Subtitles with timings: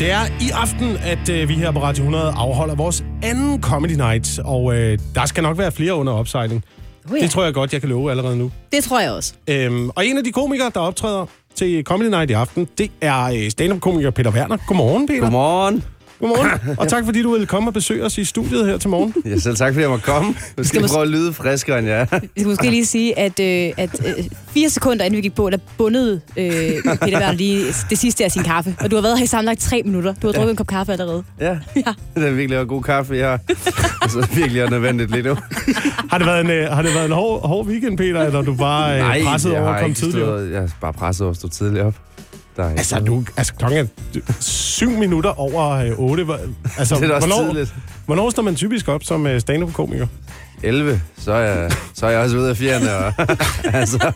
[0.00, 3.90] Det er i aften, at øh, vi her på Radio 100 afholder vores anden Comedy
[3.90, 6.64] Night, og øh, der skal nok være flere under opsejling.
[7.10, 7.22] Oh, ja.
[7.22, 8.50] Det tror jeg godt, jeg kan love allerede nu.
[8.72, 9.34] det tror jeg også.
[9.48, 13.24] Øhm, og en af de komikere, der optræder til Comedy Night i aften, det er
[13.24, 14.56] øh, stand-up-komiker Peter Werner.
[14.66, 15.20] Godmorgen, Peter.
[15.20, 15.84] Godmorgen.
[16.20, 16.50] Godmorgen.
[16.80, 19.14] Og tak fordi du ville komme og besøge os i studiet her til morgen.
[19.24, 20.34] Ja, selv tak, fordi jeg må komme.
[20.56, 22.18] Nu skal jeg mås- prøve at lyde friskere, end jeg er.
[22.20, 25.50] Vi skal måske lige sige, at, øh, at øh, fire sekunder inden vi gik på,
[25.50, 28.76] der bundede øh, Peter Werner lige det sidste af sin kaffe.
[28.80, 30.14] Og du har været her i sammenlagt tre minutter.
[30.22, 31.22] Du har drukket en kop kaffe allerede.
[31.40, 31.82] Ja, Ja.
[32.16, 33.38] det er virkelig også god kaffe, jeg har.
[34.02, 35.36] Og så virkelig er nødvendigt lige nu.
[36.10, 38.44] Har det været en, øh, har det været en hård, hård weekend, Peter, eller er
[38.44, 40.26] du bare øh, presset jeg over at komme tidligere?
[40.26, 41.94] Stået, jeg er bare presset over at stå tidligt op.
[42.60, 46.24] Der er Altså, nu, altså klokken er syv minutter over øh, otte.
[46.24, 46.38] Hvor-
[46.78, 47.74] Altså, Det er hvornår, tidligt.
[48.06, 50.06] hvornår står man typisk op som øh, stand-up-komiker?
[50.62, 52.94] 11, så er jeg, så er jeg også ude af fjerne.
[52.96, 53.12] Og,
[53.80, 54.12] altså,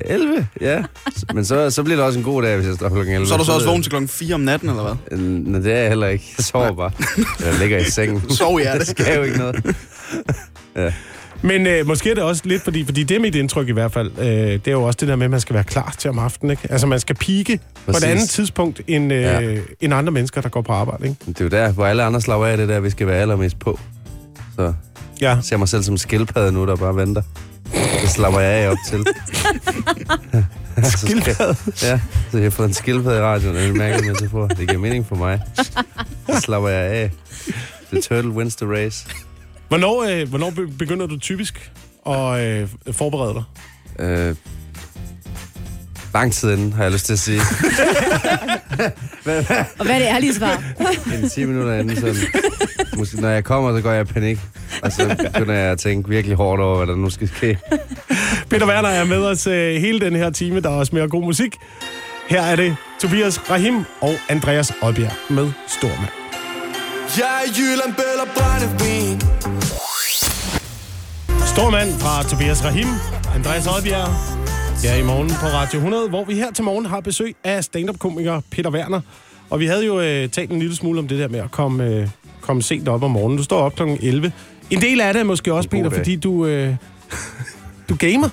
[0.00, 0.82] 11, ja.
[1.34, 3.28] Men så, så bliver det også en god dag, hvis jeg står klokken 11.
[3.28, 4.94] Så er du så også vågen til klokken 4 om natten, eller hvad?
[5.10, 6.24] jeg- Nej, det er jeg heller ikke.
[6.38, 6.90] Jeg sover bare.
[7.44, 8.30] Jeg ligger i sengen.
[8.34, 9.76] Sov i Det skal jo ikke noget.
[11.42, 13.92] Men øh, måske er det også lidt, fordi, fordi det er mit indtryk i hvert
[13.92, 16.10] fald, øh, det er jo også det der med, at man skal være klar til
[16.10, 16.50] om aftenen.
[16.50, 16.62] Ikke?
[16.70, 19.56] Altså man skal pike på et andet tidspunkt end, øh, Ja.
[19.80, 21.04] end andre mennesker, der går på arbejde.
[21.08, 21.16] Ikke?
[21.26, 23.16] Det er jo der, hvor alle andre slapper af, det er der, vi skal være
[23.20, 23.80] allermest på.
[24.56, 24.72] Så
[25.20, 25.28] Ja.
[25.28, 27.22] Jeg ser mig selv som skildpadde nu, der bare venter.
[28.02, 29.06] Det slapper jeg af op til.
[30.96, 31.56] Skildpadde?
[31.82, 34.46] Ja, så jeg har fået en skildpadde i radioen, og det er en mærkelig metafor.
[34.46, 35.40] Det giver mening for mig.
[36.26, 37.10] Så slapper jeg af.
[37.92, 39.06] The turtle wins the race.
[39.68, 41.70] Hvornår, øh, hvornår be- begynder du typisk
[42.06, 43.44] at øh, forberede dig?
[44.06, 44.34] Øh,
[46.14, 47.40] lang tid inden, har jeg lyst til at sige.
[49.78, 50.62] Og hvad er det ærlige svar?
[51.22, 52.14] En 10 minutter inden, sådan.
[52.96, 54.38] Måske, når jeg kommer, så går jeg i panik.
[54.82, 57.58] Og så begynder jeg at tænke virkelig hårdt over, hvad der nu skal ske.
[58.50, 60.60] Peter Werner er med os øh, hele den her time.
[60.60, 61.56] Der er også mere god musik.
[62.28, 66.10] Her er det Tobias Rahim og Andreas Oddbjerg med Stormand.
[67.18, 69.20] Jeg er Jylland, og brændevin
[71.58, 72.86] Stormand fra Tobias Rahim,
[73.34, 74.08] Andreas Oddbjerg.
[74.84, 78.40] Ja, i morgen på Radio 100, hvor vi her til morgen har besøg af stand-up-komiker
[78.50, 79.00] Peter Werner.
[79.50, 81.84] Og vi havde jo øh, talt en lille smule om det der med at komme,
[81.84, 82.08] øh,
[82.40, 83.38] komme sent op om morgenen.
[83.38, 83.82] Du står op kl.
[83.82, 84.32] 11.
[84.70, 85.92] En del af det er måske også, Peter, dag.
[85.92, 86.74] fordi du, øh,
[87.88, 88.28] du gamer.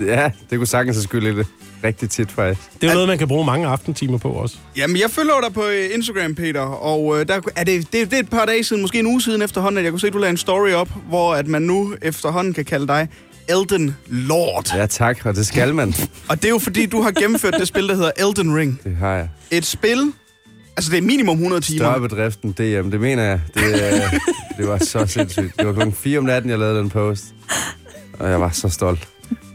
[0.00, 1.46] Ja, det kunne sagtens have skyldt det.
[1.84, 2.68] Rigtig tit, faktisk.
[2.74, 4.56] Det er jo noget, man kan bruge mange aftentimer på også.
[4.76, 8.12] Jamen, jeg følger dig på øh, Instagram, Peter, og øh, der er det, det, det
[8.12, 10.12] er et par dage siden, måske en uge siden efterhånden, at jeg kunne se, at
[10.12, 13.08] du lagde en story op, hvor at man nu efterhånden kan kalde dig
[13.48, 14.74] Elden Lord.
[14.74, 15.94] Ja, tak, og det skal man.
[16.28, 18.80] Og det er jo fordi, du har gennemført det spil, der hedder Elden Ring.
[18.84, 19.28] Det har jeg.
[19.50, 20.12] Et spil,
[20.76, 21.78] altså det er minimum 100 timer.
[21.78, 23.40] Større bedriften, DM, det mener jeg.
[23.54, 24.20] Det, øh,
[24.58, 25.56] det var så sindssygt.
[25.58, 27.24] Det var klokken 4 om natten, jeg lavede den post.
[28.18, 29.08] Og jeg var så stolt.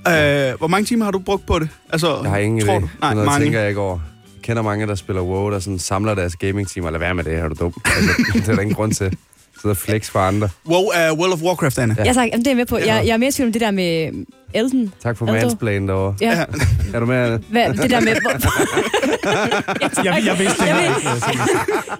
[0.07, 1.69] Øh, hvor mange timer har du brugt på det?
[1.89, 2.81] Altså, Jeg har ingen tror idé.
[2.81, 2.89] Du?
[3.01, 3.45] Nej, noget, mange.
[3.45, 3.99] tænker jeg ikke over.
[4.35, 6.89] Jeg kender mange, der spiller WoW, der sådan samler deres gaming-timer.
[6.91, 7.73] Lad være med det, er du dum.
[7.85, 9.17] Altså, det er der ingen grund til.
[9.61, 10.49] Så der flex for andre.
[10.69, 11.95] WoW er World of Warcraft, Anna.
[11.97, 12.03] Ja.
[12.03, 12.77] Jeg, sagt, jamen, det er jeg med på.
[12.77, 14.11] Jeg, jeg er mere i tvivl om det der med
[14.53, 14.93] Elden.
[15.03, 15.39] Tak for Aldo.
[15.41, 16.15] mansplain derovre.
[16.21, 16.45] Ja.
[16.93, 17.43] Er du med, Anne?
[17.49, 18.15] Hvad, det der med...
[18.21, 21.13] Hvor, Jeg, jeg vidste det jeg, vil,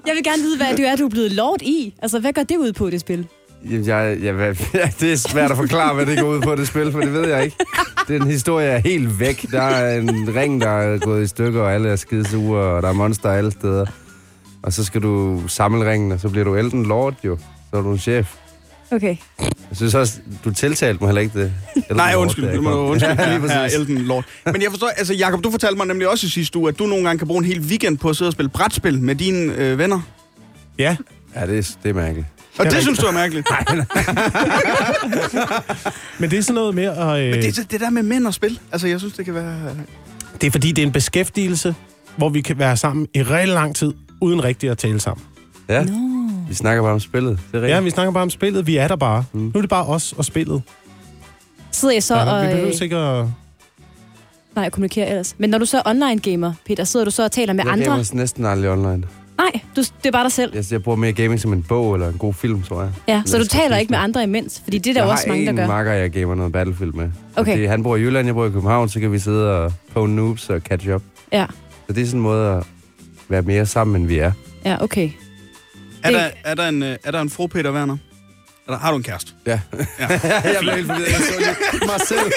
[0.08, 1.94] jeg vil gerne vide, hvad det er, du er blevet lord i.
[2.02, 3.28] Altså, hvad går det ud på, det spil?
[3.66, 6.92] Jeg, jeg, ja, det er svært at forklare, hvad det går ud på, det spil,
[6.92, 7.56] for det ved jeg ikke.
[8.08, 9.46] Den historie er helt væk.
[9.52, 12.90] Der er en ring, der er gået i stykker, og alle er skidesure, og der
[12.90, 13.86] er monster alle steder.
[14.64, 17.38] Og så skal du samle ringen, og så bliver du Elden Lord jo.
[17.72, 18.34] Så er du en chef.
[18.92, 19.16] Okay.
[19.70, 21.54] Jeg synes også, du tiltalte mig heller ikke det.
[21.76, 22.46] Elden Nej, Lord, undskyld.
[22.46, 22.80] jeg Du må kom.
[22.90, 23.76] undskyld, Ja, ja, lige.
[23.80, 24.26] Elden Lord.
[24.46, 26.86] Men jeg forstår, altså Jakob, du fortalte mig nemlig også i sidste uge, at du
[26.86, 29.54] nogle gange kan bruge en hel weekend på at sidde og spille brætspil med dine
[29.56, 30.00] øh, venner.
[30.80, 30.96] Ja,
[31.36, 32.28] Ja, det er, det er mærkeligt.
[32.60, 33.48] Og det, er det synes du er mærkeligt.
[36.20, 37.20] men det er sådan noget med at...
[37.20, 39.34] Øh, Men det, er det der med mænd og spil, altså jeg synes, det kan
[39.34, 39.56] være...
[40.42, 41.76] det er fordi, det er en beskæftigelse,
[42.16, 45.26] hvor vi kan være sammen i rigtig lang tid, uden rigtig at tale sammen.
[45.70, 45.86] Ja,
[46.50, 47.40] vi snakker bare om spillet.
[47.52, 47.76] Det er rigtigt.
[47.76, 48.68] Ja, vi snakker bare om spillet.
[48.68, 49.26] Vi er der bare.
[49.34, 49.40] Mm.
[49.40, 50.62] Nu er det bare os og spillet.
[51.72, 52.42] Sidder jeg så Ja, og...
[52.42, 53.26] vi øh, behøver ikke at...
[54.56, 55.36] Nej, jeg kommunikerer ellers.
[55.38, 57.74] Men når du så er online gamer, Peter, sidder du så og taler med jeg
[57.74, 57.86] andre?
[57.86, 59.04] gamer næsten aldrig online.
[59.38, 60.52] Nej, du, det er bare dig selv.
[60.56, 62.92] Jeg, jeg bruger mere gaming som en bog eller en god film, tror jeg.
[63.08, 65.46] Ja, så du taler ikke med andre imens, fordi det er der jeg også mange,
[65.46, 65.64] der har gør.
[65.64, 67.10] en makker, jeg gamer noget Battlefield med.
[67.36, 67.60] Okay.
[67.60, 70.06] Det, han bor i Jylland, jeg bor i København, så kan vi sidde og på
[70.06, 71.02] noobs og catch up.
[71.32, 71.46] Ja,
[71.88, 72.64] Så det er sådan en måde at
[73.30, 74.32] være mere sammen, end vi er.
[74.66, 75.10] ja, okay.
[76.04, 77.98] Er Det- der, er, der en, øh, er der en fru Peter Werner?
[78.68, 79.32] Er der, har du en kæreste?
[79.46, 79.60] Ja.
[80.00, 80.08] Ja.
[80.54, 81.08] jeg blev helt forvirret.
[81.10, 82.32] Jeg så lige mig selv.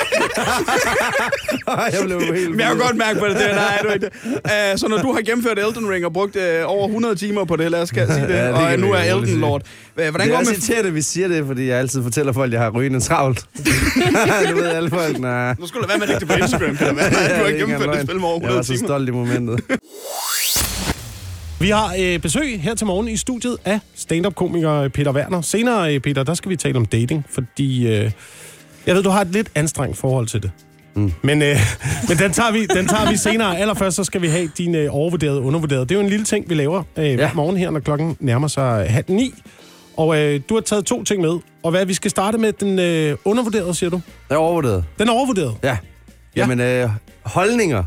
[1.99, 4.07] jeg blev helt Men jeg kan godt mærke på det, det nej, er du ikke
[4.07, 4.73] det.
[4.75, 7.57] Uh, så når du har gennemført Elden Ring og brugt uh, over 100 timer på
[7.57, 9.41] det, lad os sige det, Ja, det og nu er Elden.
[9.41, 9.63] Lord.
[9.95, 10.53] Hvordan det går er det med...
[10.55, 13.45] irriterende, at vi siger det, fordi jeg altid fortæller folk, at jeg har rygende travlt.
[14.49, 15.55] nu ved alle folk, nej.
[15.59, 16.95] Nu skulle du være med at lægge det på Instagram, Peter.
[16.95, 18.87] Ja, Du det har gennemført det spil med over Jeg var 100 så timer.
[18.89, 19.61] stolt i momentet.
[21.61, 25.41] Vi har øh, besøg her til morgen i studiet af stand-up-komiker Peter Werner.
[25.41, 28.11] Senere, øh, Peter, der skal vi tale om dating, fordi øh,
[28.87, 30.51] jeg ved, du har et lidt anstrengt forhold til det.
[30.95, 31.13] Mm.
[31.23, 31.57] Men, øh,
[32.09, 33.59] men den, tager vi, den tager vi senere.
[33.59, 35.85] Allerførst så skal vi have din øh, overvurderede undervurderede.
[35.85, 37.15] Det er jo en lille ting, vi laver øh, ja.
[37.17, 39.35] hver morgen her, når klokken nærmer sig halv ni.
[39.97, 41.39] Og øh, du har taget to ting med.
[41.63, 44.01] Og hvad vi skal starte med, den øh, undervurderede, siger du?
[44.29, 44.85] Jeg er overvurderet.
[44.99, 45.55] Den er overvurderet.
[45.63, 45.69] Ja.
[45.69, 45.77] Ja.
[46.37, 46.91] Jamen, øh,
[47.23, 47.85] holdninger,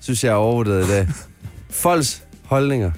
[0.00, 1.08] synes jeg er overvurderet i dag.
[1.70, 2.90] Folks holdninger.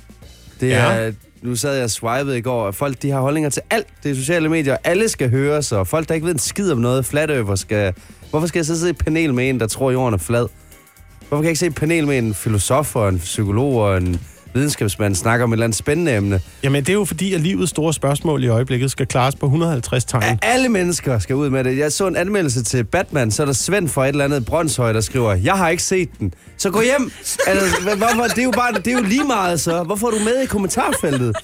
[0.61, 0.77] Det Ja.
[0.93, 1.12] er,
[1.43, 3.87] nu sad jeg og swipede i går, og folk de har holdninger til alt.
[4.03, 6.79] Det er sociale medier, alle skal høres, og folk, der ikke ved en skid om
[6.79, 7.95] noget, flat skal...
[8.31, 10.47] Hvorfor skal jeg så sidde i et panel med en, der tror, jorden er flad?
[11.29, 14.21] Hvorfor kan jeg ikke se et panel med en filosof og en psykolog og en
[14.55, 16.41] videnskabsmand snakke om et eller andet spændende emne?
[16.62, 20.05] Jamen, det er jo fordi, at livets store spørgsmål i øjeblikket skal klares på 150
[20.05, 20.23] tegn.
[20.23, 21.79] At alle mennesker skal ud med det.
[21.79, 24.93] Jeg så en anmeldelse til Batman, så er der Svend fra et eller andet Brøndshøj,
[24.93, 26.35] der skriver, jeg har ikke set den.
[26.56, 27.12] Så gå hjem.
[27.47, 28.25] Altså, hvorfor?
[28.25, 29.83] Det er jo bare, det er jo lige meget så.
[29.83, 31.37] Hvorfor er du med i kommentarfeltet?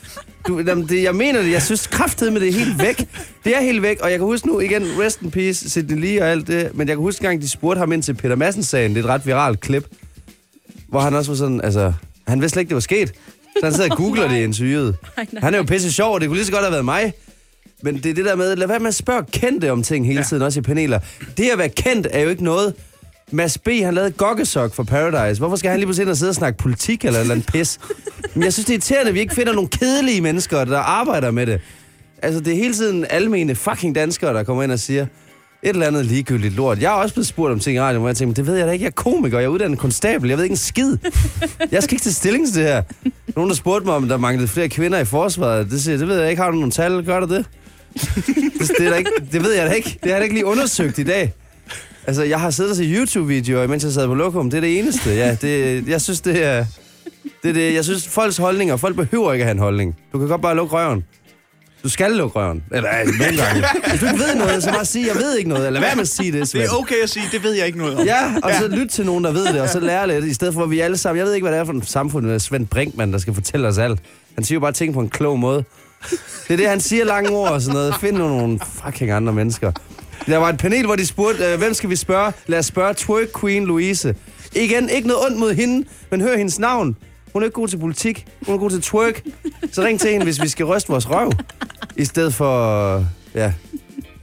[0.48, 1.52] Du, jamen, det, jeg mener det.
[1.52, 2.96] Jeg synes kraftet med det er helt væk.
[3.44, 6.22] Det er helt væk, og jeg kan huske nu igen, rest in peace, Sidney Lee
[6.22, 8.36] og alt det, men jeg kan huske en gang, de spurgte ham ind til Peter
[8.36, 8.94] Madsen-sagen.
[8.94, 9.86] Det er et ret viralt klip,
[10.88, 11.92] hvor han også var sådan, altså,
[12.30, 13.12] han vidste slet ikke, det var sket.
[13.56, 14.96] Så han sidder og googler det i interviewet.
[15.38, 17.12] Han er jo pisse sjov, og det kunne lige så godt have været mig.
[17.82, 20.18] Men det er det der med, lad være med at spørge kendte om ting hele
[20.18, 20.24] ja.
[20.24, 21.00] tiden, også i paneler.
[21.36, 22.74] Det at være kendt er jo ikke noget.
[23.32, 23.68] Mads B.
[23.68, 25.38] han lavede gokkesok for Paradise.
[25.38, 27.78] Hvorfor skal han lige pludselig ind og sidde og snakke politik eller eller andet pis?
[28.34, 31.30] Men jeg synes, det er irriterende, at vi ikke finder nogle kedelige mennesker, der arbejder
[31.30, 31.60] med det.
[32.22, 35.06] Altså, det er hele tiden almene fucking danskere, der kommer ind og siger
[35.62, 36.80] et eller andet ligegyldigt lort.
[36.80, 38.56] Jeg har også blevet spurgt om ting i radioen, hvor jeg tænker, men det ved
[38.56, 38.82] jeg da ikke.
[38.82, 40.96] Jeg er komiker, jeg er uddannet konstabel, jeg ved ikke en skid.
[41.72, 42.82] Jeg skal ikke tage stilling til det her.
[43.36, 45.70] Nogen, der spurgte mig, om der manglede flere kvinder i forsvaret.
[45.70, 46.42] Det siger det ved jeg ikke.
[46.42, 47.04] Har du nogle tal?
[47.04, 47.44] Gør du det?
[48.58, 49.88] Det, det, er ikke, det ved jeg da ikke.
[49.88, 51.32] Det har jeg da ikke lige undersøgt i dag.
[52.06, 54.50] Altså, jeg har siddet og set YouTube-videoer, mens jeg sad på lokum.
[54.50, 55.10] Det er det eneste.
[55.10, 56.64] Ja, det, jeg synes, det er...
[57.42, 57.74] Det er det.
[57.74, 58.76] Jeg synes, folks holdninger...
[58.76, 59.96] Folk behøver ikke at have en holdning.
[60.12, 61.04] Du kan godt bare lukke røven.
[61.84, 62.62] Du skal lukke røven.
[62.72, 63.64] Eller altså, nogle gange.
[63.90, 65.66] Hvis du ikke ved noget, så bare sige, jeg ved ikke noget.
[65.66, 66.64] Eller hvad med at sige det, Det Svend.
[66.64, 68.04] er okay at sige, det ved jeg ikke noget om.
[68.06, 70.54] Ja, og så lyt til nogen, der ved det, og så lære lidt, i stedet
[70.54, 71.18] for, at vi alle sammen...
[71.18, 73.68] Jeg ved ikke, hvad det er for et samfund med Svend Brinkmann, der skal fortælle
[73.68, 74.00] os alt.
[74.34, 75.64] Han siger jo bare ting på en klog måde.
[76.48, 77.94] Det er det, han siger lange ord og sådan noget.
[78.00, 79.72] Find nu nogle fucking andre mennesker.
[80.26, 82.32] Der var et panel, hvor de spurgte, øh, hvem skal vi spørge?
[82.46, 84.14] Lad os spørge Twerk Queen Louise.
[84.54, 86.96] Igen, ikke noget ondt mod hende, men hør hendes navn.
[87.32, 88.26] Hun er ikke god til politik.
[88.46, 89.22] Hun er god til twerk.
[89.72, 91.32] Så ring til hende, hvis vi skal ryste vores røv.
[91.96, 93.04] I stedet for...
[93.34, 93.52] Ja.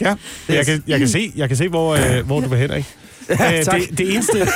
[0.02, 0.16] Ja,
[0.50, 2.90] jeg kan, jeg kan se, jeg kan se hvor, øh, hvor du vil hen, ikke?
[3.30, 3.80] Ja, Øh, tak.
[3.80, 4.48] det, det, eneste,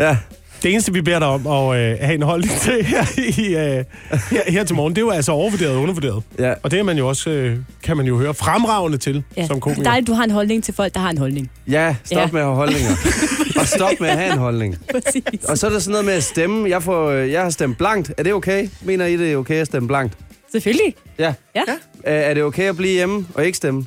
[0.00, 0.16] Ja.
[0.64, 3.84] Det eneste, vi beder dig om at øh, have en holdning til her, i, øh,
[4.30, 6.22] her, her til morgen, det er jo altså overvurderet og undervurderet.
[6.38, 6.54] Ja.
[6.62, 9.46] Og det er man jo også, øh, kan man jo høre, fremragende til Ja.
[9.46, 9.82] som komiker.
[9.82, 11.50] Dejligt, du har en holdning til folk, der har en holdning.
[11.68, 12.26] Ja, stop Ja.
[12.32, 12.90] med at have holdninger.
[13.60, 14.76] og stop med at have en holdning.
[14.94, 15.44] Præcis.
[15.48, 16.68] Og så er der sådan noget med at stemme.
[16.70, 18.12] Jeg, får, øh, jeg har stemt blankt.
[18.18, 18.68] Er det okay?
[18.82, 20.14] Mener I, det er okay at stemme blankt?
[20.52, 20.94] Selvfølgelig.
[21.18, 21.34] Ja.
[21.54, 21.62] Ja.
[22.04, 23.84] Er er det okay at blive hjemme og ikke stemme?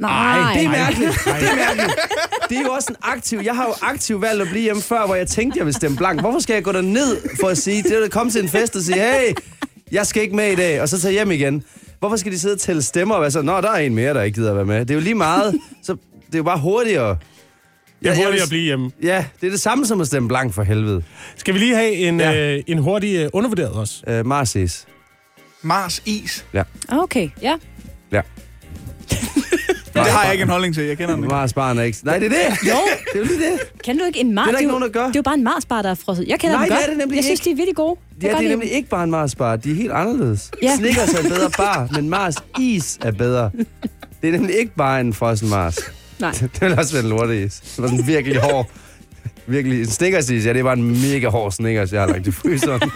[0.00, 1.12] Nej, Det er mærkeligt.
[1.24, 1.98] Det er mærkeligt.
[2.48, 3.40] Det er jo også en aktiv...
[3.44, 5.96] Jeg har jo aktivt valgt at blive hjemme før, hvor jeg tænkte, jeg ville stemme
[5.96, 6.20] blank.
[6.20, 8.76] Hvorfor skal jeg gå derned for at sige, det er at komme til en fest
[8.76, 9.34] og sige, hey,
[9.92, 11.64] jeg skal ikke med i dag, og så tage hjem igen.
[11.98, 14.14] Hvorfor skal de sidde og tælle stemmer og være sådan, nå, der er en mere,
[14.14, 14.80] der ikke gider at være med.
[14.80, 15.54] Det er jo lige meget.
[15.82, 15.92] Så
[16.26, 17.06] det er jo bare hurtigere.
[17.06, 17.16] Jeg
[18.02, 18.90] jeg er hurtigt vil- at blive hjemme.
[19.02, 21.02] Ja, det er det samme som at stemme blank for helvede.
[21.36, 22.54] Skal vi lige have en, Ja.
[22.56, 24.02] øh, en hurtig øh, undervurderet også?
[24.20, 24.60] Uh, Marcis.
[24.62, 24.86] Altså,
[25.62, 26.44] Mars is.
[26.88, 27.48] Okay, ja.
[27.48, 27.54] Ja.
[30.04, 31.34] Det har jeg ikke en holdning til, jeg kender den ikke.
[31.34, 31.98] Mars barn er ikke...
[32.02, 32.68] Nej, det er det.
[32.68, 32.74] Jo,
[33.12, 33.60] Det er jo lige det.
[33.84, 34.44] kan du ikke en Mars?
[34.44, 35.06] Det er der ikke nogen, der gør.
[35.06, 36.24] Det er jo bare en Marsbar, der er frosset.
[36.28, 36.84] Jeg kender Nej, dem det godt.
[36.86, 37.96] er det nemlig Jeg synes, de er virkelig gode.
[38.22, 39.56] Ja, det er nemlig ikke bare en Mars bar.
[39.56, 40.50] De er helt anderledes.
[40.62, 40.76] Ja.
[40.76, 43.50] Snickers er bedre bar, men Mars is er bedre.
[44.22, 45.78] Det er nemlig ikke bare en frossen Mars.
[46.18, 46.30] Nej.
[46.54, 47.60] Det vil også være en lorteis.
[47.60, 48.70] Det var sådan virkelig hård.
[49.46, 49.80] Virkelig.
[49.80, 52.30] En Snickers is, ja, det er bare en mega hård Snickers, jeg har lagt i
[52.32, 52.80] fryseren.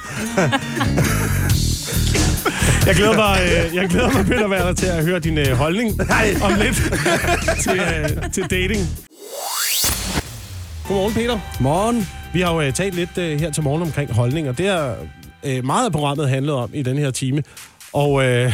[2.87, 5.97] Jeg glæder mig, øh, jeg glæder mig Peter Werner, til at høre din øh, holdning
[5.97, 6.35] Nej.
[6.43, 6.75] om lidt
[7.61, 8.81] til, øh, til dating.
[10.89, 11.39] Godmorgen, Peter.
[11.61, 12.09] Morgen.
[12.33, 14.53] Vi har jo øh, talt lidt øh, her til morgen omkring holdninger.
[14.53, 14.95] Det er
[15.45, 17.43] øh, meget af programmet handlet om i den her time.
[17.93, 18.53] Og øh,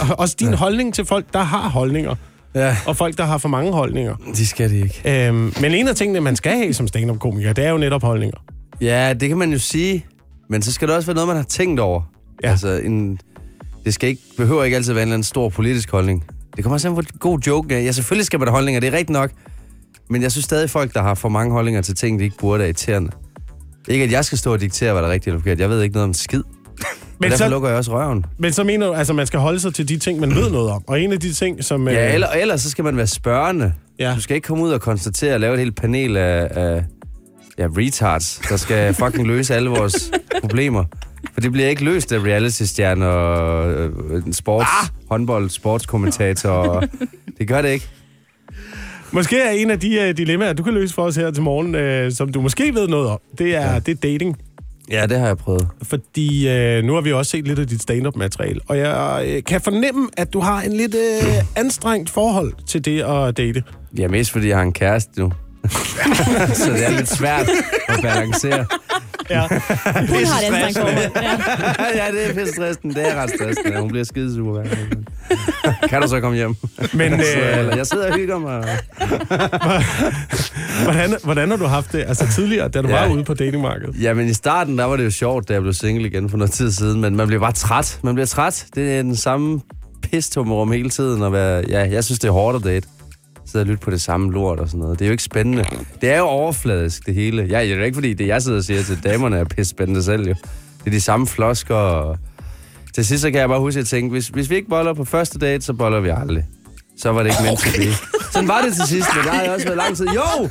[0.00, 0.56] og også din ja.
[0.56, 2.14] holdning til folk, der har holdninger.
[2.54, 4.16] Ja, Og folk, der har for mange holdninger.
[4.36, 5.26] de skal de ikke.
[5.28, 8.38] Øhm, men en af tingene, man skal have som stand-up-komiker, det er jo netop holdninger.
[8.80, 10.06] Ja, det kan man jo sige.
[10.50, 12.02] Men så skal det også være noget, man har tænkt over.
[12.44, 12.50] Ja.
[12.50, 13.18] Altså, en,
[13.86, 16.24] det skal ikke, behøver ikke altid være en stor politisk holdning.
[16.56, 17.74] Det kommer også an på god joke.
[17.74, 19.30] Ja, selvfølgelig skal man have holdninger, det er rigtigt nok.
[20.10, 22.62] Men jeg synes stadig, folk, der har for mange holdninger til ting, de ikke burde,
[22.62, 23.10] er irriterende.
[23.88, 25.60] Ikke, at jeg skal stå og diktere, hvad der er rigtigt eller forkert.
[25.60, 26.42] Jeg ved ikke noget om skid.
[26.42, 26.84] Men
[27.20, 28.24] Men derfor så, lukker jeg også røven.
[28.38, 30.70] men så mener du, altså, man skal holde sig til de ting, man ved noget
[30.70, 30.84] om.
[30.86, 31.88] Og en af de ting, som...
[31.88, 33.72] Ja, eller, ellers så skal man være spørgende.
[33.98, 34.12] Ja.
[34.16, 36.84] Du skal ikke komme ud og konstatere og lave et helt panel af, af
[37.58, 40.84] ja, retards, der skal fucking løse alle vores problemer.
[41.34, 44.88] For det bliver ikke løst af reality-stjerner og øh, sports, ah!
[45.10, 46.84] håndbold, sportskommentator.
[47.38, 47.88] det gør det ikke.
[49.12, 51.74] Måske er en af de uh, dilemmaer, du kan løse for os her til morgen,
[52.06, 53.78] uh, som du måske ved noget om, det er, ja.
[53.78, 54.36] det er dating.
[54.90, 55.68] Ja, det har jeg prøvet.
[55.82, 59.60] Fordi uh, nu har vi også set lidt af dit stand-up-materiale, og jeg uh, kan
[59.60, 63.62] fornemme, at du har en lidt uh, anstrengt forhold til det at date.
[63.98, 65.32] Ja, mest fordi jeg har en kæreste nu.
[66.54, 67.48] så det er lidt svært
[67.88, 68.66] at balancere.
[69.30, 69.40] Ja.
[70.12, 71.10] Hun har et anstrengt forhold.
[71.22, 72.04] Ja.
[72.04, 72.94] ja, det er pisse stressende.
[72.94, 73.72] Det er ret stressende.
[73.72, 74.64] Ja, hun bliver skide super hver.
[75.88, 76.54] Kan du så komme hjem?
[76.92, 77.24] Men Så,
[77.58, 78.64] eller, jeg sidder og hygger mig.
[80.84, 83.06] hvordan, hvordan har du haft det altså tidligere, da du Ja.
[83.06, 83.96] var ude på datingmarkedet?
[84.02, 86.52] Jamen i starten, der var det jo sjovt, da jeg blev single igen for noget
[86.52, 87.98] tid siden, men man bliver bare træt.
[88.02, 88.66] Man bliver træt.
[88.74, 89.60] Det er den samme
[90.02, 91.22] pistummerum hele tiden.
[91.22, 92.88] At være, ja, jeg synes, det er hårdt at date.
[93.46, 94.98] Sidde og lytte på det samme lort og sådan noget.
[94.98, 95.64] Det er jo ikke spændende.
[96.00, 97.42] Det er jo overfladisk, det hele.
[97.42, 99.70] Ja, det er jo ikke, fordi det jeg sidder og siger til damerne er pisse
[99.70, 100.34] spændende selv, jo.
[100.78, 102.18] Det er de samme flosker, og
[102.94, 104.94] til sidst så kan jeg bare huske, at jeg tænkte, hvis, hvis vi ikke boller
[104.94, 106.44] på første date, så boller vi aldrig.
[106.98, 108.06] Så var det ikke meant to.
[108.32, 110.06] Sådan var det til sidst, men der har jeg også været lang tid.
[110.06, 110.48] Jo!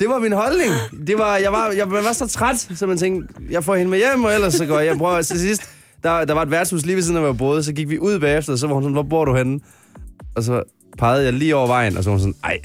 [0.00, 0.72] Det var min holdning.
[1.06, 3.90] Det var, jeg, var, jeg, man var så træt, så man tænkte, jeg får hende
[3.90, 5.62] med hjem, og ellers så går jeg Prøver, til sidst,
[6.02, 7.98] der, der var et værtshus lige ved siden af, hvor jeg boede, så gik vi
[7.98, 9.60] ud bagefter, og så var hun sådan, hvor bor du henne?
[10.36, 10.62] Og så
[10.98, 12.58] pegede jeg lige over vejen, og så var hun sådan, ej.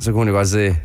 [0.00, 0.76] Så kunne hun jo godt se,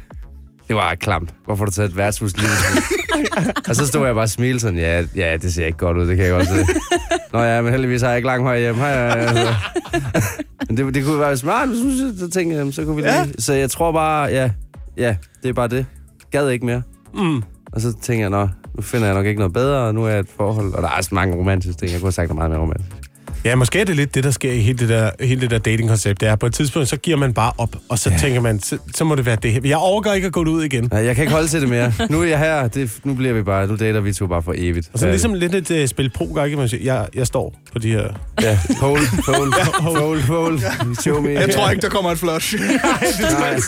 [0.68, 1.34] det var klamt.
[1.46, 2.50] Hvorfor har du taget et værtshus lige?
[3.70, 6.08] Og så stod jeg bare og smilte sådan, ja, ja, det ser ikke godt ud,
[6.08, 6.65] det kan jeg godt se.
[7.34, 8.75] Nå ja, men heldigvis har jeg ikke langt høj hjem.
[8.75, 9.53] Hej, hej, hej.
[10.68, 11.74] Men det, det kunne være smart, du
[12.18, 13.13] så tænkte jeg, så kunne vi lige...
[13.13, 13.25] Ja.
[13.39, 14.50] Så jeg tror bare, ja,
[14.98, 15.86] ja, det er bare det.
[16.32, 16.82] Gad ikke mere.
[17.13, 17.44] Mm.
[17.72, 20.10] Og så tænker jeg, nå, nu finder jeg nok ikke noget bedre, og nu er
[20.10, 20.74] jeg et forhold.
[20.74, 21.91] Og der er også mange romantiske ting.
[21.91, 23.09] Jeg kunne have sagt noget meget mere romantisk.
[23.46, 25.58] Ja, måske er det lidt det, der sker i hele det der, hele det der
[25.58, 26.22] datingkoncept.
[26.22, 28.17] Det er, på et tidspunkt, så giver man bare op, og så ja.
[28.17, 29.62] tænker man, så, så må det være det her.
[29.65, 30.89] Jeg overgår ikke at gå ud igen.
[30.91, 31.93] Nej, jeg kan ikke holde til det mere.
[32.10, 32.67] Nu er jeg her.
[32.67, 34.89] Det, nu bliver vi bare, nu dater vi to bare for evigt.
[34.93, 36.58] Og så ligesom lidt et uh, spil poker, ikke?
[36.58, 38.08] Man siger, jeg, jeg står på de her...
[38.41, 40.60] Ja, pole, pole, pole, pole.
[41.01, 41.29] Show me.
[41.29, 42.55] Jeg tror ikke, der kommer et flush.
[43.39, 43.60] Nej.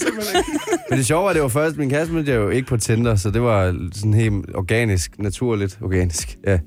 [0.90, 3.16] Men det sjove var, det var først, min kæreste mødte jeg jo ikke på Tinder,
[3.16, 6.58] så det var sådan helt organisk, naturligt organisk, ja.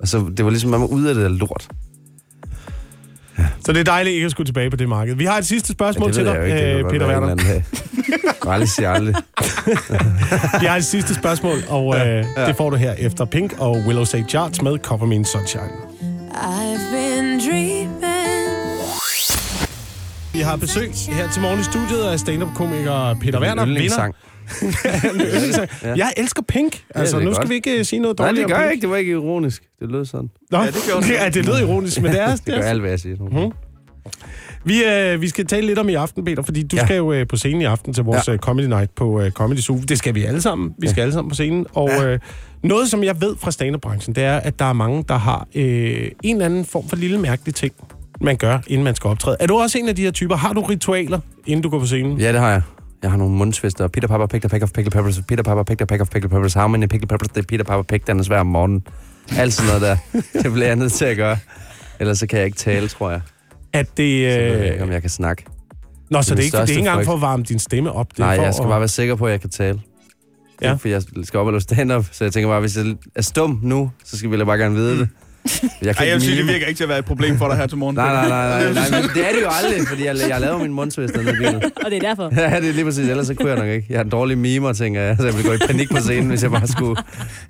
[0.00, 1.68] Og så, det var ligesom, man var ude af det der lort.
[3.64, 5.14] Så det er dejligt ikke at skulle tilbage på det marked.
[5.14, 7.44] Vi har et sidste spørgsmål det til dig, ikke, det øh, Peter Werner.
[8.44, 9.14] Jeg aldrig siger aldrig.
[10.60, 14.04] Vi har et sidste spørgsmål, og øh, det får du her efter Pink og Willow
[14.04, 15.70] Say Charts med Cover Me in Sunshine.
[16.32, 17.90] I've been dreaming.
[20.32, 23.64] Vi har besøg her til morgen i studiet af stand-up-komiker Peter Werner.
[23.64, 24.10] Vinder.
[25.82, 25.94] Ja.
[25.96, 26.84] Jeg elsker Pink.
[26.94, 27.50] Altså, er nu skal godt.
[27.50, 28.82] vi ikke øh, sige noget Nej, dårligt det gør jeg ikke.
[28.82, 29.62] Det var ikke ironisk.
[29.80, 30.30] Det lød sådan.
[30.50, 31.12] Nå, Ja, det gjorde det.
[31.14, 32.36] ja, det lød ironisk, men det er...
[32.46, 33.16] Det gør alt, hvad jeg siger.
[33.30, 33.52] Nu.
[34.64, 36.82] Vi, øh, vi skal tale lidt om i aften, Peter, fordi du ja.
[36.82, 36.86] Ja.
[36.86, 38.32] skal jo øh, på scenen i aften til vores ja.
[38.32, 38.38] Ja.
[38.38, 39.78] Comedy Night på øh, Comedy Zoo.
[39.88, 40.74] Det skal vi alle sammen.
[40.78, 41.66] Vi skal alle sammen på scenen.
[41.72, 42.18] Og øh,
[42.64, 46.10] noget, som jeg ved fra stand-up-branchen, det er, at der er mange, der har øh,
[46.22, 47.72] en eller anden form for lille mærkelig ting,
[48.20, 49.36] man gør, inden man skal optræde.
[49.40, 50.36] Er du også en af de her typer?
[50.36, 52.20] Har du ritualer, inden du går på scenen?
[52.20, 52.62] Ja, det har jeg.
[53.02, 53.88] Jeg har nogle mundsvister.
[53.88, 55.20] Peter Papa picked a peck of pickled peppers.
[55.28, 56.54] Peter Papa picked a peck of pickled peppers.
[56.54, 58.06] How many pickled peppers did Peter Papa pick?
[58.06, 58.86] Den svær om morgenen.
[59.36, 60.20] Alt sådan noget der.
[60.42, 61.38] Det bliver jeg nødt til at gøre.
[62.00, 63.20] Ellers så kan jeg ikke tale, tror jeg.
[63.72, 64.32] At det...
[64.32, 65.44] Så ved jeg ikke, om jeg kan snakke.
[66.10, 68.10] nå, så det er, ikke, det er ikke engang for at varme din stemme op.
[68.10, 69.80] Det Nej, for jeg skal at, bare være sikker på, at jeg kan tale.
[70.62, 70.72] Ja.
[70.72, 73.60] For jeg skal op og lave stand-up, så jeg tænker bare, hvis jeg er stum
[73.62, 75.08] nu, så skal jeg bare gerne vide det.
[75.82, 77.56] Jeg Ej, jeg vil sige, det virker ikke til at være et problem for dig
[77.56, 77.96] her til morgen.
[77.96, 80.58] Nej, nej, nej, nej, nej, men det er det jo aldrig, fordi jeg, jeg laver
[80.58, 81.54] min mundsvister ned i bilen.
[81.84, 82.32] Og det er derfor.
[82.40, 83.86] Ja, det er lige præcis, ellers så kunne jeg nok ikke.
[83.90, 86.28] Jeg har en dårlig mimer, tænker jeg, så jeg ville gå i panik på scenen,
[86.28, 87.02] hvis jeg bare skulle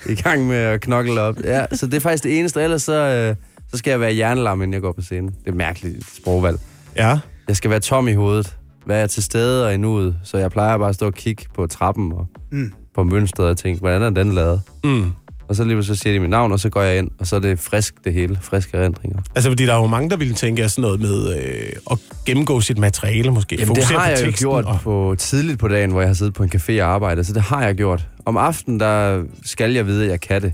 [0.08, 1.36] i gang med at knokle op.
[1.44, 3.34] Ja, så det er faktisk det eneste, ellers så, øh,
[3.72, 5.26] så skal jeg være hjernelam, inden jeg går på scenen.
[5.28, 6.58] Det er et mærkeligt sprogvalg.
[6.96, 7.18] Ja.
[7.48, 8.56] Jeg skal være tom i hovedet,
[8.86, 11.66] være til stede og i nuet, så jeg plejer bare at stå og kigge på
[11.66, 12.72] trappen og Mm.
[12.94, 14.62] på mønstret og tænke, hvordan er den lavet?
[14.84, 15.12] Mm.
[15.50, 17.36] Og så lige så siger de mit navn, og så går jeg ind, og så
[17.36, 19.18] er det frisk det hele, friske erindringer.
[19.34, 22.60] Altså, fordi der er jo mange, der ville tænke sådan noget med øh, at gennemgå
[22.60, 23.56] sit materiale, måske.
[23.56, 24.80] Jamen, det Fokusere har på jeg jo gjort Og...
[24.80, 27.42] på, tidligt på dagen, hvor jeg har siddet på en café og arbejdet, så det
[27.42, 28.06] har jeg gjort.
[28.26, 30.52] Om aftenen, der skal jeg vide, at jeg kan det.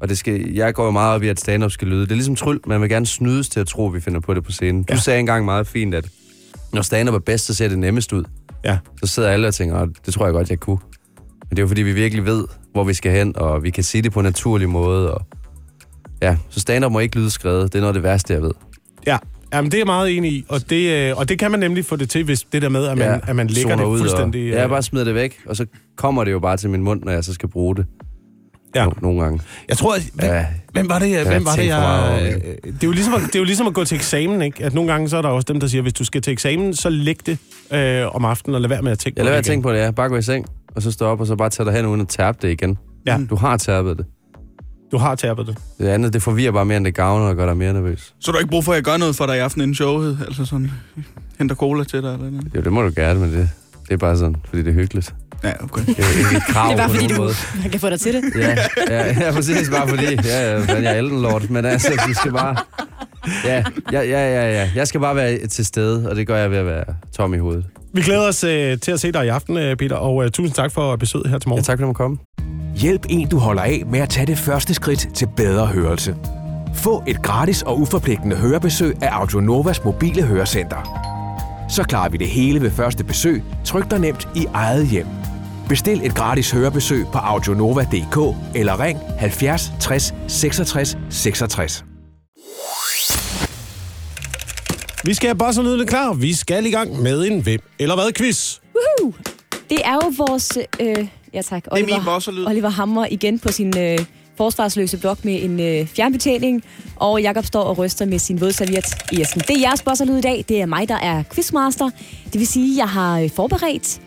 [0.00, 2.02] Og det skal, jeg går jo meget op i, at stand-up skal lyde.
[2.02, 4.34] Det er ligesom tryl, man vil gerne snydes til at tro, at vi finder på
[4.34, 4.82] det på scenen.
[4.82, 4.98] Du Ja.
[4.98, 6.04] sagde engang meget fint, at
[6.72, 8.24] når stand-up er bedst, så ser det nemmest ud.
[8.64, 8.78] Ja.
[9.04, 10.78] Så sidder alle og tænker, "Åh, det tror jeg godt, jeg kunne.
[11.18, 13.84] Men det er jo fordi, vi virkelig ved, hvor vi skal hen, og vi kan
[13.84, 15.14] sige det på en naturlig måde.
[15.14, 15.26] Og
[16.22, 17.72] ja, så stand-up må ikke lyde skrevet.
[17.72, 18.52] Det er noget af det værste, jeg ved.
[19.06, 19.18] Ja,
[19.54, 20.44] Jamen, det er jeg meget enig i.
[20.48, 22.86] Og det, øh, og det kan man nemlig få det til, hvis det der med,
[22.86, 24.42] at man, ja, at man lægger det ud fuldstændig...
[24.42, 26.70] Og, ja, jeg øh, bare smider det væk, og så kommer det jo bare til
[26.70, 27.86] min mund, når jeg så skal bruge det.
[28.74, 28.86] ja.
[28.86, 29.40] No- nogle gange.
[29.68, 32.82] Jeg tror, at, hvem, Ja, hvem var det, jeg, hvem var det, jeg, øh, det,
[32.82, 34.64] er jo ligesom, det er jo ligesom at gå til eksamen, ikke?
[34.64, 36.74] At nogle gange så er der også dem, der siger, hvis du skal til eksamen,
[36.74, 37.38] så læg det
[37.72, 39.52] øh, om aftenen og lad være med at tænke jeg på lader være det at
[39.52, 39.90] tænke på det, ja.
[39.90, 40.46] Bare gå i seng.
[40.76, 42.78] Og så stå op og så bare tage dig hen uden at tabe det igen.
[43.06, 43.18] Ja.
[43.30, 44.06] Du har tabet det.
[44.92, 45.58] Du har tabet det.
[45.78, 48.14] Det andet, det forvirrer bare mere, end det gavner og gør dig mere nervøs.
[48.20, 49.74] Så du har ikke brug for, at jeg gør noget for dig i aften inden
[49.74, 50.18] showet?
[50.26, 50.70] Altså sådan,
[51.38, 52.54] henter cola til dig eller noget?
[52.54, 53.48] Jo, det må du gerne, men det,
[53.88, 55.14] det er bare sådan, fordi det er hyggeligt.
[55.44, 55.86] Ja, okay.
[55.86, 57.32] Det er ikke et krav Det er bare på fordi, du måde.
[57.62, 58.22] man kan få dig til det.
[58.36, 58.56] Ja,
[58.90, 60.04] ja, ja, præcis, bare fordi.
[60.24, 62.56] Ja, ja, men jeg er Elden Lord, men altså, du skal bare...
[63.44, 64.70] Ja, ja, ja, ja, ja.
[64.74, 66.84] Jeg skal bare være til stede, og det gør jeg ved at være
[67.16, 67.64] tom i hovedet.
[67.94, 70.54] Vi glæder os øh, til at se dig i aften, øh, Peter, og øh, tusind
[70.54, 71.64] tak for besøget her til Ja, morgen.
[71.64, 72.18] tak fordi du måtte komme.
[72.76, 76.16] Hjælp en, du holder af med at tage det første skridt til bedre hørelse.
[76.74, 80.98] Få et gratis og uforpligtende hørebesøg af Audionovas mobile hørecenter.
[81.68, 85.06] Så klarer vi det hele ved første besøg, tryk dig nemt i eget hjem.
[85.68, 91.84] Bestil et gratis hørebesøg på audionova.dk eller ring 70 60 66 66.
[95.04, 96.12] Vi skal have boss og lydene klar.
[96.12, 98.58] Vi skal i gang med en hvem eller hvad quiz.
[98.74, 99.14] Woohoo!
[99.70, 100.58] Det er jo vores...
[100.80, 102.46] Øh, ja tak, Oliver, min bosserlyd.
[102.46, 103.98] Oliver Hammer igen på sin øh,
[104.36, 106.64] forsvarsløse blok med en øh, fjernbetjening,
[106.96, 109.40] og Jakob står og ryster med sin vådserviet i æsken.
[109.40, 110.44] Det er jeres bosserlyd i dag.
[110.48, 111.90] Det er mig, der er quizmaster.
[112.24, 114.00] Det vil sige, at jeg har øh, forberedt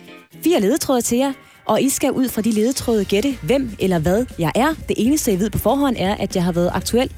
[0.43, 1.33] fire ledetråde til jer,
[1.65, 4.73] og I skal ud fra de ledetråde gætte, hvem eller hvad jeg er.
[4.87, 7.11] Det eneste, jeg ved på forhånd, er, at jeg har været aktuel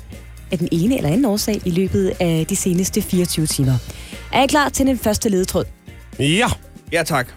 [0.52, 3.78] af den ene eller anden årsag i løbet af de seneste 24 timer.
[4.34, 5.66] Er I klar til den første ledetråd?
[6.20, 6.48] Ja,
[6.92, 7.28] Ja, tak.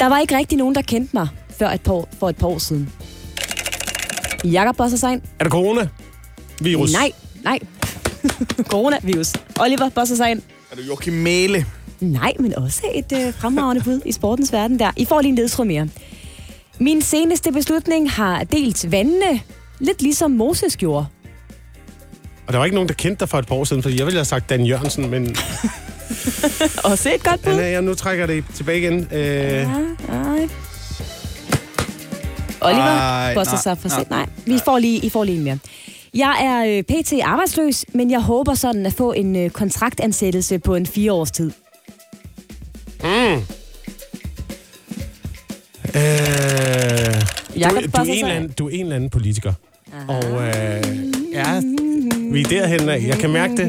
[0.00, 2.58] Der var ikke rigtig nogen, der kendte mig før et par, for et par år
[2.58, 2.92] siden.
[4.44, 5.22] Jakob Bossersein?
[5.38, 5.88] er det corona?
[6.60, 6.92] Virus?
[6.92, 7.12] Nej,
[7.44, 7.58] nej.
[8.72, 9.32] Coronavirus.
[9.60, 10.42] Oliver Bossersein?
[10.70, 11.66] Er du Joachim Mæle?
[12.00, 14.90] Nej, men også et øh, fremragende bud i sportens verden der.
[14.96, 15.88] I får lige en ledtråd mere.
[16.78, 19.40] Min seneste beslutning har delt vandene,
[19.80, 21.06] lidt ligesom Moses gjorde.
[22.46, 24.06] Og der var ikke nogen, der kendte dig for et par år siden, fordi jeg
[24.06, 25.26] ville have sagt Dan Jørgensen, men
[26.84, 27.52] Også et godt bud.
[27.52, 29.08] jeg nu trækker det tilbage igen.
[29.12, 29.64] Øh, Ja,
[30.08, 30.48] nej.
[32.60, 34.04] Oliver Ej, nej, sig for nej.
[34.10, 35.58] Nej, vi får lige, I får lige en mere.
[36.14, 37.12] Jeg er øh, pt.
[37.22, 41.50] arbejdsløs, men jeg håber sådan at få en øh, kontraktansættelse på en fire års tid.
[43.04, 43.44] øh,
[47.60, 49.52] Jakob du, du, er en eller anden, du er en eller anden politiker.
[50.08, 50.84] Og øh,
[51.32, 51.60] ja,
[52.34, 53.02] vi er derhen af.
[53.06, 53.68] Jeg kan mærke det.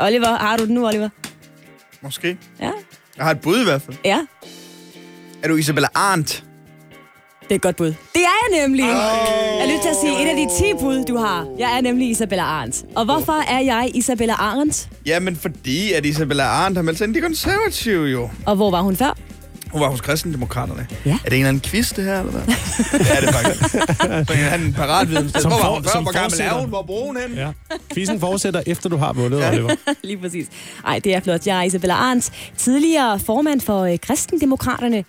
[0.00, 1.08] Oliver, har du den nu, Oliver?
[2.02, 2.36] Måske.
[2.60, 2.70] Ja.
[3.16, 3.96] Jeg har et bud i hvert fald.
[4.04, 4.18] Ja,
[5.42, 6.42] Er du Isabella Arndt?
[7.42, 7.86] det er et godt bud.
[7.86, 8.18] Det er
[8.50, 8.82] jeg nemlig.
[8.84, 11.46] Jeg er nødt til at sige, et af de 10 bud, du har.
[11.58, 12.84] Jeg er nemlig Isabella Arndt.
[12.94, 14.88] Og hvorfor er jeg Isabella Arndt?
[15.06, 18.30] Jamen, fordi at Isabella Arndt har meldt sig ind i de konservative jo.
[18.46, 19.16] Og hvor var hun før?
[19.72, 20.86] Hun var hos Kristendemokraterne.
[21.04, 21.10] Ja.
[21.10, 22.42] Er det en eller anden quiz, det her, eller hvad?
[23.06, 23.70] ja, det er faktisk.
[24.28, 25.28] Så har en paratviden.
[25.30, 25.90] Som Hvor var for- hun før?
[25.90, 26.68] som Hvor gammel er hun?
[26.68, 27.36] Hvor bor hun henne?
[27.42, 27.50] Ja.
[27.94, 29.48] Quizzen fortsætter, efter du har vundet, ja.
[29.50, 29.74] Oliver.
[30.04, 30.46] Lige præcis.
[30.86, 31.46] Ej, det er flot.
[31.46, 35.04] Jeg er Isabella Arndt, tidligere formand for øh, Kristendemokraterne,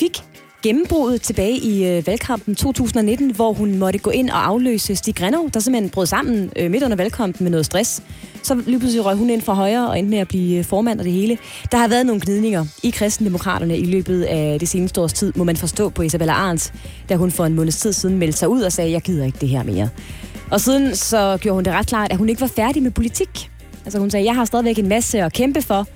[0.00, 0.22] fik
[0.62, 5.50] gennembruddet tilbage i øh, valgkampen 2019, hvor hun måtte gå ind og afløse Stig Grenov,
[5.50, 8.02] der simpelthen brød sammen øh, midt under valgkampen med noget stress.
[8.42, 10.98] Så lige pludselig røg hun ind fra højre og endte med at blive øh, formand
[10.98, 11.38] og det hele.
[11.72, 15.44] Der har været nogle gnidninger i Kristendemokraterne i løbet af det seneste års tid, må
[15.44, 16.72] man forstå på Isabella Arns,
[17.08, 19.38] da hun for en måneds tid siden meldte sig ud og sagde, jeg gider ikke
[19.40, 19.88] det her mere.
[20.50, 23.50] Og siden så gjorde hun det ret klart, at hun ikke var færdig med politik.
[23.84, 25.86] Altså hun sagde, jeg har stadigvæk en masse at kæmpe for,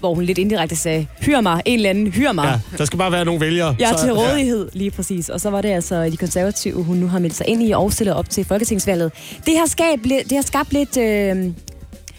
[0.00, 2.60] hvor hun lidt indirekte sagde, hyr mig, en eller anden, hyr mig.
[2.72, 3.76] Ja, der skal bare være nogle vælgere.
[3.78, 5.28] Jeg er Så- til rådighed, lige præcis.
[5.28, 7.92] Og så var det altså de konservative, hun nu har meldt sig ind i og
[7.92, 9.12] stiller op til folketingsvalget.
[9.46, 11.52] Det har, skabt, det har skabt lidt, øh,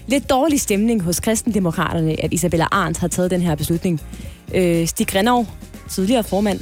[0.08, 4.02] lidt dårlig stemning hos kristendemokraterne, at Isabella Arndt har taget den her beslutning.
[4.54, 5.48] Øh, Stig Grenov,
[5.90, 6.60] tidligere formand,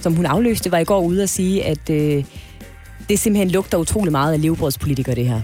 [0.00, 2.24] som hun afløste, var i går ude at sige, at øh,
[3.08, 5.40] det simpelthen lugter utrolig meget af levebrødspolitikere, det her.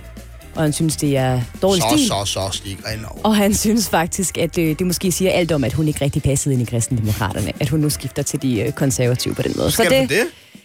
[0.54, 2.06] Og han synes, det er dårlig Så, stil.
[2.08, 3.20] så, så, Stig Renov.
[3.24, 6.22] Og han synes faktisk, at øh, det måske siger alt om, at hun ikke rigtig
[6.22, 7.52] passede ind i kristendemokraterne.
[7.60, 9.70] At hun nu skifter til de øh, konservative på den måde.
[9.70, 10.08] Skal det?
[10.08, 10.22] det?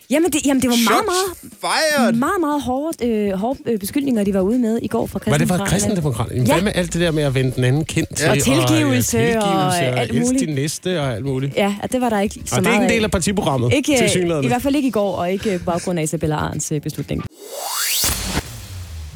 [0.09, 1.03] Jamen, det, jamen, det var meget,
[1.61, 1.99] fired!
[2.03, 5.19] meget, meget, meget hårdt, øh, hårde øh, beskyldninger, de var ude med i går fra
[5.27, 5.69] Var det fra kristendemokraterne.
[5.69, 6.43] kristendemokraterne?
[6.47, 6.53] Ja.
[6.53, 8.29] Hvad med alt det der med at vende den anden kendt til?
[8.29, 10.39] Og tilgivelse og, ja, tilgivelse og, og, alt muligt.
[10.47, 11.55] din næste og alt muligt.
[11.55, 13.11] Ja, at det var der ikke så Og det er meget ikke en del af
[13.11, 14.43] partiprogrammet, Ikke, til øh, synligheden.
[14.43, 17.23] I hvert fald ikke i går, og ikke på baggrund af Isabella Arns beslutning.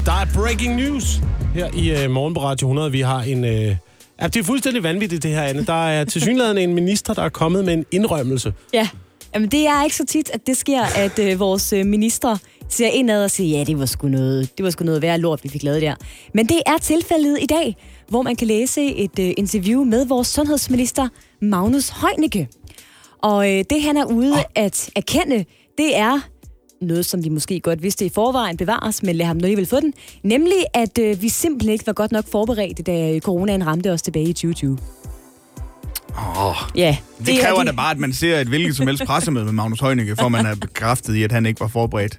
[0.06, 1.20] Der er breaking news
[1.54, 2.92] her i uh, Morgen på Radio 100.
[2.92, 3.44] Vi har en...
[3.44, 3.76] Uh, ja,
[4.24, 5.64] det er fuldstændig vanvittigt, det her, Anne.
[5.66, 8.52] Der er til synligheden en minister, der er kommet med en indrømmelse.
[8.72, 8.88] Ja,
[9.34, 12.36] Jamen, det er ikke så tit, at det sker, at øh, vores øh, minister
[12.68, 15.44] ser indad og siger, ja, det var sgu noget, det var sgu noget værre lort,
[15.44, 15.94] vi fik lavet der.
[16.34, 17.76] Men det er tilfældet i dag,
[18.08, 21.08] hvor man kan læse et øh, interview med vores sundhedsminister,
[21.42, 22.48] Magnus Heunicke.
[23.22, 24.38] Og øh, det, han er ude oh.
[24.54, 25.44] at erkende,
[25.78, 26.20] det er
[26.82, 29.80] noget, som vi måske godt vidste i forvejen bevares, men lad ham nu alligevel få
[29.80, 29.94] den.
[30.22, 34.28] Nemlig, at øh, vi simpelthen ikke var godt nok forberedt, da coronaen ramte os tilbage
[34.28, 34.78] i 2020.
[36.16, 36.96] Oh, Ja,
[37.26, 39.52] det, er kræver de- da bare, at man ser et hvilket som helst pressemøde med
[39.52, 42.16] Magnus Heunicke, for man er bekræftet i, at han ikke var forberedt.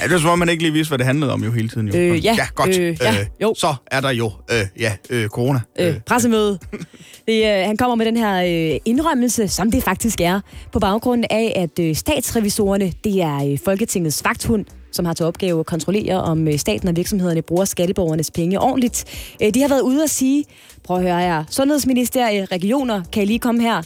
[0.00, 1.68] Ja, det var som om, man ikke lige vidste, hvad det handlede om jo hele
[1.68, 1.88] tiden.
[1.88, 1.94] Jo.
[1.96, 2.78] Øh, ja, ja, godt.
[2.78, 3.54] øh, ja, jo.
[3.58, 5.60] Så er der jo, øh, ja, øh, corona.
[5.78, 6.58] øh, pressemøde.
[7.28, 10.40] Det, øh, han kommer med den her øh, indrømmelse, som det faktisk er,
[10.72, 15.60] på baggrund af, at øh, statsrevisorerne, det er øh, Folketingets vagthund, som har til opgave
[15.60, 19.04] at kontrollere, om øh, staten og virksomhederne bruger skatteborgernes penge ordentligt.
[19.42, 20.44] Øh, de har været ude at sige,
[20.82, 23.82] prøv at høre her, Sundhedsministeriet, regioner, kan I lige komme her?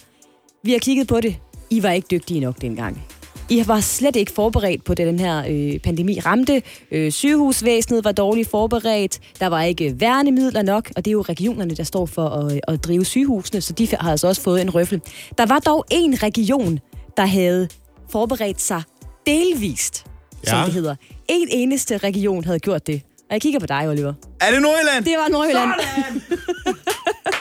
[0.63, 1.37] Vi har kigget på det.
[1.71, 3.05] I var ikke dygtige nok dengang.
[3.51, 6.63] I var slet ikke forberedt på, det den her øh, pandemi ramte.
[6.93, 9.21] Øh, sygehusvæsenet var dårligt forberedt.
[9.41, 12.61] Der var ikke værnemidler nok, og det er jo regionerne, der står for at, øh,
[12.69, 15.01] at drive sygehusene, så de har altså også fået en røffel.
[15.39, 16.79] Der var dog en region,
[17.17, 17.69] der havde
[18.09, 18.83] forberedt sig
[19.27, 20.05] delvist,
[20.47, 20.51] ja.
[20.51, 20.95] som det hedder.
[21.29, 23.03] En eneste region havde gjort det.
[23.19, 24.15] Og jeg kigger på dig, Oliver.
[24.41, 25.05] Er det Nordjylland?
[25.05, 25.71] Det var Nordjylland.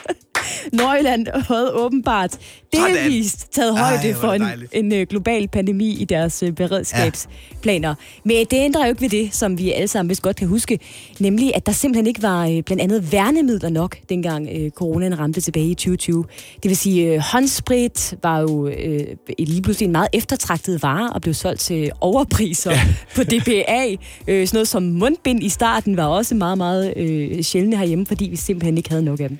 [0.77, 2.37] Nordjylland havde åbenbart
[2.73, 7.95] delvist taget højde for en, en øh, global pandemi i deres øh, beredskabsplaner.
[8.23, 10.79] Men det ændrer jo ikke ved det, som vi alle sammen vist godt kan huske,
[11.19, 15.41] nemlig at der simpelthen ikke var øh, blandt andet værnemidler nok, dengang øh, coronaen ramte
[15.41, 16.25] tilbage i 2020.
[16.63, 19.05] Det vil sige, øh, håndsprit var jo øh,
[19.39, 22.81] lige pludselig en meget eftertragtet vare og blev solgt til overpriser ja.
[23.15, 23.95] på DBA.
[24.27, 28.27] Øh, sådan noget som mundbind i starten var også meget, meget øh, sjældne herhjemme, fordi
[28.29, 29.39] vi simpelthen ikke havde nok af dem.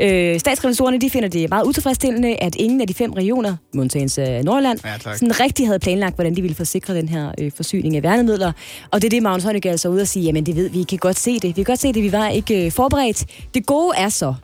[0.00, 4.44] Øh, statsrevisorerne de finder det meget utilfredsstillende, at ingen af de fem regioner, modtagelse af
[4.44, 5.14] Nordland, Ja, tak.
[5.16, 8.52] sådan rigtig havde planlagt, hvordan de ville forsikre den her øh, forsyning af værnemidler.
[8.90, 10.82] Og det er det, Magnus Heunicke altså ude og sige, jamen det ved vi, I
[10.82, 11.42] kan godt se det.
[11.44, 13.24] Vi kan godt se det, vi var ikke øh, forberedt.
[13.54, 14.34] Det gode er så,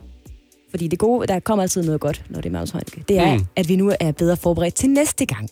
[0.69, 3.35] fordi det gode, der kommer altid noget godt, når det er Magnus Heunicke, det er,
[3.37, 3.45] mm.
[3.55, 5.49] at vi nu er bedre forberedt til næste gang.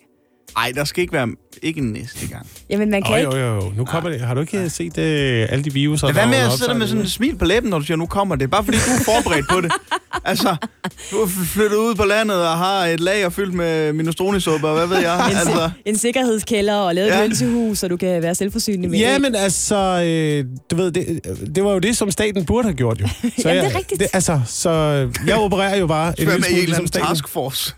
[0.57, 1.27] Ej, der skal ikke være
[1.61, 2.47] ikke næste gang.
[2.69, 3.31] Jamen man kan Oh, ikke...
[3.31, 3.71] jo, jo, jo.
[3.77, 4.19] Nu kommer det.
[4.21, 6.07] Har du ikke set øh, alle de viruser?
[6.07, 8.05] Lad være med at sidde med sådan et smil på læben, når du siger, nu
[8.05, 8.51] kommer det.
[8.51, 9.71] Bare fordi du er forberedt på det.
[10.25, 10.55] Altså,
[11.11, 14.87] du er flyttet ud på landet og har et lager fyldt med minestrone-suppe, og hvad
[14.87, 15.29] ved jeg.
[15.31, 17.13] En, Altså, en sikkerhedskælder og lavet Ja.
[17.15, 21.19] et hønsehus, så du kan være selvforsynende med Ja, men altså, øh, du ved, det,
[21.55, 23.07] det var jo det, som staten burde have gjort jo.
[23.21, 23.99] Så Jamen, det er jeg, rigtigt.
[23.99, 24.69] Det, altså, så
[25.27, 27.07] jeg opererer jo bare er med en eller anden staten.
[27.07, 27.73] taskforce.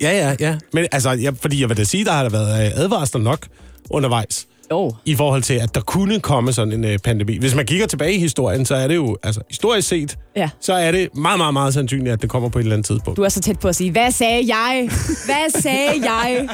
[0.00, 0.56] Ja, ja, ja.
[0.72, 3.46] Men altså, jeg, fordi jeg vil da sige, der har der været øh, advarsler nok
[3.90, 4.94] undervejs Jo.
[5.04, 7.38] i forhold til, at der kunne komme sådan en øh, pandemi.
[7.38, 10.50] Hvis man kigger tilbage i historien, så er det jo, altså historisk set, Ja.
[10.60, 13.16] så er det meget, meget, meget sandsynligt, at det kommer på et eller andet tidspunkt.
[13.16, 14.90] Du er så tæt på at sige, hvad sagde jeg?
[15.24, 16.48] Hvad sagde jeg?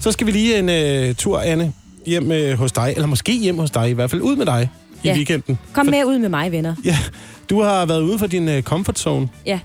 [0.00, 1.72] Så skal vi lige en øh, tur, Anne,
[2.06, 4.68] hjem øh, hos dig, eller måske hjem hos dig, i hvert fald ud med dig
[5.02, 5.14] i Ja.
[5.14, 5.58] weekenden.
[5.72, 6.74] Kom med ud med mig, venner.
[6.84, 6.98] Ja,
[7.50, 9.28] du har været ude for din øh, comfort zone.
[9.46, 9.58] Ja.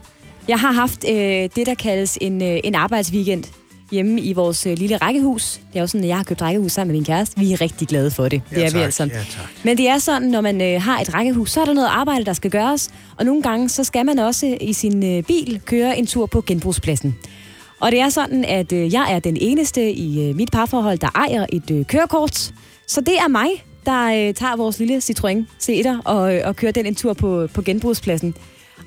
[0.47, 3.43] Jeg har haft øh, det, der kaldes en, øh, en arbejdsweekend
[3.91, 5.59] hjemme i vores øh, lille rækkehus.
[5.73, 7.39] Det er jo sådan, at jeg har købt rækkehus sammen med min kæreste.
[7.39, 8.41] Vi er rigtig glade for det.
[8.49, 9.03] det er vi altså.
[9.03, 9.49] Ja, tak.
[9.63, 12.25] Men det er sådan, når man øh, har et rækkehus, så er der noget arbejde,
[12.25, 12.89] der skal gøres.
[13.17, 16.41] Og nogle gange, så skal man også i sin øh, bil køre en tur på
[16.41, 17.15] genbrugspladsen.
[17.79, 21.09] Og det er sådan, at øh, jeg er den eneste i øh, mit parforhold, der
[21.15, 22.53] ejer et øh, kørekort.
[22.87, 23.49] Så det er mig,
[23.85, 27.47] der øh, tager vores lille Citroën C1'er og, øh, og kører den en tur på,
[27.53, 28.35] på genbrugspladsen.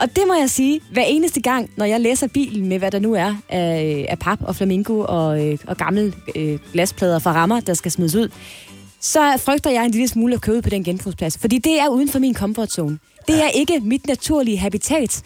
[0.00, 2.98] Og det må jeg sige, hver eneste gang, når jeg læser bilen med, hvad der
[2.98, 7.60] nu er af, af pap og flamingo og, øh, og gamle øh, glasplader fra rammer,
[7.60, 8.28] der skal smides ud,
[9.00, 11.38] så frygter jeg en lille smule at køre ud på den genbrugsplads.
[11.38, 12.98] Fordi det er uden for min comfort zone.
[13.28, 15.22] Det er ikke mit naturlige habitat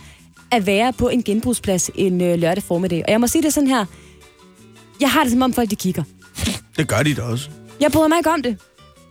[0.51, 3.05] at være på en genbrugsplads en øh, lørdag formiddag.
[3.07, 3.85] Og jeg må sige det sådan her.
[5.01, 6.03] Jeg har det som om folk de kigger.
[6.77, 7.51] Det gør de da også.
[7.81, 8.57] Jeg bryder mig ikke om det.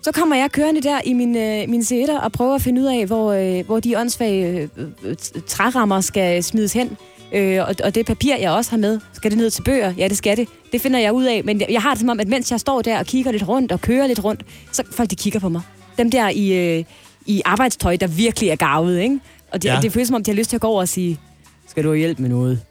[0.01, 2.85] Så kommer jeg kørende der i min, øh, min sætter og prøver at finde ud
[2.85, 5.15] af, hvor, øh, hvor de åndssvage øh, øh,
[5.47, 6.97] trærammer skal smides hen.
[7.33, 9.93] Øh, og, og det papir, jeg også har med, skal det ned til bøger?
[9.97, 10.47] Ja, det skal det.
[10.71, 11.41] Det finder jeg ud af.
[11.43, 13.47] Men jeg, jeg har det som om, at mens jeg står der og kigger lidt
[13.47, 15.61] rundt og kører lidt rundt, så folk de kigger på mig.
[15.97, 16.83] Dem der i, øh,
[17.25, 19.19] i arbejdstøj, der virkelig er garvet, ikke?
[19.51, 19.73] Og det, Ja.
[19.75, 19.81] ja.
[19.81, 21.19] det føles som om, de har lyst til at gå over og sige,
[21.67, 22.61] skal du have hjælp med noget?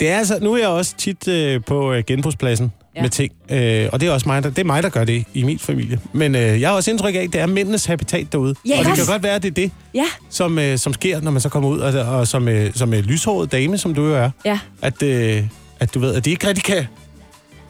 [0.00, 3.02] Det er altså, nu er jeg også tit øh, på øh, genbrugspladsen ja.
[3.02, 3.32] Med ting.
[3.50, 5.58] Øh, og det er også mig, der, det er mig, der gør det i min
[5.58, 6.00] familie.
[6.12, 8.54] Men øh, jeg har også indtryk af, at det er mændenes habitat derude.
[8.68, 11.20] Ja, og det kan godt være, at det er det, Ja, som, øh, som sker,
[11.20, 11.78] når man så kommer ud.
[11.80, 14.30] Og, og som, øh, som øh, lyshåret dame, som du jo er.
[14.44, 14.58] ja.
[14.82, 15.42] At, øh,
[15.80, 16.86] at du ved, at de ikke rigtig kan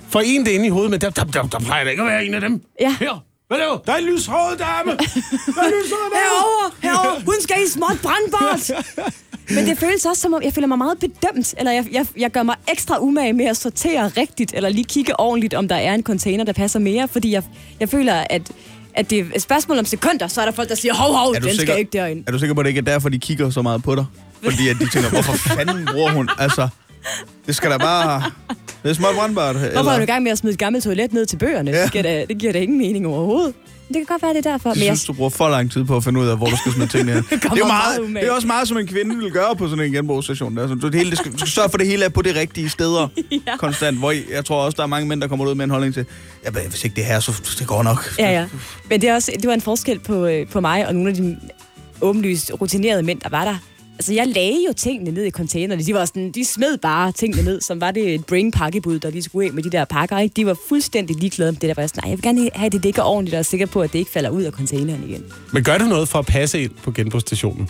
[0.08, 0.90] forene det inde i hovedet.
[0.90, 2.62] Men der, der, der, der plejer der ikke at være en af dem.
[2.80, 2.96] Ja.
[3.00, 4.90] Her, hvad laver Der er en lyshåret dame.
[4.90, 6.22] Der er en lyshåret dame.
[6.26, 8.70] Herovre, herovre, hun skal i småt brandbart.
[9.50, 12.30] Men det føles også som om, jeg føler mig meget bedømt, eller jeg, jeg, jeg
[12.30, 15.94] gør mig ekstra umage med at sortere rigtigt, eller lige kigge ordentligt, om der er
[15.94, 17.42] en container, der passer mere, fordi jeg,
[17.80, 18.42] jeg føler, at,
[18.94, 21.34] at det er et spørgsmål om sekunder, så er der folk, der siger, hov, hov,
[21.34, 22.24] den sikker- skal ikke derind.
[22.26, 24.04] Er du sikker på, at det ikke er derfor, de kigger så meget på dig?
[24.42, 26.28] Fordi at de tænker, hvorfor fanden bruger hun?
[26.38, 26.68] Altså,
[27.46, 28.22] det skal da bare...
[28.82, 29.56] Det er småt brandbart.
[29.56, 31.70] Hvorfor er du i gang med at smide et gammelt toilet ned til bøgerne?
[31.70, 31.82] Ja.
[31.82, 33.54] Det, giver da, det giver da ingen mening overhovedet.
[33.88, 34.68] Det kan godt være, det er derfor.
[34.70, 36.46] Jeg Men jeg, synes, du bruger for lang tid på at finde ud af, hvor
[36.46, 37.22] du skal smide tingene hen.
[37.30, 39.84] det, er jo meget, det er også meget, som en kvinde vil gøre på sådan
[39.84, 40.56] en genbrugsstation.
[40.56, 40.68] Der.
[40.68, 42.34] Så du, det hele, det skal, du skal sørge for, det hele er på det
[42.36, 43.08] rigtige steder
[43.46, 43.56] Ja.
[43.58, 43.98] konstant.
[43.98, 46.06] Hvor jeg tror også, der er mange mænd, der kommer ud med en holdning til,
[46.44, 48.14] ja, hvis ikke det her, så det går nok.
[48.18, 48.46] ja, ja.
[48.90, 51.16] Men det, er også, det var en forskel på, øh, på mig og nogle af
[51.16, 51.36] de
[52.00, 53.56] åbenlyst rutinerede mænd, der var der.
[53.98, 55.82] Altså, jeg lagde jo tingene ned i containerne.
[55.82, 59.10] De var sådan, de smed bare tingene ned, som var det et bring pakkebud, der
[59.10, 60.18] lige skulle ind med de der pakker.
[60.18, 60.32] Ikke?
[60.36, 61.74] De var fuldstændig ligeglade med det der.
[61.74, 63.66] Var jeg sådan, nej, jeg vil gerne have, at det ligger ordentligt, og er sikker
[63.66, 65.24] på, at det ikke falder ud af containeren igen.
[65.52, 67.68] Men gør du noget for at passe ind på genbrugsstationen?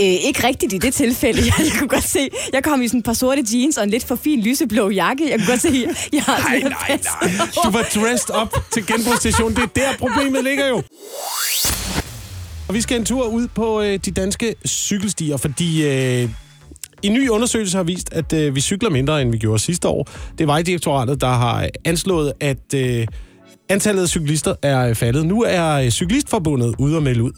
[0.00, 1.38] Øh, ikke rigtigt i det tilfælde.
[1.38, 3.90] Jeg, jeg kunne godt se, jeg kom i sådan et par sorte jeans og en
[3.90, 5.30] lidt for fin lyseblå jakke.
[5.30, 7.46] Jeg kunne godt se, jeg har Nej, nej, nej.
[7.64, 9.56] Du var dressed up til genbrugsstationen.
[9.56, 10.82] Det er der, problemet ligger jo.
[12.68, 16.28] Og vi skal en tur ud på øh, de danske cykelstier, fordi øh,
[17.02, 20.08] en ny undersøgelse har vist, at øh, vi cykler mindre, end vi gjorde sidste år.
[20.32, 23.06] Det er Vejdirektoratet, der har anslået, at øh,
[23.68, 25.26] antallet af cyklister er faldet.
[25.26, 27.32] Nu er øh, Cyklistforbundet ude og melde ud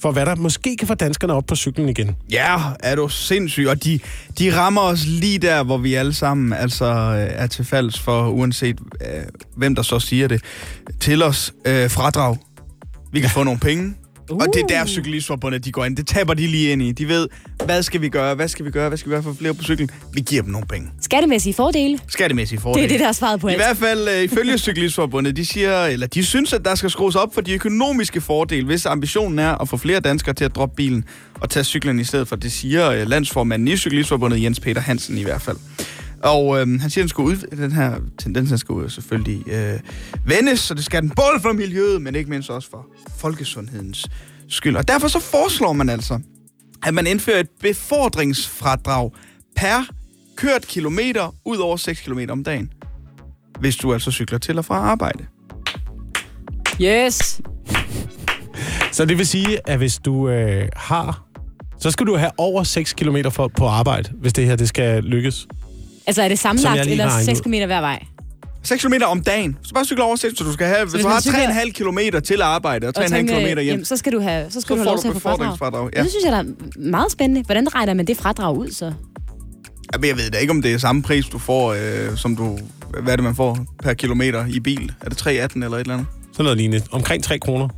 [0.00, 2.16] for hvad der måske kan få danskerne op på cyklen igen.
[2.30, 3.66] Ja, er du sindssyg.
[3.68, 3.98] Og de,
[4.38, 8.28] de rammer os lige der, hvor vi alle sammen altså, øh, er til falds for,
[8.28, 9.22] uanset øh,
[9.56, 10.42] hvem der så siger det,
[11.00, 12.36] til os øh, fradrag.
[13.12, 13.94] Vi kan få nogle penge.
[14.30, 14.36] Uh.
[14.36, 15.96] Og det er der cyklistforbundet, de går ind.
[15.96, 16.92] Det taber de lige ind i.
[16.92, 17.28] De ved,
[17.64, 19.62] hvad skal vi gøre, hvad skal vi gøre, hvad skal vi gøre for flere på
[19.62, 19.90] cyklen?
[20.12, 20.88] Vi giver dem nogle penge.
[21.00, 21.98] Skattemæssige fordele.
[22.08, 22.84] Skattemæssige Det fordele.
[22.84, 23.60] er det, der er svaret på I alt.
[23.60, 27.34] hvert fald øh, ifølge Cyklistforbundet, de siger, eller de synes, at der skal skrues op
[27.34, 31.04] for de økonomiske fordele, hvis ambitionen er at få flere danskere til at droppe bilen
[31.40, 32.36] og tage cyklen i stedet for.
[32.36, 35.56] Det siger øh, landsformanden i Cyklistforbundet, Jens Peter Hansen i hvert fald.
[36.22, 39.48] Og øh, han siger, at den, skal ud, den her tendens den skal jo selvfølgelig
[39.48, 39.80] øh,
[40.26, 42.86] vendes, så det skal den både for miljøet, men ikke mindst også for
[43.18, 44.06] folkesundhedens
[44.48, 44.76] skyld.
[44.76, 46.20] Og derfor så foreslår man altså,
[46.86, 49.10] at man indfører et befordringsfradrag
[49.56, 49.86] per
[50.36, 52.70] kørt kilometer ud over 6 km om dagen
[53.58, 55.26] hvis du altså cykler til og fra arbejde.
[56.82, 57.40] Yes.
[58.92, 61.22] Så det vil sige, at hvis du øh, har...
[61.78, 65.02] Så skal du have over 6 km for, på arbejde, hvis det her det skal
[65.02, 65.46] lykkes.
[66.06, 67.42] Altså er det sammenlagt eller har regnet 6 ud.
[67.44, 68.04] km hver vej?
[68.62, 69.56] 6 km om dagen.
[69.62, 71.72] Så bare cykle over 6, så du skal have, hvis hvis du har cykler- 3,5
[71.72, 74.68] km til arbejde og 3,5 tænke, km hjem, jamen, så skal du have, så skal
[74.68, 75.38] så du have lov til at få fradrag.
[75.38, 75.90] befordringsfradrag.
[75.92, 75.98] Ja.
[75.98, 76.02] Ja.
[76.04, 76.44] Det synes jeg er
[76.90, 77.42] meget spændende.
[77.42, 78.92] Hvordan regner man det fradrag ud så?
[79.92, 82.58] Jamen, jeg ved da ikke, om det er samme pris, du får, øh, som du...
[83.02, 84.92] Hvad er det, man får per kilometer i bil?
[85.00, 85.40] Er det 3,18 eller
[85.76, 86.06] et eller andet?
[86.32, 86.86] Sådan noget lignende.
[86.92, 87.68] Omkring 3 kroner.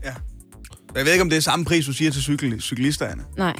[0.96, 3.22] Jeg ved ikke, om det er samme pris, du siger til cykel, cyklisterne.
[3.38, 3.52] Nej.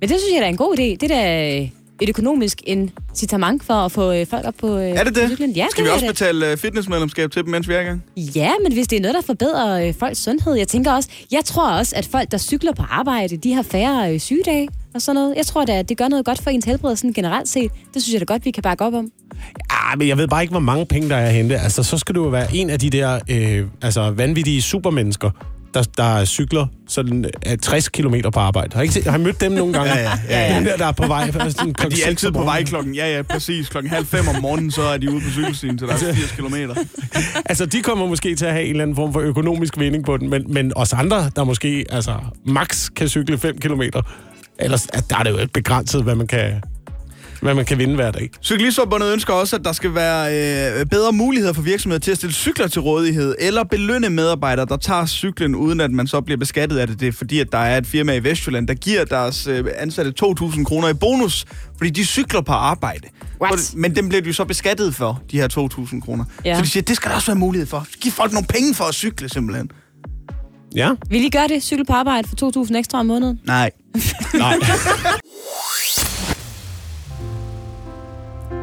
[0.00, 0.82] Men det synes jeg da er en god idé.
[0.82, 1.68] Det er da
[2.00, 5.28] et økonomisk incitament for at få øh, folk op på, øh, Er det det?
[5.28, 5.50] cyklen.
[5.50, 6.14] Ja, Skal det vi også det.
[6.14, 8.02] betale øh, fitnessmedlemskab til dem, mens vi er i gang?
[8.16, 10.54] Ja, men hvis det er noget, der forbedrer øh, folks sundhed.
[10.54, 14.14] Jeg tænker også, jeg tror også, at folk, der cykler på arbejde, de har færre
[14.14, 15.36] øh, sygedage og sådan noget.
[15.36, 17.70] Jeg tror da, at det gør noget godt for ens helbred sådan generelt set.
[17.94, 19.10] Det synes jeg da godt, vi kan bakke op om.
[19.70, 21.58] Ah, men jeg ved bare ikke, hvor mange penge, der er at hente.
[21.58, 25.30] Altså, så skal du jo være en af de der øh, altså, vanvittige supermennesker,
[25.74, 28.74] der, der cykler sådan øh, 60 km på arbejde.
[28.74, 29.92] Har I, ikke set, har I mødt dem nogle gange?
[29.96, 30.56] Ja, ja, ja, ja.
[30.56, 31.30] Dem der, der er på vej.
[31.32, 34.42] Sådan, De klokken er altid på vej klokken, ja ja, præcis, klokken halv fem om
[34.42, 36.74] morgenen, så er de ude på cykelstien, så der er 80 kilometer.
[37.46, 40.16] Altså, de kommer måske til at have en eller anden form for økonomisk vinding på
[40.16, 43.82] den, men, men os andre, der måske altså, max kan cykle 5 km,
[44.58, 46.62] ellers der er det jo ikke begrænset, hvad man kan,
[47.42, 48.30] hvad man kan vinde hver dag.
[48.42, 50.26] Cyklistforbundet ønsker også, at der skal være
[50.80, 54.76] øh, bedre muligheder for virksomheder til at stille cykler til rådighed, eller belønne medarbejdere, der
[54.76, 57.00] tager cyklen, uden at man så bliver beskattet af det.
[57.00, 60.12] Det er fordi, at der er et firma i Vestjylland, der giver deres øh, ansatte
[60.24, 61.44] 2.000 kroner i bonus,
[61.76, 63.08] fordi de cykler på arbejde.
[63.42, 63.72] What?
[63.76, 65.48] Men dem bliver de jo så beskattet for, de her
[65.92, 66.24] 2.000 kroner.
[66.44, 66.56] Ja.
[66.56, 67.86] Så de siger, det skal der også være mulighed for.
[68.00, 69.70] Giv folk nogle penge for at cykle, simpelthen.
[70.74, 70.90] Ja?
[71.10, 71.62] Vil I gøre det?
[71.62, 73.40] Cykel på arbejde for 2.000 ekstra om måneden?
[73.44, 73.70] Nej.
[74.34, 74.56] Nej.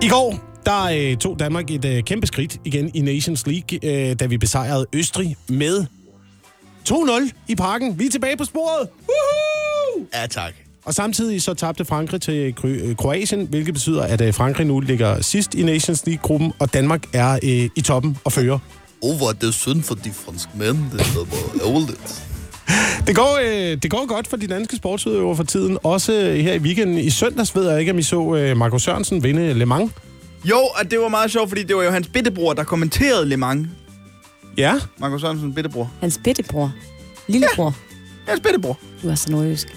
[0.01, 4.15] I går, der øh, tog Danmark et øh, kæmpe skridt igen i Nations League, øh,
[4.19, 5.85] da vi besejrede Østrig med
[6.89, 7.99] 2-0 i parken.
[7.99, 8.87] Vi er tilbage på sporet.
[9.07, 10.05] Woohoo!
[10.13, 10.53] Ja, tak.
[10.85, 14.79] Og samtidig så tabte Frankrig til Kro- øh, Kroatien, hvilket betyder, at øh, Frankrig nu
[14.79, 18.59] ligger sidst i Nations League-gruppen, og Danmark er øh, i toppen og fører.
[19.01, 20.77] Åh, hvor er det synd for de franske mænd.
[20.91, 22.23] Det er bare ærgerligt.
[23.07, 25.77] Det går, øh, det går godt for de danske sportsudøvere for tiden.
[25.83, 26.97] Også øh, her i weekenden.
[26.97, 29.91] I søndags ved jeg ikke, om I så øh, Marco Sørensen vinde Le Mans.
[30.45, 33.37] Jo, og det var meget sjovt, fordi det var jo hans bittebror, der kommenterede Le
[33.37, 33.67] Mans.
[34.57, 35.91] Ja, Markus Sørensen, bittebror.
[36.01, 36.71] Hans bedtebror.
[37.27, 37.75] Lillebror.
[38.27, 38.79] Hans bittebror.
[39.03, 39.67] Du er så nordjysk.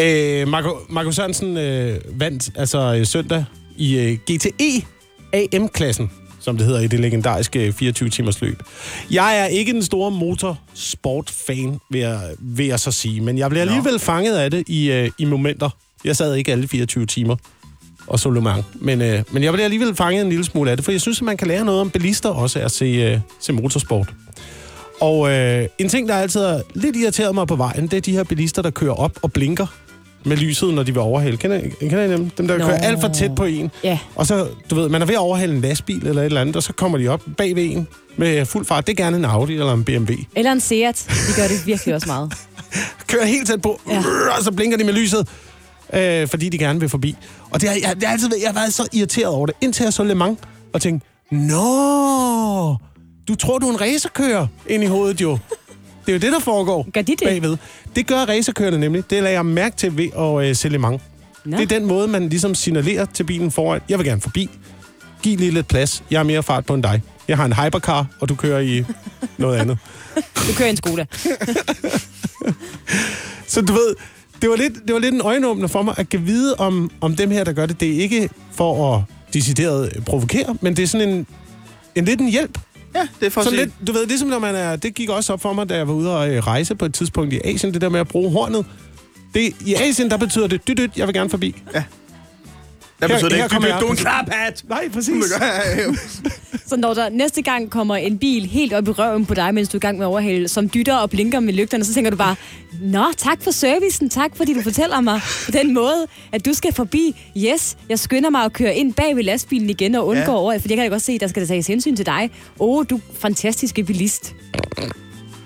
[0.00, 3.44] øh, Marco, Marco Sørensen øh, vandt altså søndag
[3.76, 4.84] i øh, GTE
[5.32, 6.10] AM-klassen,
[6.42, 8.62] som det hedder i det legendariske 24-timers løb.
[9.10, 13.60] Jeg er ikke den store motorsport-fan, vil jeg, vil jeg så sige, men jeg blev
[13.60, 15.70] alligevel fanget af det i, øh, i momenter.
[16.04, 17.36] Jeg sad ikke alle 24 timer.
[18.06, 18.64] og Solomon.
[18.74, 21.18] Men, øh, men jeg blev alligevel fanget en lille smule af det, for jeg synes,
[21.20, 24.08] at man kan lære noget om bilister også at se, øh, se motorsport.
[25.00, 28.12] Og øh, en ting, der altid har lidt irriteret mig på vejen, det er de
[28.12, 29.66] her bilister, der kører op og blinker
[30.24, 31.36] med lyset, når de vil overhale.
[31.36, 32.30] Kender, I- kender I dem?
[32.30, 32.64] Dem, der Nå.
[32.64, 33.70] kører alt for tæt på en.
[33.84, 33.98] Ja.
[34.14, 36.56] Og så, du ved, man er ved at overhale en lastbil eller et eller andet,
[36.56, 38.86] og så kommer de op bag ved en med fuld fart.
[38.86, 40.12] Det er gerne en Audi eller en BMW.
[40.36, 41.06] Eller en Seat.
[41.28, 42.32] De gør det virkelig også meget.
[43.08, 43.98] Kører helt tæt på, ja.
[44.38, 45.28] og så blinker de med lyset,
[45.94, 47.16] øh, fordi de gerne vil forbi.
[47.50, 49.54] Og det har, jeg, det har altid været, jeg har været så irriteret over det,
[49.60, 50.38] indtil jeg så Le Mans
[50.72, 52.76] og tænkte, Nå,
[53.28, 55.38] du tror, du er en racerkører ind i hovedet jo.
[56.06, 57.20] Det er jo det, der foregår Gør de det?
[57.24, 57.56] bagved.
[57.96, 59.10] Det gør racerkørerne nemlig.
[59.10, 61.02] Det lader jeg mærke til ved at øh, se Le Mans.
[61.44, 61.56] Nå.
[61.56, 63.80] Det er den måde, man ligesom signalerer til bilen foran.
[63.88, 64.50] Jeg vil gerne forbi.
[65.22, 66.02] Giv lige lidt plads.
[66.10, 67.02] Jeg har mere fart på end dig.
[67.28, 68.84] Jeg har en hypercar, og du kører i
[69.38, 69.78] noget andet.
[70.48, 71.04] Du kører en Skoda.
[73.46, 73.94] Så du ved,
[74.42, 77.16] det var lidt, det var lidt en øjenåbner for mig at kan vide om, om
[77.16, 77.80] dem her, der gør det.
[77.80, 79.02] Det er ikke for at
[79.34, 81.26] decideret provokere, men det er sådan en,
[81.94, 82.58] en lidt en hjælp.
[82.94, 85.32] Ja, det er for Sådan lidt, du ved, ligesom når man er, det gik også
[85.32, 87.72] op for mig, da jeg var ude og øh, rejse på et tidspunkt i Asien,
[87.72, 88.66] det der med at bruge hornet.
[89.34, 91.62] Det, I Asien, der betyder det, dyt, dyt, jeg vil gerne forbi.
[93.02, 94.64] Der betyder det her ikke, kommer du, er en klaphat.
[94.68, 95.14] Nej, præcis.
[96.66, 99.68] Så når der næste gang kommer en bil helt op i røven på dig, mens
[99.68, 102.10] du er i gang med at overhale, som dytter og blinker med lygterne, så tænker
[102.10, 102.36] du bare,
[102.82, 106.72] Nå, tak for servicen, tak fordi du fortæller mig på den måde, at du skal
[106.74, 107.16] forbi.
[107.36, 110.38] Yes, jeg skynder mig at køre ind bag ved lastbilen igen og undgår Ja.
[110.38, 112.30] over, for jeg kan da godt se, der skal der tages hensyn til dig.
[112.60, 114.34] Åh, oh, du fantastiske bilist.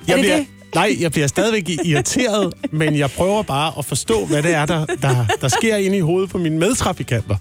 [0.09, 0.47] Jeg det bliver, det?
[0.77, 4.87] Nej, jeg bliver stadigvæk irriteret, men jeg prøver bare at forstå, hvad det er, der,
[4.87, 7.37] der, der sker inde i hovedet på mine medtrafikanter.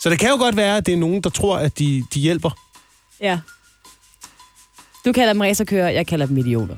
[0.00, 2.20] Så det kan jo godt være, at det er nogen, der tror, at de, de
[2.20, 2.50] hjælper.
[3.20, 3.38] Ja.
[5.04, 6.74] Du kalder dem racerkører, jeg kalder dem idioter.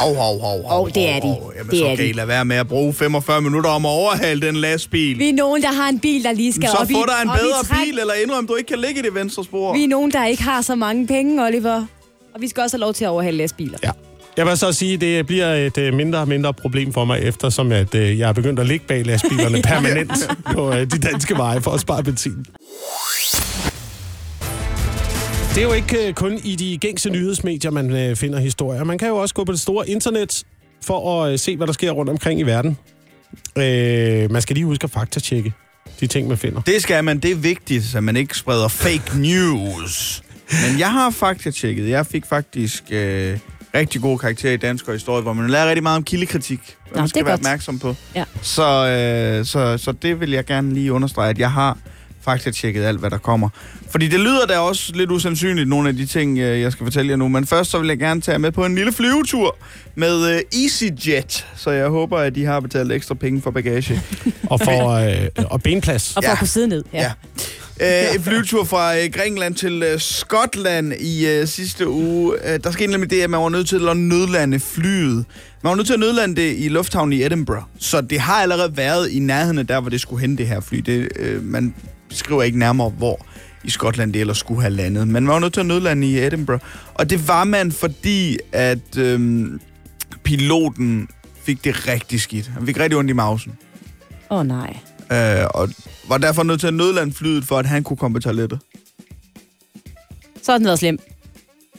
[0.00, 0.82] Hov, hov, hov, hov.
[0.84, 1.26] Åh, det er de.
[1.56, 2.08] Jamen, Det så er kan de.
[2.08, 5.18] I lade være med at bruge 45 minutter om at overhale den lastbil.
[5.18, 7.22] Vi er nogen, der har en bil, der lige skal så op i få dig
[7.22, 7.86] en bedre træk.
[7.86, 9.72] bil, eller indrøm, du ikke kan ligge i det venstre spor.
[9.74, 11.84] Vi er nogen, der ikke har så mange penge, Oliver.
[12.34, 13.78] Og vi skal også have lov til at overhale lastbiler.
[13.82, 13.90] Ja.
[14.36, 17.20] Jeg vil så sige, at det bliver et øh, mindre og mindre problem for mig,
[17.22, 20.12] eftersom at, øh, jeg er begyndt at ligge bag lastbilerne permanent
[20.52, 22.46] på øh, de danske veje for at spare benzin.
[25.54, 28.84] Det er jo ikke kun i de gængse nyhedsmedier, man finder historier.
[28.84, 30.44] Man kan jo også gå på det store internet
[30.82, 32.78] for at se, hvad der sker rundt omkring i verden.
[33.56, 35.52] Øh, man skal lige huske at faktatjekke
[36.00, 36.60] de ting, man finder.
[36.60, 37.18] Det skal man.
[37.18, 40.22] Det er vigtigt, så man ikke spreder fake news.
[40.70, 41.88] Men jeg har faktisk tjekket.
[41.88, 43.38] Jeg fik faktisk øh,
[43.74, 46.60] rigtig gode karakterer i dansk og historie, hvor man lærer rigtig meget om kildekritik.
[46.88, 47.40] Hvad Nå, man skal være godt.
[47.40, 47.96] opmærksom på.
[48.14, 48.24] Ja.
[48.42, 51.78] Så, øh, så, så det vil jeg gerne lige understrege, at jeg har
[52.22, 53.48] faktisk tjekket alt, hvad der kommer.
[53.90, 57.10] Fordi det lyder da også lidt usandsynligt, nogle af de ting, øh, jeg skal fortælle
[57.10, 57.28] jer nu.
[57.28, 59.56] Men først så vil jeg gerne tage med på en lille flyvetur
[59.94, 61.46] med øh, EasyJet.
[61.56, 64.00] Så jeg håber, at de har betalt ekstra penge for bagage.
[64.50, 66.16] Og for øh, og benplads.
[66.16, 66.32] Og for Ja.
[66.32, 66.84] at kunne sidde ned.
[66.92, 67.12] Ja.
[67.80, 72.52] Øh, en flyvetur fra øh, Grækenland til øh, Skotland i øh, sidste uge.
[72.52, 75.24] Øh, der skete nemlig det, at man var nødt til at nødlande flyet.
[75.62, 77.62] Man var nødt til at nødlande det i lufthavnen i Edinburgh.
[77.78, 80.60] Så det har allerede været i nærheden af der, hvor det skulle hente det her
[80.60, 80.78] fly.
[80.78, 81.74] Det, øh, man
[82.10, 83.26] skriver ikke nærmere, hvor
[83.64, 85.08] i Skotland det ellers skulle have landet.
[85.08, 86.60] Men man var nødt til at nødlande i Edinburgh.
[86.94, 89.46] Og det var man, fordi at øh,
[90.22, 91.08] piloten
[91.44, 92.50] fik det rigtig skidt.
[92.54, 93.52] Han fik rigtig ondt i mausen.
[94.30, 94.76] Åh oh, nej.
[95.12, 95.68] Øh, og
[96.08, 98.58] var derfor nødt til at nødlande flyet, for at han kunne komme på toilettet.
[100.42, 100.98] Så er den været slem.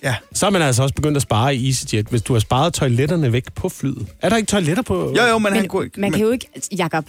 [0.03, 0.15] Ja.
[0.33, 3.31] Så er man altså også begyndt at spare i EasyJet, hvis du har sparet toiletterne
[3.31, 4.07] væk på flyet.
[4.21, 5.13] Er der ikke toiletter på?
[5.17, 6.01] Jo, jo, men, han Men kunne ikke...
[6.01, 7.05] man kan jo ikke, Jakob,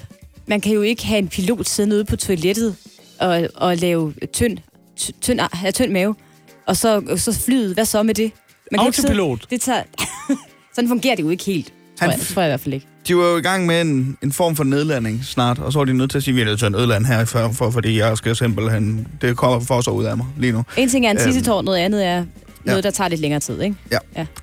[0.46, 2.76] man kan jo ikke have en pilot siddende ude på toilettet
[3.20, 4.58] og, og lave tynd,
[4.96, 6.14] ty- tynd, have tynd mave,
[6.66, 7.74] og så, så flyet.
[7.74, 8.32] Hvad så med det?
[8.72, 9.50] Man kan jo ikke sidde- Autopilot.
[9.50, 9.82] Det tager...
[10.74, 11.66] Sådan fungerer det jo ikke helt.
[11.98, 12.86] Tror, Han- jeg, tror jeg i hvert fald ikke.
[13.08, 15.84] De var jo i gang med en, en form for nedlanding snart, og så var
[15.84, 17.70] de nødt til at sige, at vi er nødt til at nødlande her, for, for,
[17.70, 19.06] fordi jeg skal simpelthen...
[19.20, 20.64] Det kommer for så ud af mig lige nu.
[20.76, 22.24] En ting er en Øhm, tissetår, noget andet er
[22.64, 22.80] noget, ja.
[22.80, 23.76] der tager lidt længere tid, ikke?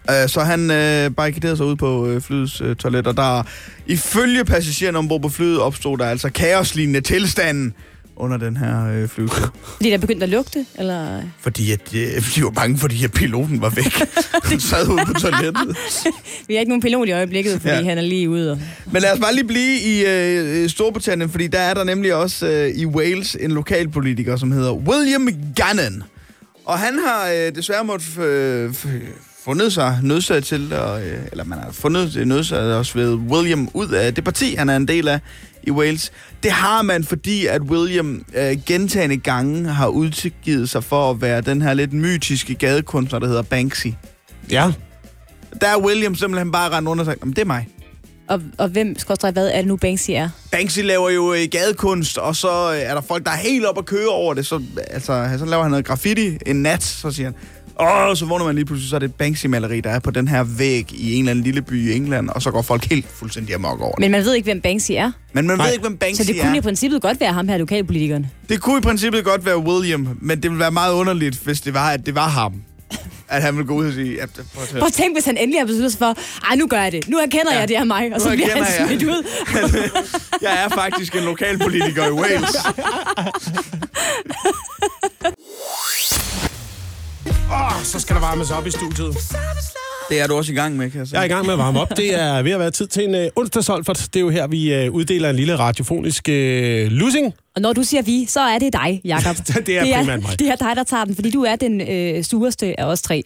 [0.10, 3.43] Uh, så han øh, barrikaderede sig ud på øh, flyets øh, toilet, og der
[3.86, 7.73] ifølge passagererne ombord på flyet opstod der altså kaoslignende tilstanden
[8.15, 9.56] under den her øh, flyvetur.
[9.76, 11.21] Fordi der begyndte at lugte, eller...
[11.39, 13.93] fordi at, øh, de var bange, fordi at piloten var væk.
[14.52, 15.78] Han sad ude på toilettet.
[16.47, 17.84] Vi har ikke nogen pilot i øjeblikket, fordi Ja.
[17.84, 18.52] han er lige ude.
[18.52, 18.60] Og...
[18.91, 22.47] Men lad os bare lige blive i øh, Storbritannien, fordi der er der nemlig også
[22.47, 26.03] øh, i Wales en lokalpolitiker, som hedder William Gannon.
[26.66, 28.74] Og han har øh, desværre måttet øh,
[29.45, 33.69] fundet sig nødsat til, at, øh, eller man har fundet det nødsat os ved William
[33.73, 35.19] ud af det parti, han er en del af
[35.63, 36.11] i Wales.
[36.43, 41.41] Det har man, fordi at William øh, gentagende gange har udgivet sig for at være
[41.41, 43.87] den her lidt mytiske gadekunstner, der hedder Banksy.
[44.51, 44.71] Ja.
[45.61, 47.67] Der er William simpelthen bare rendt rundt og sagt, "Jamen, det er mig.
[48.27, 50.29] Og, og hvem, skorstræk, hvad er det nu, Banksy er?
[50.51, 53.77] Banksy laver jo øh, gadekunst, og så øh, er der folk, der er helt op
[53.77, 54.45] at køre over det.
[54.45, 57.35] Så, altså, så laver han noget graffiti en nat, så siger han,
[57.80, 60.28] Åh, så vågner man lige pludselig, så er det et Banksy-maleri, der er på den
[60.28, 63.05] her væg i en eller anden lille by i England, og så går folk helt
[63.15, 63.99] fuldstændig amok over det.
[63.99, 65.11] Men man ved ikke, hvem Banksy er.
[65.34, 65.65] Men man Nej.
[65.65, 66.55] ved ikke, hvem Banksy Så det kunne er.
[66.55, 68.26] i princippet godt være ham her, lokalpolitikeren.
[68.49, 71.74] Det kunne i princippet godt være William, men det ville være meget underligt, hvis det
[71.74, 72.53] var, at det var ham.
[73.28, 74.80] At han ville gå ud og sige, at, prøv at høre.
[74.80, 76.15] Prøv at tænke, hvis han endelig har besluttet sig for,
[76.49, 77.09] ej, nu gør jeg det.
[77.09, 77.59] Nu erkender Ja.
[77.59, 78.11] jeg, det er mig.
[78.15, 78.86] Og så bliver han jeg.
[78.88, 79.28] smidt ud.
[80.41, 82.55] Jeg er faktisk en lokalpolitiker i Wales.
[87.51, 89.15] Åh, så skal der varmes op i studiet.
[90.09, 91.19] Det er du også i gang med, kan jeg sige.
[91.19, 91.97] Jeg er i gang med at varme op.
[91.97, 94.07] Det er ved at være tid til en uh, onsdagsolfert.
[94.13, 96.33] Det er jo her, vi uh, uddeler en lille radiofonisk uh,
[96.91, 97.33] losing.
[97.55, 99.35] Og når du siger vi, så er det dig, Jakob.
[99.67, 100.39] Det er primært mig.
[100.39, 103.23] Det er dig, der tager den, fordi du er den øh, sureste af os tre.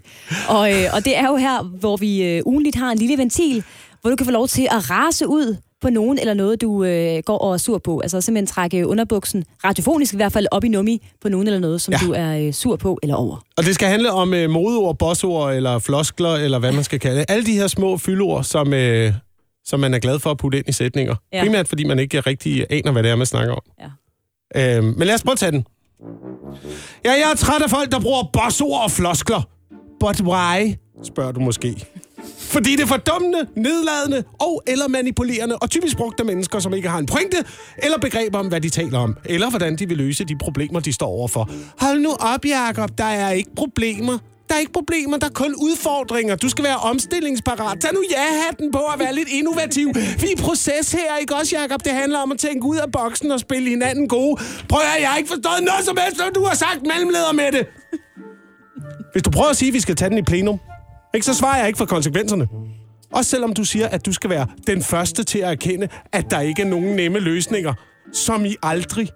[0.47, 3.63] Og, øh, og det er jo her, hvor vi øh, ugenligt har en lille ventil,
[4.01, 7.23] hvor du kan få lov til at rase ud på nogen eller noget, du øh,
[7.25, 7.99] går og er sur på.
[7.99, 11.81] Altså simpelthen trække underbuksen, radiofonisk i hvert fald, op i nummi på nogen eller noget,
[11.81, 11.97] som Ja.
[12.07, 13.43] du er øh, sur på eller over.
[13.57, 17.17] Og det skal handle om uh, modeord, bossord eller floskler, eller hvad man skal kalde
[17.19, 17.25] det.
[17.29, 19.13] Alle de her små fyldord, som, uh,
[19.65, 21.15] som man er glad for at putte ind i sætninger.
[21.33, 21.43] Ja.
[21.43, 23.61] Primært fordi man ikke rigtig aner, hvad det er, man snakker om.
[24.55, 24.77] Ja.
[24.79, 25.65] Uh, men lad os prøve at tage den.
[27.05, 29.41] Ja, jeg er træt af folk, der bruger bossord og floskler.
[29.99, 30.73] But why?
[31.03, 31.85] Spørger du måske.
[32.37, 36.89] Fordi det er fordummende, nedladende og eller manipulerende, og typisk brugt af mennesker, som ikke
[36.89, 37.37] har en pointe
[37.77, 40.93] eller begreber om, hvad de taler om, eller hvordan de vil løse de problemer, de
[40.93, 41.49] står overfor.
[41.79, 42.89] Hold nu op, Jacob.
[42.97, 44.17] Der er ikke problemer.
[44.49, 46.35] Der er ikke problemer, der er kun udfordringer.
[46.35, 47.79] Du skal være omstillingsparat.
[47.79, 49.87] Tag nu ja-hatten på at være lidt innovativ.
[49.95, 51.83] Vi er proces her, ikke også, Jacob?
[51.83, 54.41] Det handler om at tænke ud af boksen og spille hinanden gode.
[54.69, 57.51] Prøv at jeg har ikke forstået noget som helst, hvad du har sagt mellemleder med
[57.51, 57.67] det.
[59.11, 60.59] Hvis du prøver at sige, at vi skal tage den i plenum,
[61.17, 62.47] ikke, så svarer jeg ikke for konsekvenserne.
[63.13, 66.39] Også selvom du siger, at du skal være den første til at erkende, at der
[66.39, 67.73] ikke er nogen nemme løsninger.
[68.13, 69.09] Som i aldrig.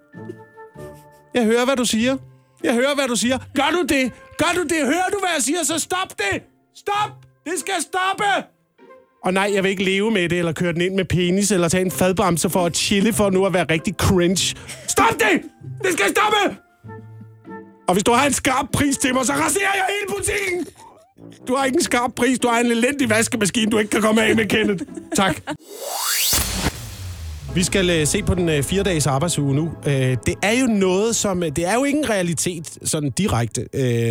[1.33, 2.17] Jeg hører, hvad du siger.
[2.63, 3.37] Jeg hører, hvad du siger.
[3.55, 4.11] Gør du det?
[4.37, 4.85] Gør du det?
[4.85, 5.63] Hører du, hvad jeg siger?
[5.63, 6.41] Så stop det!
[6.75, 7.11] Stop!
[7.45, 8.47] Det skal stoppe!
[9.23, 11.69] Og nej, jeg vil ikke leve med det, eller køre den ind med penis, eller
[11.69, 14.55] tage en fadbremse for at chille, for nu at være rigtig cringe.
[14.87, 15.41] Stop det!
[15.83, 16.57] Det skal stoppe!
[17.87, 20.67] Og hvis du har en skarp pris til mig, så raserer jeg hele butikken!
[21.47, 24.23] Du har ikke en skarp pris, du har en elendig vaskemaskine, du ikke kan komme
[24.23, 24.83] af med, Kenneth.
[25.15, 25.41] Tak.
[27.55, 29.61] Vi skal uh, se på den uh, fire dages arbejdsuge nu.
[29.61, 31.41] Uh, det er jo noget, som...
[31.41, 33.67] Det er jo ikke en realitet sådan direkte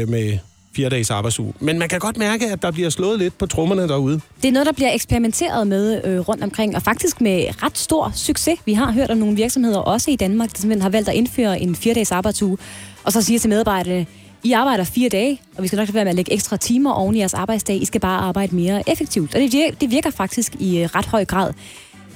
[0.09, 0.39] med
[0.77, 1.53] fire dages arbejdsuge.
[1.61, 4.21] Men man kan godt mærke, at der bliver slået lidt på trommerne derude.
[4.43, 8.13] Det er noget, der bliver eksperimenteret med øh, rundt omkring, og faktisk med ret stor
[8.15, 8.59] succes.
[8.65, 11.61] Vi har hørt om nogle virksomheder, også i Danmark, der simpelthen har valgt at indføre
[11.61, 12.59] en fire-dages arbejdsuge,
[13.05, 14.07] og så siger til medarbejderne,
[14.43, 16.93] I arbejder fire dage, og vi skal nok lade være med at lægge ekstra timer
[16.93, 17.83] oven i jeres arbejdsdag.
[17.83, 19.35] I skal bare arbejde mere effektivt.
[19.35, 21.53] Og det virker, det virker faktisk i øh, ret høj grad.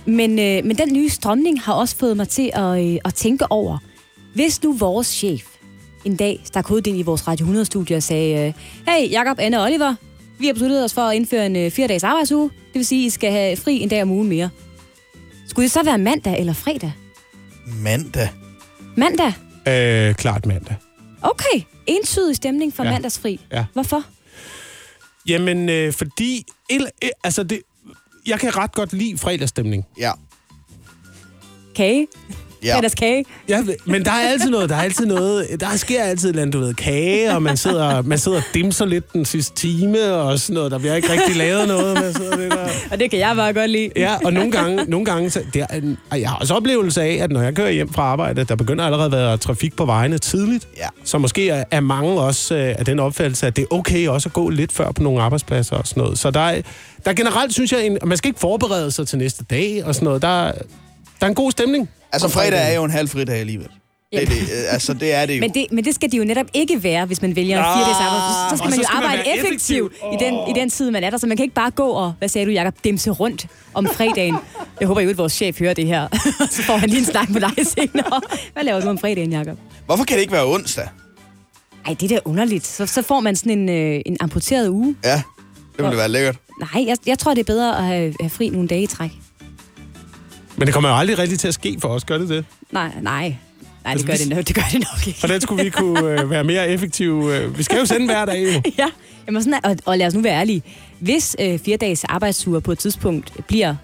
[0.06, 3.52] Men, øh, men den nye strømning har også fået mig til at, øh, at tænke
[3.52, 3.78] over,
[4.34, 5.42] hvis nu vores chef
[6.04, 8.52] en dag stak hovedet ind i vores Radio 100-studie og sagde, øh,
[8.88, 9.94] hey Jakob, Anne og Oliver,
[10.38, 12.50] vi har besluttet os for at indføre en øh, fire-dages arbejdsuge.
[12.50, 14.50] Det vil sige, at I skal have fri en dag om ugen mere.
[15.48, 16.92] Skulle det så være mandag eller fredag?
[17.66, 18.28] Mandag.
[18.96, 19.32] Mandag?
[19.68, 20.76] Øh, klart mandag.
[21.22, 22.90] Okay, entydig stemning for Ja.
[22.92, 23.40] mandagsfri.
[23.52, 23.64] Ja.
[23.72, 24.02] Hvorfor?
[25.28, 26.44] Jamen, øh, fordi...
[26.70, 27.62] El, øh, altså, det,
[28.26, 29.84] jeg kan ret godt lide fredagsstemning.
[29.98, 30.12] Ja.
[31.76, 32.06] Kage?
[32.64, 32.76] Ja.
[32.76, 33.24] Fredagskage?
[33.48, 36.42] Ja, men der er altid noget, der er altid noget, der sker altid et eller
[36.42, 40.12] andet, du ved, kage, og man sidder, man sidder og dimser lidt den sidste time,
[40.14, 42.68] og sådan noget, der bliver ikke rigtig lavet noget, man sidder lidt der.
[42.90, 43.90] Og det kan jeg bare godt lide.
[43.96, 47.18] Ja, og nogle gange, nogle gange så, det er en, jeg har også oplevelse af,
[47.22, 50.18] at når jeg kører hjem fra arbejde, der begynder allerede at være trafik på vejene
[50.18, 50.86] tidligt, Ja.
[51.04, 54.28] så måske er, er mange også øh, af den opfattelse, at det er okay også
[54.28, 56.18] at gå lidt før på nogle arbejdspladser og sådan noget.
[56.18, 56.60] Så der er,
[57.04, 59.94] der er generelt, synes jeg, en, man skal ikke forberede sig til næste dag og
[59.94, 60.22] sådan noget.
[60.22, 60.52] Der, der
[61.20, 61.88] er en god stemning.
[62.14, 63.68] Altså, fredag er jo en halv fridag alligevel.
[64.12, 65.40] Det, er det, øh, altså, det er det jo.
[65.40, 67.76] Men det, men det skal det jo netop ikke være, hvis man vælger en Ah,
[67.76, 68.50] fire arbejde.
[68.50, 70.12] Så skal man jo skal man arbejde være effektivt effektiv.
[70.12, 71.18] i, den, i den tid, man er der.
[71.18, 74.36] Så man kan ikke bare gå og, hvad sagde du, Jacob, demse rundt om fredagen.
[74.80, 76.08] Jeg håber jo, at vores chef hører det her.
[76.56, 78.20] så får han lige en snak med dig senere.
[78.52, 79.58] Hvad laver du om fredagen, Jacob?
[79.86, 80.88] Hvorfor kan det ikke være onsdag?
[81.86, 82.66] Ej, det er da underligt.
[82.66, 84.96] Så, så får man sådan en, øh, en amputeret uge.
[85.04, 85.22] Ja,
[85.76, 86.36] det ville være lækkert.
[86.60, 89.10] Nej, jeg, jeg tror, det er bedre at have, have fri nogle dage i træk.
[90.56, 92.44] Men det kommer jo aldrig rigtigt til at ske for os, gør det det?
[92.72, 93.34] Nej, nej.
[93.84, 95.18] Nej, Altså, det gør hvis- det, nok, det gør det nok ikke.
[95.20, 97.36] Hvordan skulle vi kunne øh, være mere effektive?
[97.38, 98.62] Øh, vi skal jo sende hver dag, jo.
[98.78, 98.86] ja,
[99.26, 100.62] Jamen sådan, og, og lad os nu være ærlige.
[101.00, 103.74] Hvis øh, fire dages arbejdsuger på et tidspunkt bliver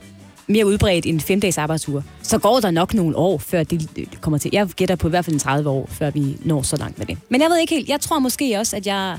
[0.46, 4.08] mere udbredt end fem dages arbejdsuger, så går der nok nogle år, før det det
[4.20, 4.50] kommer til.
[4.52, 7.06] Jeg gætter på i hvert fald en 30 år, før vi når så langt med
[7.06, 7.18] det.
[7.28, 7.88] Men jeg ved ikke helt.
[7.88, 9.18] Jeg tror måske også, at jeg...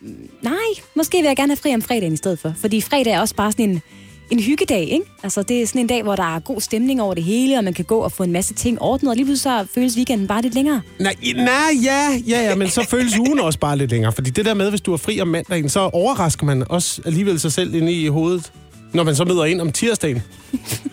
[0.00, 0.54] Mm, Nej,
[0.96, 2.54] måske vil jeg gerne have fri om fredagen i stedet for.
[2.60, 3.82] Fordi fredag er også bare sådan en,
[4.30, 5.04] en hyggedag, ikke?
[5.22, 7.64] Altså, det er sådan en dag, hvor der er god stemning over det hele, og
[7.64, 10.26] man kan gå og få en masse ting ordnet, og lige pludselig så føles weekenden
[10.26, 10.80] bare lidt længere.
[11.00, 11.48] Nej, nej,
[11.82, 14.12] ja, ja, ja, men så føles ugen også bare lidt længere.
[14.12, 17.40] Fordi det der med, hvis du er fri om mandagen, så overrasker man også alligevel
[17.40, 18.52] sig selv inde i hovedet,
[18.92, 20.22] når man så møder ind om tirsdagen.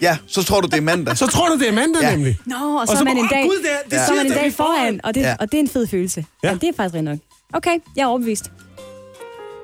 [0.01, 1.17] Ja, så tror du, det er mandag.
[1.17, 2.15] Så tror du, det er mandag Ja.
[2.15, 2.37] nemlig.
[2.45, 4.07] Nå, og så, Og er så man bare, en "Åh, dag, Gud, det er- det
[4.07, 5.35] så er man en dag foran, og det, Ja.
[5.39, 6.25] og det er en fed følelse.
[6.43, 6.49] Ja.
[6.49, 6.53] Ja.
[6.53, 7.19] det er faktisk rigtig nok.
[7.53, 8.51] Okay, jeg er overbevist.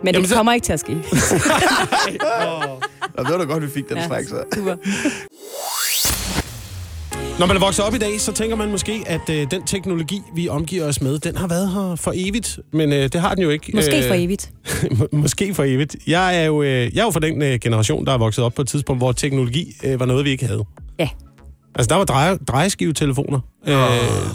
[0.03, 0.93] Men Jamen, det så- kommer ikke til at ske.
[3.17, 4.05] Nå, det var da godt, vi fik den ja.
[4.05, 4.43] Stræk, så.
[4.55, 4.75] Super.
[7.39, 10.21] Når man er vokset op i dag, så tænker man måske, at øh, den teknologi,
[10.35, 12.59] vi omgiver os med, den har været her for evigt.
[12.73, 13.71] Men øh, det har den jo ikke.
[13.75, 14.51] Måske for Øh, evigt.
[14.97, 15.95] Må- Måske for evigt.
[16.07, 18.53] Jeg er jo, øh, jeg er jo fra den øh, generation, der er vokset op
[18.53, 20.63] på et tidspunkt, hvor teknologi øh, var noget, vi ikke havde.
[20.99, 21.09] Ja.
[21.75, 23.39] Altså, der var dreje, drejeskivetelefoner.
[23.67, 23.75] Øh,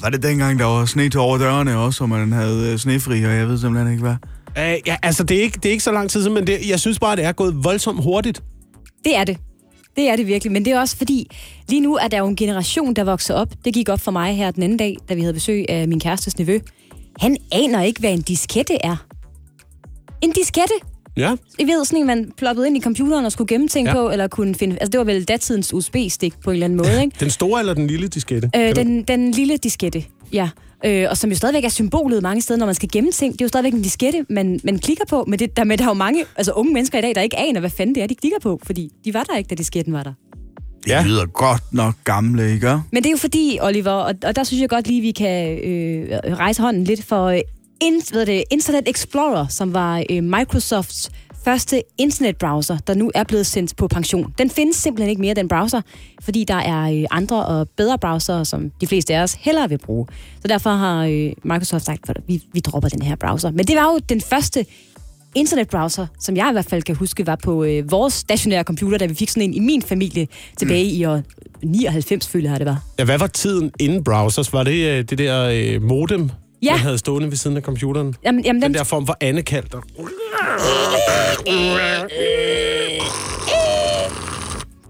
[0.03, 3.25] Var det dengang, der var sne til over dørene også, og man havde øh, snefri,
[3.25, 4.17] og jeg ved simpelthen ikke hvad?
[4.59, 6.69] Øh, ja, altså, det er, ikke, det er ikke så lang tid siden, men det,
[6.69, 8.43] jeg synes bare, det er gået voldsomt hurtigt.
[9.05, 9.37] Det er det.
[9.97, 11.31] Det er det virkelig, men det er også fordi,
[11.69, 13.49] lige nu er der jo en generation, der vokser op.
[13.65, 16.01] Det gik op for mig her den anden dag, da vi havde besøg af min
[16.01, 16.59] kærestes nevø.
[17.21, 19.07] Han aner ikke, hvad en diskette er.
[20.23, 20.75] En diskette?
[21.17, 21.35] Ja.
[21.59, 23.93] I ved, sådan en, man ploppede ind i computeren og skulle gemme ting Ja.
[23.93, 24.75] på, eller kunne finde...
[24.81, 27.17] Altså, det var vel datidens USB-stik på en eller anden måde, ikke?
[27.21, 28.51] Den store eller den lille diskette?
[28.57, 30.49] Øh, den, den lille diskette, ja.
[30.85, 33.33] Øh, og som jo stadigvæk er symbolet mange steder, når man skal gemme ting.
[33.33, 35.25] Det er jo stadigvæk en diskette, man, man klikker på.
[35.29, 37.37] Men det, der, men der er jo mange altså unge mennesker i dag, der ikke
[37.39, 38.61] aner, hvad fanden det er, de klikker på.
[38.67, 40.13] Fordi de var der ikke, da disketten var der.
[40.85, 41.03] Det Ja.
[41.07, 42.81] lyder godt nok gamle, ikke?
[42.93, 45.59] Men det er jo fordi, Oliver, og, og der synes jeg godt lige, vi kan
[45.59, 47.41] øh, rejse hånden lidt for øh,
[47.81, 51.11] in, hvad er det, Internet Explorer, som var øh, Microsofts
[51.47, 54.35] første internetbrowser, der nu er blevet sendt på pension.
[54.39, 55.81] Den findes simpelthen ikke mere, den browser,
[56.23, 59.79] fordi der er øh, andre og bedre browser, som de fleste af os hellere vil
[59.79, 60.07] bruge.
[60.43, 63.51] Så derfor har øh, Microsoft sagt, at vi, vi dropper den her browser.
[63.51, 64.67] Men det var jo den første
[65.35, 69.07] internetbrowser, som jeg i hvert fald kan huske, var på øh, vores stationære computer, da
[69.07, 71.01] vi fik sådan en i min familie tilbage mm.
[71.01, 71.23] i år
[71.63, 72.85] 99, føler jeg, det var.
[72.99, 74.53] Ja, hvad var tiden inden browsers?
[74.53, 76.31] Var det øh, det der øh, modem,
[76.63, 76.71] Ja.
[76.73, 78.15] man havde stående ved siden af computeren?
[78.25, 79.81] Jamen, jamen Den den, der form for andekald, der...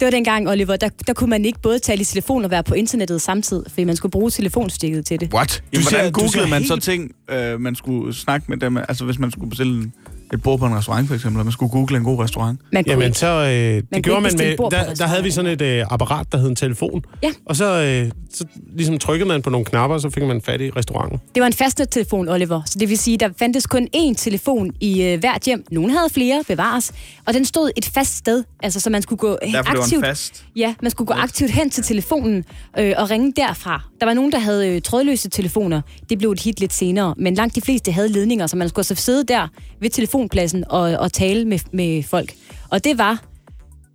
[0.00, 2.62] det var dengang, Oliver, der, der kunne man ikke både tale i telefon og være
[2.62, 5.34] på internettet samtidig, fordi man skulle bruge telefonstikket til det.
[5.34, 5.62] What?
[5.64, 8.76] Du Jamen, hvordan googlede man så helt- ting, øh, man skulle snakke med dem?
[8.76, 9.92] Altså, hvis man skulle bestille en-
[10.32, 12.60] et bord på en restaurant, for eksempel, og man skulle google en god restaurant.
[12.72, 14.70] Man kunne Jamen, så, øh, det gjorde man med...
[14.70, 17.04] Der, der havde vi sådan et øh, apparat, der hed en telefon.
[17.22, 17.30] Ja.
[17.46, 18.44] Og så, øh, så
[18.76, 21.20] ligesom trykkede man på nogle knapper, og så fik man fat i restauranten.
[21.34, 22.62] Det var en fastnettelefon, Oliver.
[22.66, 25.64] Så det vil sige, der fandtes kun én telefon i øh, hvert hjem.
[25.70, 26.92] Nogle havde flere, bevares.
[27.26, 30.04] Og den stod et fast sted, altså så man skulle gå Derfor det var aktivt...
[30.04, 30.44] en fast.
[30.56, 32.44] Ja, man skulle gå aktivt hen til telefonen
[32.78, 33.82] øh, og ringe derfra.
[34.00, 35.80] Der var nogen, der havde øh, trådløse telefoner.
[36.10, 37.14] Det blev et hit lidt senere.
[37.16, 39.48] Men langt de fleste havde ledninger, så man skulle så sidde der
[39.80, 42.34] ved telefonpladsen og, og tale med, med folk.
[42.70, 43.22] Og det var...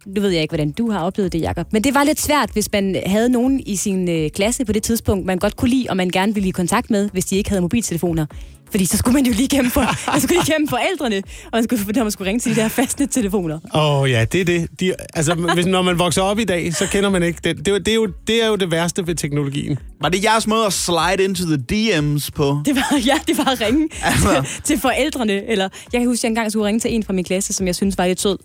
[0.06, 1.74] Nu ved jeg ikke, hvordan du har oplevet det, Jacob.
[1.74, 4.84] Men det var lidt svært, hvis man havde nogen i sin øh, klasse på det
[4.84, 7.50] tidspunkt, man godt kunne lide, og man gerne ville i kontakt med, hvis de ikke
[7.50, 8.26] havde mobiltelefoner.
[8.72, 11.64] Fordi så skulle man jo lige gennem for, man skulle lige gennem forældrene, og man
[11.64, 13.60] skulle, når man skulle ringe til de der fastnet-telefoner.
[13.74, 14.68] Åh oh, ja, det er det.
[14.80, 17.58] De, altså, hvis, når man vokser op i dag, så kender man ikke det.
[17.58, 19.80] Det, er jo- det, er, jo, det er jo det værste ved teknologien.
[20.02, 22.60] Var det jeres måde at slide into the DM's på?
[22.66, 24.46] Det var, ja, det var at ringe Altså.
[24.56, 25.50] til, til forældrene.
[25.50, 27.68] Eller, jeg kan huske, at jeg engang skulle ringe til en fra min klasse, som
[27.68, 28.38] jeg synes var lidt sød.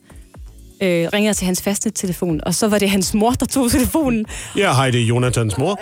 [0.83, 3.71] Øh, ringede jeg til hans faste telefon, og så var det hans mor, der tog
[3.71, 4.27] telefonen.
[4.57, 5.71] Ja, hej, det er Jonathans mor.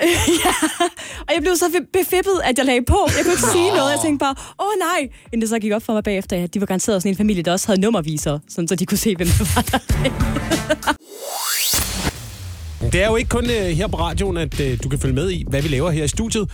[1.29, 2.99] Og jeg blev så befippet, at jeg lagde på.
[3.17, 3.91] Jeg kunne ikke sige noget.
[3.93, 5.09] Jeg tænkte bare, åh nej.
[5.33, 7.43] Inden det så gik op for mig bagefter, at de var garanteret sådan en familie,
[7.43, 9.79] der også havde nummerviser, sådan, så de kunne se, hvem der var der.
[12.93, 15.31] Det er jo ikke kun øh, her på radioen, at øh, du kan følge med
[15.31, 16.51] i, hvad vi laver her i studiet.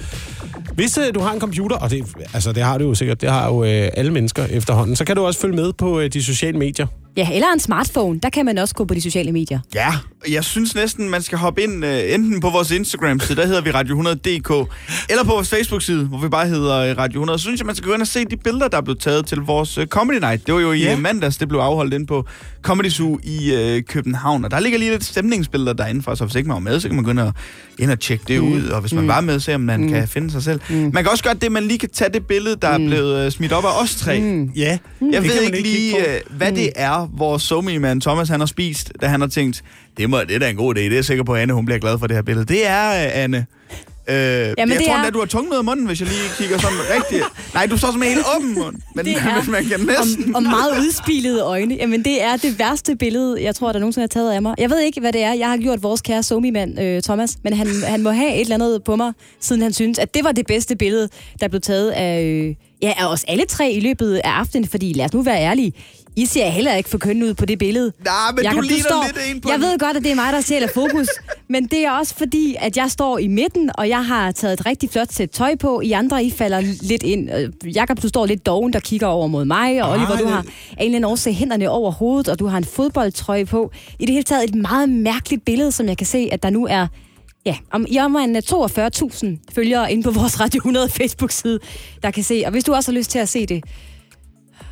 [0.74, 3.30] Hvis øh, du har en computer, og det, altså, det har du jo sikkert, det
[3.30, 6.22] har jo øh, alle mennesker efterhånden, så kan du også følge med på øh, de
[6.22, 6.86] sociale medier.
[7.16, 8.20] Ja, eller en smartphone.
[8.22, 9.60] Der kan man også gå på de sociale medier.
[9.74, 9.94] Ja,
[10.30, 13.70] jeg synes næsten, man skal hoppe ind uh, enten på vores Instagram-side, der hedder vi
[13.70, 14.72] Radio 100.dk,
[15.10, 17.38] eller på vores Facebook-side, hvor vi bare hedder øh, Radio 100.
[17.38, 19.26] Så synes jeg, man skal gå ind og se de billeder, der er blevet taget
[19.26, 20.46] til vores uh, Comedy Night.
[20.46, 20.98] Det var jo i yeah.
[20.98, 22.24] mandags, det blev afholdt ind på
[22.62, 24.44] Comedy Zoo i uh, København.
[24.44, 26.88] Og der ligger lige lidt stemningsbilleder derinde fra, så hvis ikke man var med, så
[26.88, 27.32] kan man gå ind og,
[27.78, 28.52] ind og tjekke det mm.
[28.52, 28.62] ud.
[28.68, 29.88] Og hvis man var med, så om man mm.
[29.88, 30.60] kan finde sig selv.
[30.70, 30.76] Mm.
[30.76, 32.84] Man kan også gøre det, man lige kan tage det billede, der mm.
[32.84, 34.20] er blevet uh, smidt op af os tre.
[34.20, 34.50] Mm.
[34.56, 34.78] Ja,
[35.12, 38.92] Jeg det ved ikke lige, øh, hvad det er, vores somi-mand Thomas han har spist,
[39.02, 39.62] da han har tænkt,
[39.96, 41.52] det, må, det er da en god idé, det er jeg sikker på, at Anne
[41.52, 42.44] hun bliver glad for det her billede.
[42.46, 43.46] Det er, øh, Anne.
[44.08, 46.20] Øh, jeg det tror er- endda, du har tunge noget i munden, hvis jeg lige
[46.38, 47.24] kigger sådan rigtigt.
[47.54, 48.76] Nej, du står som helt åben mund.
[48.94, 50.24] Men, Det er- man kan næsten...
[50.34, 51.74] Og, og meget udspilede øjne.
[51.74, 54.54] Jamen, det er det værste billede, jeg tror, der nogensinde har taget af mig.
[54.58, 55.32] Jeg ved ikke, hvad det er.
[55.32, 58.54] Jeg har gjort vores kære somi-mand, øh, Thomas, men han, han må have et eller
[58.54, 61.08] andet på mig, siden han synes, at det var det bedste billede,
[61.40, 64.68] der blev taget af, øh, ja, af os alle tre i løbet af aftenen.
[64.68, 65.72] Fordi lad os nu være ærlige,
[66.16, 67.92] I ser heller ikke for kønne ud på det billede.
[68.04, 69.66] Nej, men Jakob, du ligner står, lidt en på Jeg den.
[69.68, 71.08] ved godt, at det er mig, der stjæler fokus,
[71.48, 74.66] men det er også fordi, at jeg står i midten, og jeg har taget et
[74.66, 75.80] rigtig flot sæt tøj på.
[75.80, 77.30] I andre, I falder lidt ind.
[77.34, 80.38] Øh, Jakob, du står lidt doven, der kigger over mod mig, og Oliver, du har
[80.38, 83.70] af en eller anden årsag hænderne over hovedet, og du har en fodboldtrøje på.
[83.98, 86.66] I det hele taget et meget mærkeligt billede, som jeg kan se, at der nu
[86.66, 86.86] er
[87.46, 91.58] Ja, om i omegnen af 42.000 følgere inde på vores Radio 100 Facebook-side,
[92.02, 92.42] der kan se.
[92.46, 93.64] Og hvis du også har lyst til at se det,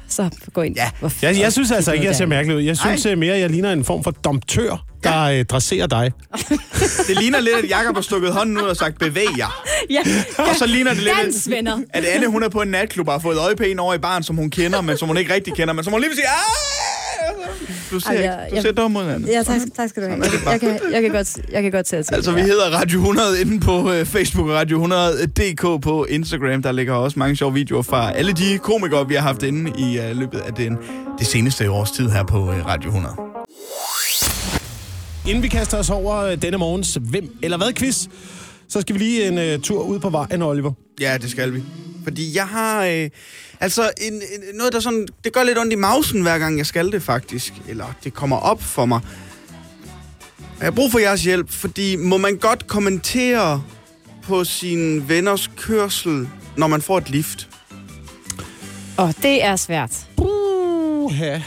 [0.09, 0.76] så gå ind.
[0.76, 2.28] Ja, Hvor Jeg, jeg synes altså ikke, jeg ser er.
[2.28, 2.62] mærkelig ud.
[2.62, 6.12] Jeg synes øh, mere, jeg ligner en form for domptør, der øh, dresserer dig.
[7.09, 9.62] Det ligner lidt, at Jakob har stukket hånden ud og sagt, bevæg jer.
[9.90, 10.00] Ja,
[10.38, 11.78] Og så ligner det lidt, Dans, venner.
[11.94, 13.98] at Anne hun er på en natklub og har fået øje på en over i
[13.98, 16.16] baren, som hun kender, men som hun ikke rigtig kender, men som hun lige vil
[16.16, 16.97] sige, "Ah!"
[17.90, 19.26] Du ser, Ej, ikke, jeg- du jeg- ser dum ud, Anne.
[19.28, 20.22] Ja, tak, tak skal du have.
[20.24, 22.12] Jeg, jeg, kan, jeg, kan godt, jeg kan godt se det.
[22.12, 26.62] Altså, vi hedder Radio 100 inde på øh, Facebook Radio 100.dk på Instagram.
[26.62, 29.98] Der ligger også mange sjove videoer fra alle de komikere, vi har haft inde i
[29.98, 30.76] øh, løbet af den,
[31.18, 33.14] det seneste års tid her på øh, Radio 100.
[35.26, 38.06] Inden vi kaster os over øh, denne morgens Hvem eller hvad quiz,
[38.68, 40.72] så skal vi lige en uh, tur ud på vejen, Oliver.
[41.00, 41.62] Ja, det skal vi.
[42.09, 42.84] Fordi jeg har...
[42.84, 43.11] Øh,
[43.61, 44.20] altså, en, en,
[44.54, 45.06] noget, der sådan...
[45.24, 47.52] Det gør lidt ondt i mausen, hver gang jeg skal det, faktisk.
[47.68, 49.00] Eller det kommer op for mig.
[50.59, 53.62] Jeg har brug for jeres hjælp, fordi må man godt kommentere
[54.22, 57.48] på sine venners kørsel, når man får et lift?
[58.96, 59.90] Og det er svært.
[60.16, 61.42] Uh, ja.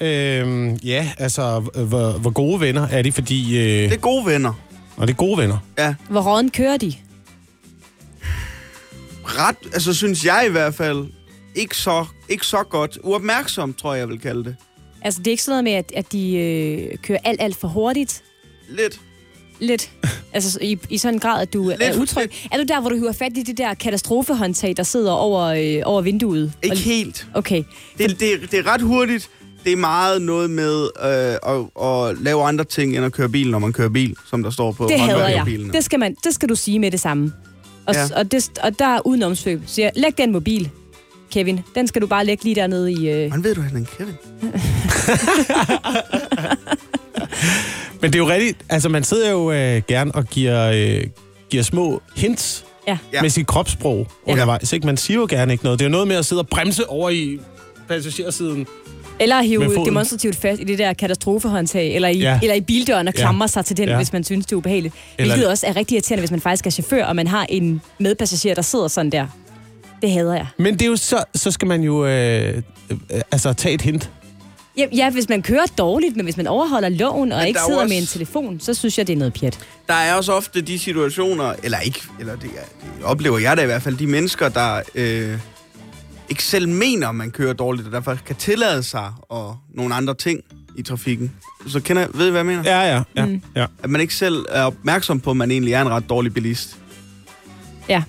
[0.00, 3.58] Øhm, ja, altså, hvor, hvor gode venner er de, fordi...
[3.58, 4.52] Øh, Det er gode venner.
[4.96, 5.58] og det er gode venner.
[5.78, 6.92] Ja, Hvor råden kører de?
[9.24, 11.06] Ret, altså synes jeg i hvert fald,
[11.54, 12.98] ikke så, ikke så godt.
[13.02, 14.56] Uopmærksom, tror jeg, jeg vil kalde det.
[15.02, 17.68] Altså, det er ikke sådan noget med, at, at de øh, kører alt, alt for
[17.68, 18.22] hurtigt.
[18.68, 19.00] Lidt.
[19.60, 19.90] Lidt.
[20.34, 22.30] Altså, i, i sådan en grad, at du Lidt er utryg.
[22.52, 25.82] Er du der, hvor du hiver fat i det der katastrofehåndtag, der sidder over, øh,
[25.84, 26.52] over vinduet?
[26.62, 27.26] Ikke Og- helt.
[27.34, 27.62] Okay.
[27.98, 29.30] Det, det, det er ret hurtigt.
[29.64, 33.50] Det er meget noget med øh, at, at lave andre ting, end at køre bil,
[33.50, 35.46] når man kører bil, som der står på Det hader jeg.
[35.72, 37.32] Det skal, man, det skal du sige med det samme.
[37.86, 38.00] Og, Ja.
[38.00, 38.06] ja.
[38.18, 39.62] og, det, og der er udenomsvøb.
[39.66, 40.70] Så jeg, læg den mobil,
[41.32, 41.60] Kevin.
[41.74, 43.08] Den skal du bare lægge lige dernede i...
[43.10, 43.30] Øh...
[43.30, 44.14] Man ved du, han er en Kevin.
[48.00, 51.04] Men det er jo rigtigt, altså man sidder jo øh, gerne og giver, øh,
[51.50, 52.92] giver små hints Ja.
[52.92, 52.98] Ja.
[53.12, 53.22] ja.
[53.22, 54.72] med sit kropssprog undervejs.
[54.72, 54.86] Ikke?
[54.86, 55.78] Man siger jo gerne ikke noget.
[55.78, 57.38] Det er jo noget med at sidde og bremse over i
[57.88, 58.66] passagersiden.
[59.20, 62.30] Eller Med hive demonstrativt fast i det der katastrofehåndtag, eller i, Ja.
[62.32, 62.38] ja.
[62.42, 63.20] eller i bildøren og Ja.
[63.20, 63.90] klamre sig til den, Ja.
[63.90, 63.96] ja.
[63.96, 64.94] hvis man synes, det er ubehageligt.
[65.18, 67.80] Eller- Hvilket også er rigtig irriterende, hvis man faktisk er chauffør, og man har en
[67.98, 69.26] medpassager, der sidder sådan der.
[70.02, 70.46] Det hader jeg.
[70.58, 72.96] Men det er jo så, så skal man jo øh, øh,
[73.32, 74.10] altså tage et hint.
[74.78, 77.64] Ja, ja, hvis man kører dårligt, men hvis man overholder loven og Men ikke er
[77.66, 79.58] sidder også- med en telefon, så synes jeg, det er noget pjat.
[79.88, 83.66] Der er også ofte de situationer, eller ikke, eller det, det oplever jeg da i
[83.66, 85.38] hvert fald, de mennesker, der øh,
[86.32, 90.40] ikke selv mener, man kører dårligt, og derfor kan tillade sig og nogle andre ting
[90.76, 91.32] i trafikken.
[91.66, 92.62] Så kender, ved I, hvad jeg mener?
[92.64, 93.26] Ja, ja, ja.
[93.26, 93.42] Mm.
[93.56, 93.66] ja.
[93.82, 96.78] At man ikke selv er opmærksom på, at man egentlig er en ret dårlig bilist.
[97.88, 98.02] Ja.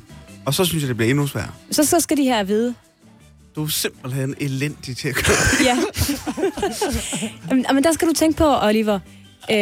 [0.45, 1.51] Og så synes jeg, det bliver endnu sværere.
[1.71, 2.75] Så, så skal de her vide.
[3.55, 5.35] Du er simpelthen elendig til at køre.
[5.65, 5.77] Ja.
[7.55, 8.99] men, men der skal du tænke på, Oliver.
[9.51, 9.57] Øh,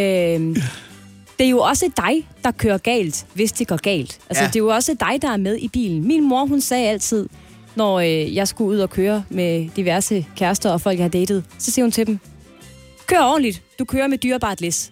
[1.39, 4.19] det er jo også dig, der kører galt, hvis det går galt.
[4.29, 4.47] Altså, ja.
[4.47, 6.07] det er jo også dig, der er med i bilen.
[6.07, 7.29] Min mor, hun sagde altid,
[7.75, 11.43] når øh, jeg skulle ud og køre med diverse kærester og folk, jeg har datet,
[11.59, 12.19] så siger hun til dem,
[13.07, 14.91] kør ordentligt, du kører med dyrebart læs.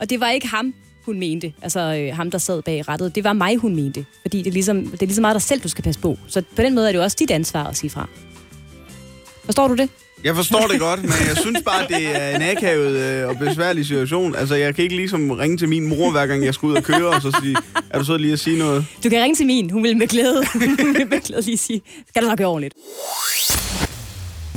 [0.00, 0.74] Og det var ikke ham,
[1.04, 3.14] hun mente, altså øh, ham, der sad bag rattet.
[3.14, 4.06] Det var mig, hun mente.
[4.22, 6.16] Fordi det er, ligesom, det er ligesom meget dig selv, du skal passe på.
[6.26, 8.08] Så på den måde er det jo også dit ansvar at sige fra.
[9.44, 9.88] Forstår du det?
[10.24, 13.86] Jeg forstår det godt, men jeg synes bare, det er en akavet øh, og besværlig
[13.86, 14.34] situation.
[14.36, 16.82] Altså, jeg kan ikke ligesom ringe til min mor, hver gang jeg skal ud og
[16.82, 17.56] køre, og så sige,
[17.90, 18.84] er du så lige at sige noget?
[19.04, 19.70] Du kan ringe til min.
[19.70, 22.74] Hun vil med glæde, hun vil med glæde lige sige, skal du nok gøre ordentligt.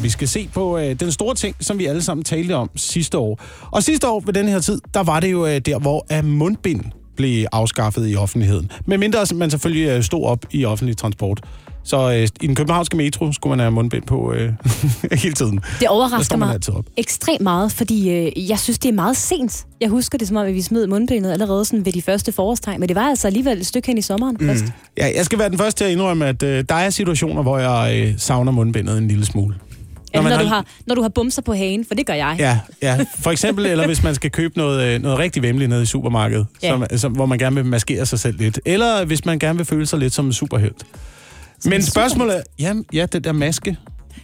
[0.01, 3.17] Vi skal se på øh, den store ting, som vi alle sammen talte om sidste
[3.17, 3.41] år.
[3.71, 6.25] Og sidste år ved den her tid, der var det jo øh, der, hvor øh,
[6.25, 6.81] mundbind
[7.15, 8.71] blev afskaffet i offentligheden.
[8.85, 11.41] Men mindre man selvfølgelig øh, stod op i offentlig transport.
[11.83, 14.53] Så øh, i den københavnske metro skulle man have mundbind på øh,
[15.23, 15.59] hele tiden.
[15.79, 16.59] Det overrasker mig
[16.97, 19.65] ekstremt meget, fordi øh, jeg synes, det er meget sent.
[19.81, 22.79] Jeg husker det som om, at vi smed mundbindet allerede sådan ved de første forårstegn,
[22.79, 24.47] men det var altså alligevel et stykke hen i sommeren mm.
[24.47, 24.63] først.
[24.97, 27.57] Ja, jeg skal være den første til at indrømme, at øh, der er situationer, hvor
[27.57, 29.55] jeg øh, savner mundbindet en lille smule.
[30.13, 32.13] Når, man når, har- du har, når du har bumser på hagen, for det gør
[32.13, 32.35] jeg.
[32.39, 33.05] Ja, ja.
[33.23, 36.45] For eksempel, eller hvis man skal købe noget, øh, noget rigtig vemmeligt nede i supermarkedet,
[36.63, 36.69] Ja.
[36.69, 38.59] som, som, hvor man gerne vil maskere sig selv lidt.
[38.65, 40.83] Eller hvis man gerne vil føle sig lidt som en superhelt.
[41.65, 43.77] Men en spørgsmålet er, ja, ja, den der maske.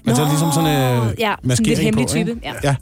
[0.08, 2.54] Altså Nå, ligesom sådan en øh, ja, maskering lidt hemmelig på, type, ja.
[2.64, 2.76] ja.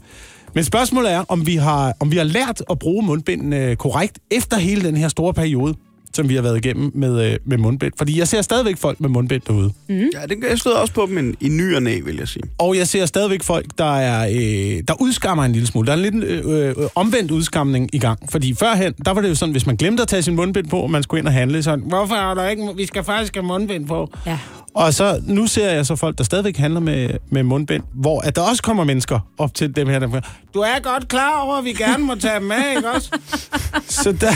[0.54, 4.56] Men spørgsmålet er, om vi, har, om vi har lært at bruge mundbindene korrekt efter
[4.56, 5.74] hele den her store periode.
[6.16, 7.92] Som vi har været igennem med, øh, med mundbind.
[7.98, 9.72] Fordi jeg ser stadigvæk folk med mundbind derude.
[9.88, 9.94] Ja,
[10.28, 12.42] det, jeg støder også på dem i, i ny og næ, vil jeg sige.
[12.58, 15.86] Og jeg ser stadigvæk folk, der, er, øh, der udskammer en lille smule.
[15.86, 18.18] Der er en lille øh, øh, omvendt udskamning i gang.
[18.30, 20.80] Fordi førhen, der var det jo sådan, hvis man glemte at tage sin mundbind på,
[20.80, 23.46] og man skulle ind og handle, så hvorfor er der ikke, vi skal faktisk have
[23.46, 24.10] mundbind på.
[24.26, 24.38] Ja.
[24.74, 28.36] Og så, nu ser jeg så folk, der stadigvæk handler med, med mundbind, hvor at
[28.36, 30.20] der også kommer mennesker op til dem her, der siger,
[30.54, 33.10] du er godt klar over, at vi gerne må tage dem af, ikke også?
[34.02, 34.32] så, der,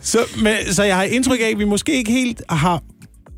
[0.00, 2.82] så, men, så jeg har indtryk af, at vi måske ikke helt har,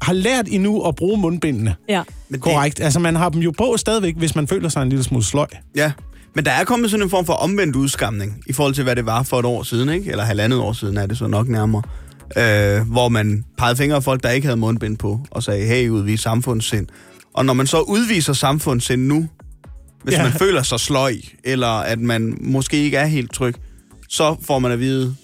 [0.02, 1.74] har lært endnu at bruge mundbindene.
[1.88, 2.02] Ja.
[2.28, 2.80] Men det- Korrekt.
[2.80, 5.46] Altså, man har dem jo på stadigvæk, hvis man føler sig en lille smule sløj.
[5.76, 5.92] Ja,
[6.34, 9.06] men der er kommet sådan en form for omvendt udskamning i forhold til, hvad det
[9.06, 10.10] var for et år siden, ikke?
[10.10, 11.82] Eller halvandet år siden er det så nok nærmere.
[12.36, 15.88] Øh, hvor man pegede fingre af folk, der ikke havde mundbind på, og sagde, hey,
[15.88, 16.86] udvis samfundssind.
[17.34, 19.28] Og når man så udviser samfundssind nu,
[20.04, 20.18] hvis Ja.
[20.18, 20.24] ja.
[20.28, 23.54] man føler sig sløj, eller at man måske ikke er helt tryg,
[24.08, 25.14] så får man at vide,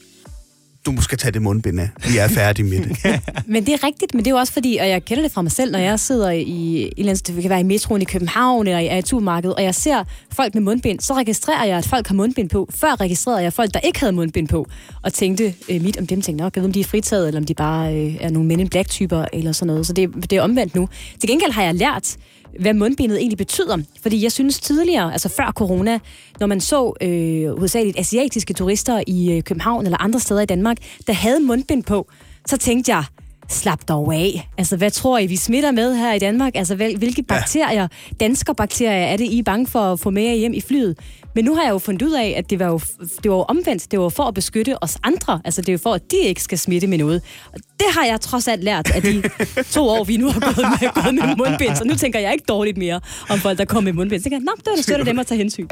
[0.97, 1.89] du skal tage det mundbind af.
[2.11, 3.20] Vi er færdige med det.
[3.47, 5.43] Men det er rigtigt, men det er jo også fordi, og jeg kender det fra
[5.43, 8.03] mig selv, når jeg sidder i, i et eller andet, det kan være i metroen
[8.03, 11.78] i København eller i et supermarked, og jeg ser folk med mundbind, så registrerer jeg,
[11.78, 12.68] at folk har mundbind på.
[12.74, 14.66] Før registrerede jeg folk, der ikke havde mundbind på,
[15.03, 17.41] og tænkte øh, mit om dem, tænkte nok, jeg ved, om de er fritaget, eller
[17.41, 19.86] om de bare øh, er nogle men in black typer eller sådan noget.
[19.86, 20.89] Så det, det er omvendt nu.
[21.20, 22.16] Til gengæld har jeg lært,
[22.61, 23.78] hvad mundbindet egentlig betyder.
[24.03, 25.99] Fordi jeg synes tidligere, altså før corona,
[26.40, 30.76] når man så øh, hovedsageligt asiatiske turister i øh, København eller andre steder i Danmark,
[31.07, 32.09] der havde mundbind på,
[32.46, 33.05] så tænkte jeg,
[33.51, 34.49] slap dog af.
[34.59, 36.53] Altså, hvad tror I, vi smitter med her i Danmark?
[36.57, 37.88] Altså, hvil- hvilke bakterier,
[38.20, 40.99] danskerbakterier, er det, I er bange for at få med hjem i flyet?
[41.35, 42.81] Men nu har jeg jo fundet ud af, at det var jo,
[43.22, 43.91] det var jo omvendt.
[43.91, 45.41] Det var for at beskytte os andre.
[45.45, 47.22] Altså, det er jo for, at de ikke skal smitte med noget.
[47.53, 49.22] Og det har jeg trods alt lært af de
[49.76, 51.76] to år, vi nu har gået med, gået med mundbind.
[51.76, 54.20] Så nu tænker jeg ikke dårligt mere om folk, der kommer med mundbind.
[54.20, 55.68] Så tænker jeg, nå, det var da sødt af dem at tage hensyn.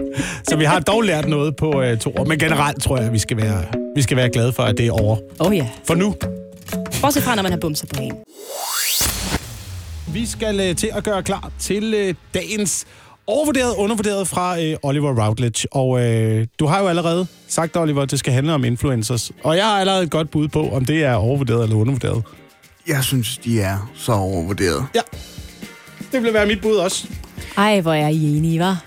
[0.48, 2.24] Så vi har dog lært noget på øh, to år.
[2.24, 3.64] Men generelt tror jeg, at vi skal være,
[3.96, 5.16] vi skal være glade for, at det er over.
[5.40, 5.68] Åh oh, ja.
[5.84, 6.14] For nu.
[7.00, 8.12] Bortset fra, når man har bumser på en.
[10.08, 12.86] Vi skal øh, til at gøre klar til øh, dagens
[13.26, 15.68] overvurderet, undervurderet fra øh, Oliver Routledge.
[15.72, 19.30] Og øh, du har jo allerede sagt, Oliver, at det skal handle om influencers.
[19.42, 22.22] Og jeg har allerede et godt bud på, om det er overvurderet eller undervurderet.
[22.88, 24.86] Jeg synes, de er så overvurderet.
[24.94, 25.00] Ja,
[26.12, 27.06] det vil være mit bud også.
[27.56, 28.84] Ej, hvor er I enige, var?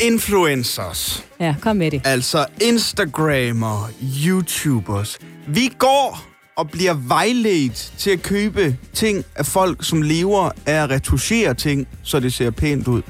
[0.00, 1.24] Influencers.
[1.40, 2.02] Ja, kom med det.
[2.04, 3.90] Altså Instagrammer,
[4.26, 5.18] YouTubers.
[5.46, 6.24] Vi går
[6.56, 11.88] og bliver vejledt til at købe ting af folk, som lever af at retuschere ting,
[12.02, 13.02] så det ser pænt ud.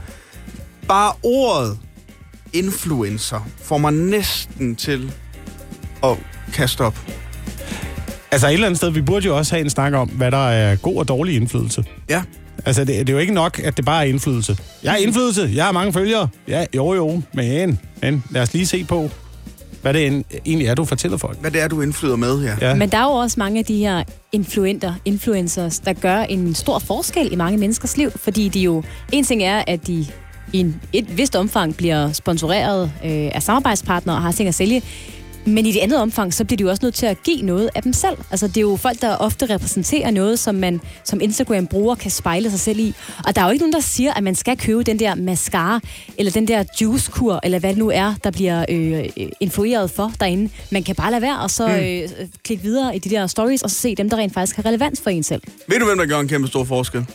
[0.89, 1.79] Bare ordet
[2.53, 5.13] influencer får mig næsten til
[6.05, 6.17] at
[6.53, 6.99] kaste op.
[8.31, 10.49] Altså et eller andet sted, vi burde jo også have en snak om, hvad der
[10.49, 11.85] er god og dårlig indflydelse.
[12.09, 12.23] Ja,
[12.65, 14.57] Altså, det, det er jo ikke nok, at det bare er indflydelse.
[14.83, 16.29] Jeg har indflydelse, jeg har mange følgere.
[16.49, 19.11] Ja, jo jo, men, men lad os lige se på,
[19.83, 21.41] hvad det egentlig er, du fortæller folk.
[21.41, 22.57] hvad det er, du indflyder med her.
[22.61, 22.75] Ja.
[22.75, 24.03] Men der er jo også mange af de her
[24.33, 29.25] influenter, influencers, der gør en stor forskel i mange menneskers liv, fordi de jo, en
[29.25, 30.07] ting er, at de
[30.53, 34.83] i et vist omfang bliver sponsoreret øh, af samarbejdspartnere og har ting at sælge,
[35.47, 37.71] men i det andet omfang, så bliver de jo også nødt til at give noget
[37.75, 38.17] af dem selv.
[38.31, 42.51] Altså, det er jo folk, der ofte repræsenterer noget, som man som Instagram-bruger kan spejle
[42.51, 42.95] sig selv i.
[43.27, 45.81] Og der er jo ikke nogen, der siger, at man skal købe den der mascara,
[46.19, 49.05] eller den der juicekur, eller hvad det nu er, der bliver øh,
[49.41, 50.53] influeret for derinde.
[50.71, 52.09] Man kan bare lade være, og så øh,
[52.45, 55.01] klikke videre i de der stories, og så se dem, der rent faktisk har relevans
[55.01, 55.43] for en selv.
[55.69, 57.07] Ved du, hvem der gjorde en kæmpe stor forskel?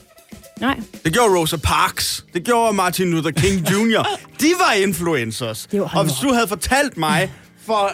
[0.62, 0.80] Nej.
[1.06, 2.26] Det gjorde Rosa Parks.
[2.34, 4.08] Det gjorde Martin Luther King Jr.
[4.42, 5.68] De var influencers.
[5.72, 7.32] Det var og hvis du havde fortalt mig
[7.66, 7.92] for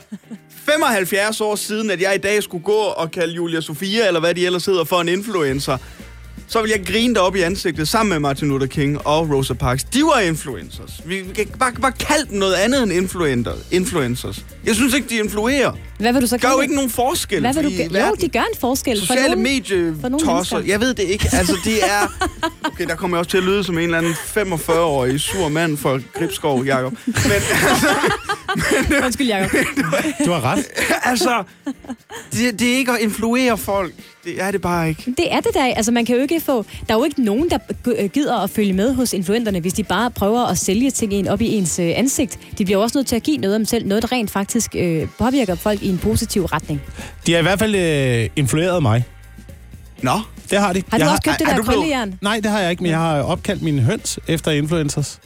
[0.66, 4.36] 75 år siden, at jeg i dag skulle gå og kalde Julia Sofia, eller hvad
[4.36, 5.78] de ellers hedder, for en influencer,
[6.48, 9.84] så ville jeg grine op i ansigtet sammen med Martin Luther King og Rosa Parks.
[9.84, 11.02] De var influencers.
[11.06, 14.46] Vi kan bare, bare kalde dem noget andet end influenter, influencers.
[14.66, 15.72] Jeg synes ikke, de influerer.
[16.04, 18.08] Hvad vil du så gør jo ikke nogen forskel Hvad vil du gøre?
[18.08, 18.98] Jo, de gør en forskel.
[19.00, 20.56] for Sociale for nogle medietosser.
[20.56, 20.60] mennesker.
[20.72, 21.30] Jeg ved det ikke.
[21.34, 22.30] Altså, det er...
[22.64, 25.78] Okay, der kommer jeg også til at lyde som en eller anden 45-årig sur mand
[25.78, 26.94] fra Gribskov, Jacob.
[27.06, 27.14] Men
[29.06, 29.60] Undskyld, Jacob.
[30.26, 30.66] Du har ret.
[31.04, 31.44] altså,
[32.34, 33.94] det, det er ikke at influere folk.
[34.26, 35.14] Det er det bare ikke.
[35.18, 35.60] Det er det da.
[35.76, 36.66] Altså, man kan jo ikke få...
[36.88, 39.84] Der er jo ikke nogen, der g- gider at følge med hos influenterne, hvis de
[39.84, 42.40] bare prøver at sælge ting ind op i ens øh, ansigt.
[42.58, 43.86] De bliver jo også nødt til at give noget af dem selv.
[43.88, 46.82] Noget, der rent faktisk øh, påvirker folk i en positiv retning.
[47.28, 49.04] De har i hvert fald øh, influeret mig.
[50.02, 50.20] Nå,
[50.50, 50.84] Det har de.
[50.90, 52.14] Har du jeg også købt det er der du krøllejern?
[52.22, 55.20] Nej, det har jeg ikke, men jeg har opkaldt mine høns efter influencers.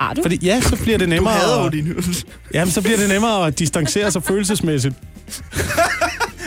[0.00, 0.22] Har du?
[0.22, 1.34] Fordi ja, så bliver det du nemmere...
[1.34, 2.24] hader jo høns.
[2.54, 4.94] Jamen, så bliver det nemmere at distancere sig følelsesmæssigt,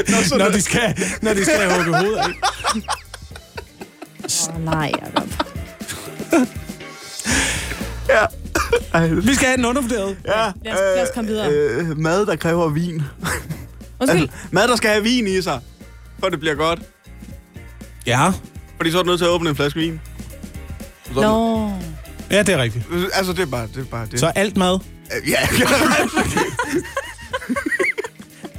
[0.37, 2.29] når de skal, når de skal hugge hovedet af.
[4.55, 5.29] Åh, nej, Jacob.
[8.93, 10.17] Ej, Vi skal have den undervurderet.
[10.27, 11.51] ja, Lad os, lad os komme videre.
[11.51, 13.01] øh, mad, der kræver vin.
[14.09, 14.29] Undskyld.
[14.29, 15.59] Altså, mad, der skal have vin i sig.
[16.19, 16.79] for det bliver godt.
[18.07, 18.31] Ja.
[18.77, 20.01] Fordi så er du nødt til at åbne en flaske vin.
[21.13, 21.71] Så, Nå.
[22.31, 22.85] Ja, det er rigtigt.
[23.13, 23.77] Altså, det er bare det.
[23.81, 24.19] Er bare det.
[24.19, 24.79] Så alt mad.
[25.27, 25.37] Ja,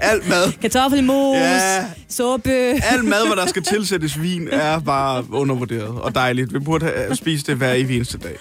[0.00, 0.52] Alt mad.
[0.60, 1.84] Kartoffelmos, Ja.
[2.08, 2.50] suppe.
[2.84, 6.52] Alt mad, hvor der skal tilsættes vin, er bare undervurderet og dejligt.
[6.54, 8.36] Vi burde have spist det hver evig eneste dag.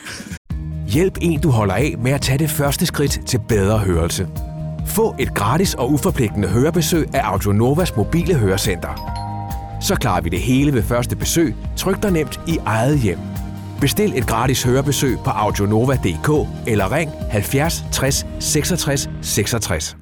[0.88, 4.28] Hjælp en, du holder af med at tage det første skridt til bedre hørelse.
[4.86, 9.12] Få et gratis og uforpligtende hørebesøg af Audionovas mobile hørecenter.
[9.82, 13.20] Så klarer vi det hele ved første besøg, tryk dig nemt i eget hjem.
[13.82, 19.98] Bestil et gratis hørebesøg på audionova.dk eller ring 70 60 66 66.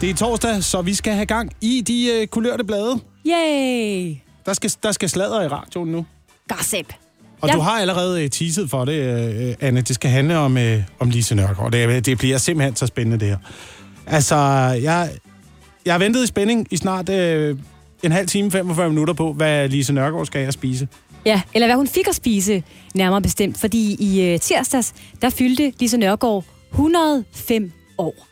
[0.00, 3.00] Det er torsdag, så vi skal have gang i de øh, kulørte blade.
[3.26, 4.14] Yay!
[4.46, 6.06] Der skal, der skal sladre i radioen nu.
[6.48, 7.05] Gossip.
[7.46, 7.56] Og Ja.
[7.56, 9.80] du har allerede øh, teaset for det, øh, Anne.
[9.80, 11.72] Det skal handle om, øh, om Lise Nørgaard.
[11.72, 13.36] Det, det bliver simpelthen så spændende, det her.
[14.06, 14.36] Altså,
[14.82, 15.10] jeg,
[15.86, 17.58] jeg har ventet i spænding i snart øh,
[18.02, 20.88] en halv time, 45 minutter på, hvad Lise Nørgaard skal have at spise.
[21.26, 22.62] Ja, eller hvad hun fik at spise,
[22.94, 23.58] nærmere bestemt.
[23.58, 28.26] Fordi i uh, tirsdags, der fyldte Lise Nørgaard 105 år.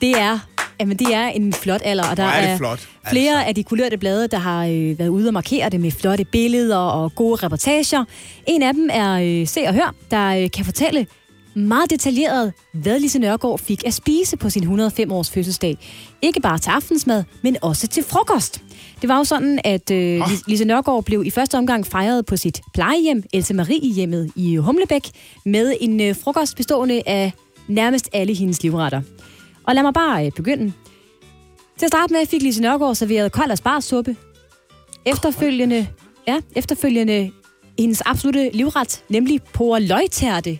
[0.00, 0.38] Det er,
[0.82, 3.48] jamen, det er en flot alder, og der Hvor er det er flot, flere altså.
[3.48, 6.76] af de kulørte blade, der har øh, været ude og markere det med flotte billeder
[6.76, 8.04] og gode reportager.
[8.46, 11.06] En af dem er øh, Se og Hør, der øh, kan fortælle
[11.54, 15.76] meget detaljeret, hvad Lise Nørgaard fik at spise på sin 105-års fødselsdag.
[16.22, 18.62] Ikke bare til aftensmad, men også til frokost.
[19.02, 20.20] Det var jo sådan, at øh.
[20.20, 24.56] Lis- Lise Nørgaard blev i første omgang fejret på sit plejehjem, Else Marie hjemmet i
[24.56, 25.02] Humlebæk,
[25.44, 27.32] med en øh, frokost bestående af
[27.68, 29.00] nærmest alle hendes livretter.
[29.66, 30.72] Og lad mig bare øh, begynde.
[31.78, 34.16] Til at starte med fik Lise Nørgaard serveret kold asparsuppe.
[35.06, 35.88] Efterfølgende,
[36.28, 37.30] ja, efterfølgende
[37.78, 40.58] hendes absolute livret, nemlig på løgtærte.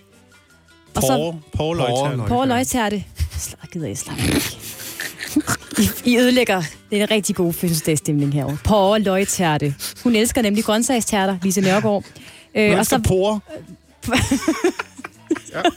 [0.97, 2.29] Og så Paul, Paul Løgtern.
[2.29, 3.05] på løgtærte.
[3.39, 4.59] Slap, gider jeg slap ikke.
[5.79, 8.57] I, I ødelægger den rigtig gode fødselsdagsstemning herovre.
[8.65, 9.75] På løgtærte.
[10.05, 12.05] Hun elsker nemlig grøntsagstærter, Lise Nørgaard.
[12.55, 13.41] Øh, Og så pore.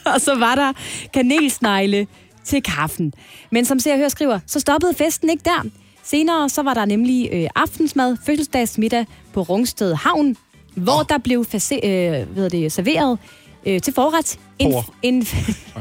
[0.14, 0.72] og så var der
[1.14, 2.06] kanelsnegle
[2.46, 3.12] til kaffen.
[3.50, 5.62] Men som ser og hører skriver, så stoppede festen ikke der.
[6.04, 10.36] Senere så var der nemlig øh, aftensmad, fødselsdagsmiddag på Rungsted Havn,
[10.74, 11.04] hvor oh.
[11.08, 13.18] der blev fase, øh, ved det, serveret
[13.66, 14.38] øh, til forret.
[14.58, 14.94] En, Por.
[15.02, 15.26] en,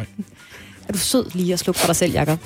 [0.87, 2.39] er du sød lige at slukke for dig selv, Jacob?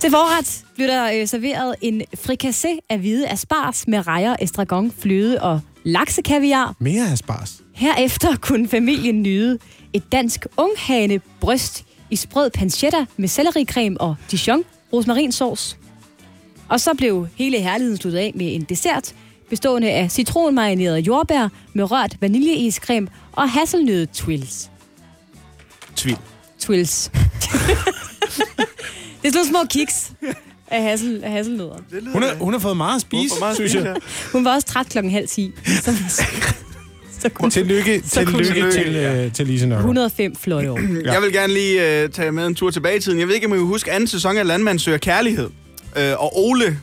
[0.00, 5.42] Til forret blev der øh, serveret en frikassé af hvide asparges med rejer, estragon, fløde
[5.42, 6.74] og laksekaviar.
[6.78, 7.62] Mere asparges.
[7.74, 9.58] Herefter kunne familien nyde
[9.92, 15.76] et dansk unghane bryst i sprød pancetta med sellericreme og Dijon rosmarinsauce.
[16.68, 19.14] Og så blev hele herligheden sluttet af med en dessert
[19.50, 24.70] bestående af citronmarineret jordbær med rørt vaniljeiscreme og hasselnød twills.
[25.96, 26.18] Tvil.
[26.58, 27.10] Twills.
[29.22, 30.12] det er sådan nogle små kiks
[30.66, 31.76] af, hassel, af hasselnødder.
[32.12, 33.96] Hun, er, hun har fået meget at spise, Hvorfor meget synes spise, jeg.
[34.32, 35.52] Hun var også træt klokken halv 10.
[37.22, 39.84] Så, kunne Tillykke, Så kunne- tillykke til, Tillykke, øh, til Lise Nørgaard.
[39.84, 40.80] 105 flotte år.
[41.06, 41.12] Ja.
[41.12, 43.18] Jeg vil gerne lige øh, tage med en tur tilbage i tiden.
[43.18, 45.50] Jeg ved ikke, om I vil huske anden sæson af Landmand søger kærlighed.
[45.96, 46.78] Øh, og Ole,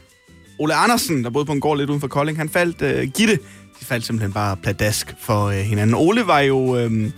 [0.59, 3.33] Ole Andersen, der boede på en gård lidt uden for Kolding, han faldt øh, Gitte.
[3.79, 5.95] De faldt simpelthen bare pladask for øh, hinanden.
[5.95, 7.11] Ole var jo, øh, i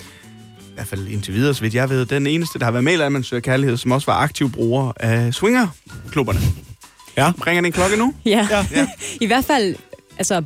[0.73, 2.95] hvert fald indtil videre, så vidt jeg ved, den eneste, der har været med i
[2.95, 6.39] Landmand søger kærlighed, som også var aktiv bruger af swingerklubberne.
[7.17, 7.31] Ja.
[7.47, 8.13] Ringer den klokke nu?
[8.25, 8.47] Ja.
[8.51, 8.65] Ja.
[8.71, 8.87] ja.
[9.21, 9.75] I hvert fald,
[10.17, 10.41] altså,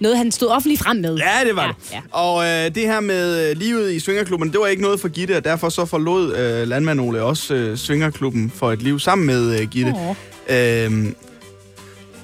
[0.00, 1.16] noget han stod offentligt frem med.
[1.16, 1.92] Ja, det var Ja, det.
[1.92, 2.00] ja.
[2.18, 5.36] Og øh, det her med øh, livet i swingerklubben, det var ikke noget for Gitte,
[5.36, 9.60] og derfor så forlod øh, landmand Ole også øh, swingerklubben for et liv sammen med
[9.60, 9.94] øh, Gitte.
[9.96, 10.16] Åh.
[10.84, 11.14] Øhm,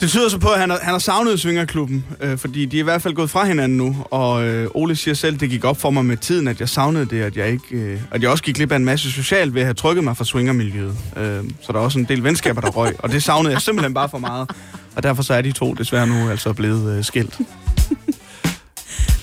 [0.00, 2.80] det tyder så på, at han har, han har savnet swingerklubben, øh, fordi de er
[2.80, 3.96] i hvert fald gået fra hinanden nu.
[4.10, 7.06] Og øh, Ole siger selv, det gik op for mig med tiden, at jeg savnede
[7.06, 9.60] det, at jeg, ikke, øh, at jeg også gik glip af en masse socialt ved
[9.60, 10.94] at have trykket mig fra swingermiljøet.
[11.16, 13.94] Øh, så der er også en del venskaber, der røg, og det savnede jeg simpelthen
[13.94, 14.50] bare for meget.
[14.96, 17.38] Og derfor så er de to desværre nu altså blevet øh, skilt.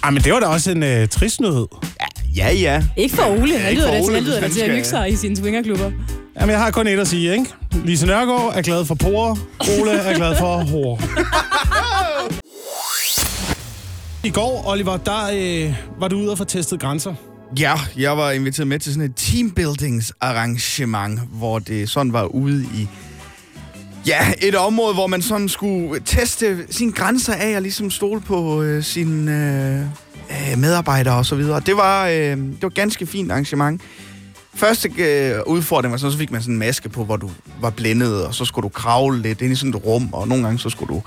[0.04, 1.66] Ej, men det var da også en øh, trist nyhed.
[2.36, 2.84] Ja, ja.
[2.98, 3.60] Ikke for Ole.
[3.60, 5.92] Han ikke lyder for da han lyder da til at hygge sig i sine swingerklubber.
[6.40, 7.46] Jamen, jeg har kun et at sige, ikke?
[7.86, 9.36] Lise Nørgaard er glad for porer.
[9.80, 11.02] Ole er glad for hår.
[14.28, 17.14] I går, Oliver, der øh, var du ude og få testet grænser.
[17.60, 22.88] Ja, jeg var inviteret med til sådan et teambuildingsarrangement, hvor det sådan var ude i
[24.08, 28.62] ja, et område, hvor man sådan skulle teste sine grænser af og ligesom stole på
[28.64, 31.60] øh, sine øh, øh medarbejdere og så videre.
[31.60, 33.82] Det var, øh, det var et ganske fint arrangement.
[34.54, 37.30] Første øh, udfordring var sådan, så fik man sådan en maske på, hvor du
[37.62, 40.44] var blændet, og så skulle du kravle lidt ind i sådan et rum, og nogle
[40.44, 41.02] gange så skulle du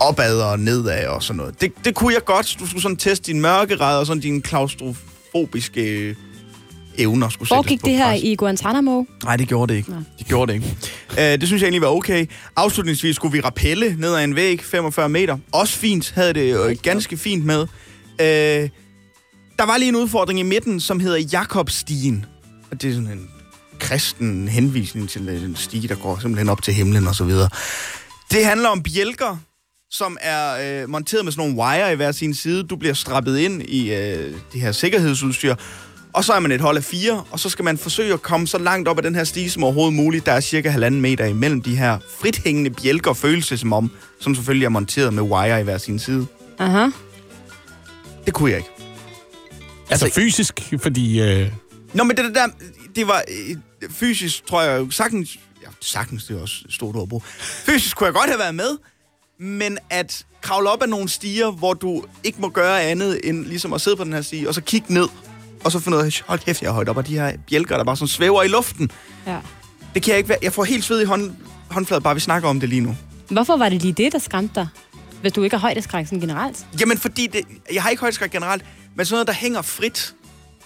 [0.00, 1.60] opad og nedad og sådan noget.
[1.60, 2.56] Det, det kunne jeg godt.
[2.60, 6.16] Du skulle sådan teste din mørkerede og sådan din klaustrofobiske
[6.98, 8.22] evner skulle Hvor gik det her pres.
[8.22, 9.04] i Guantanamo?
[9.24, 9.90] Nej, det gjorde det ikke.
[9.90, 9.96] Nå.
[10.18, 10.76] Det gjorde det ikke.
[11.32, 12.26] Øh, det synes jeg egentlig var okay.
[12.56, 15.38] Afslutningsvis skulle vi rappelle ned ad en væg, 45 meter.
[15.52, 17.60] Også fint, havde det øh, ganske fint med.
[18.20, 18.68] Øh,
[19.58, 22.24] der var lige en udfordring i midten, som hedder Jakobstien.
[22.70, 23.30] Og det er sådan en
[23.78, 27.48] kristen henvisning til en stige, der går simpelthen op til himlen og så videre.
[28.30, 29.36] Det handler om bjælker,
[29.90, 32.62] som er øh, monteret med sådan nogle wire i hver sin side.
[32.62, 35.54] Du bliver strappet ind i øh, det her sikkerhedsudstyr,
[36.16, 38.46] og så er man et hold af fire, og så skal man forsøge at komme
[38.46, 40.26] så langt op ad den her stige som overhovedet muligt.
[40.26, 43.90] Der er cirka halvanden meter imellem de her frithængende bjælker, føles det som om,
[44.20, 46.26] som selvfølgelig er monteret med wire i hver sin side.
[46.58, 46.86] Aha.
[48.26, 48.70] Det kunne jeg ikke.
[49.90, 51.20] Altså fysisk, fordi...
[51.20, 51.52] Øh,
[51.94, 52.46] Nå, men det der,
[52.96, 53.56] det var øh,
[53.90, 57.22] fysisk, tror jeg jo sagtens, ja, sagtens, det er også et stort ord at bruge.
[57.40, 58.78] Fysisk kunne jeg godt have været med,
[59.40, 63.72] men at kravle op ad nogle stiger, hvor du ikke må gøre andet end ligesom
[63.72, 65.08] at sidde på den her stige, og så kigge ned,
[65.66, 67.76] og så finde ud af, hold kæft, jeg er højt op, og de her bjælker,
[67.76, 68.90] der bare sådan svæver i luften.
[69.26, 69.38] Ja.
[69.94, 70.38] Det kan jeg ikke være.
[70.42, 71.32] Jeg får helt sved i hånd,
[71.70, 72.96] håndfladet, bare vi snakker om det lige nu.
[73.30, 74.68] Hvorfor var det lige det, der skræmte dig?
[75.20, 76.66] Hvis du ikke har højdeskræk sådan generelt?
[76.80, 77.40] Jamen, fordi det,
[77.72, 78.64] jeg har ikke højdeskræk generelt,
[78.94, 80.14] men sådan noget, der hænger frit.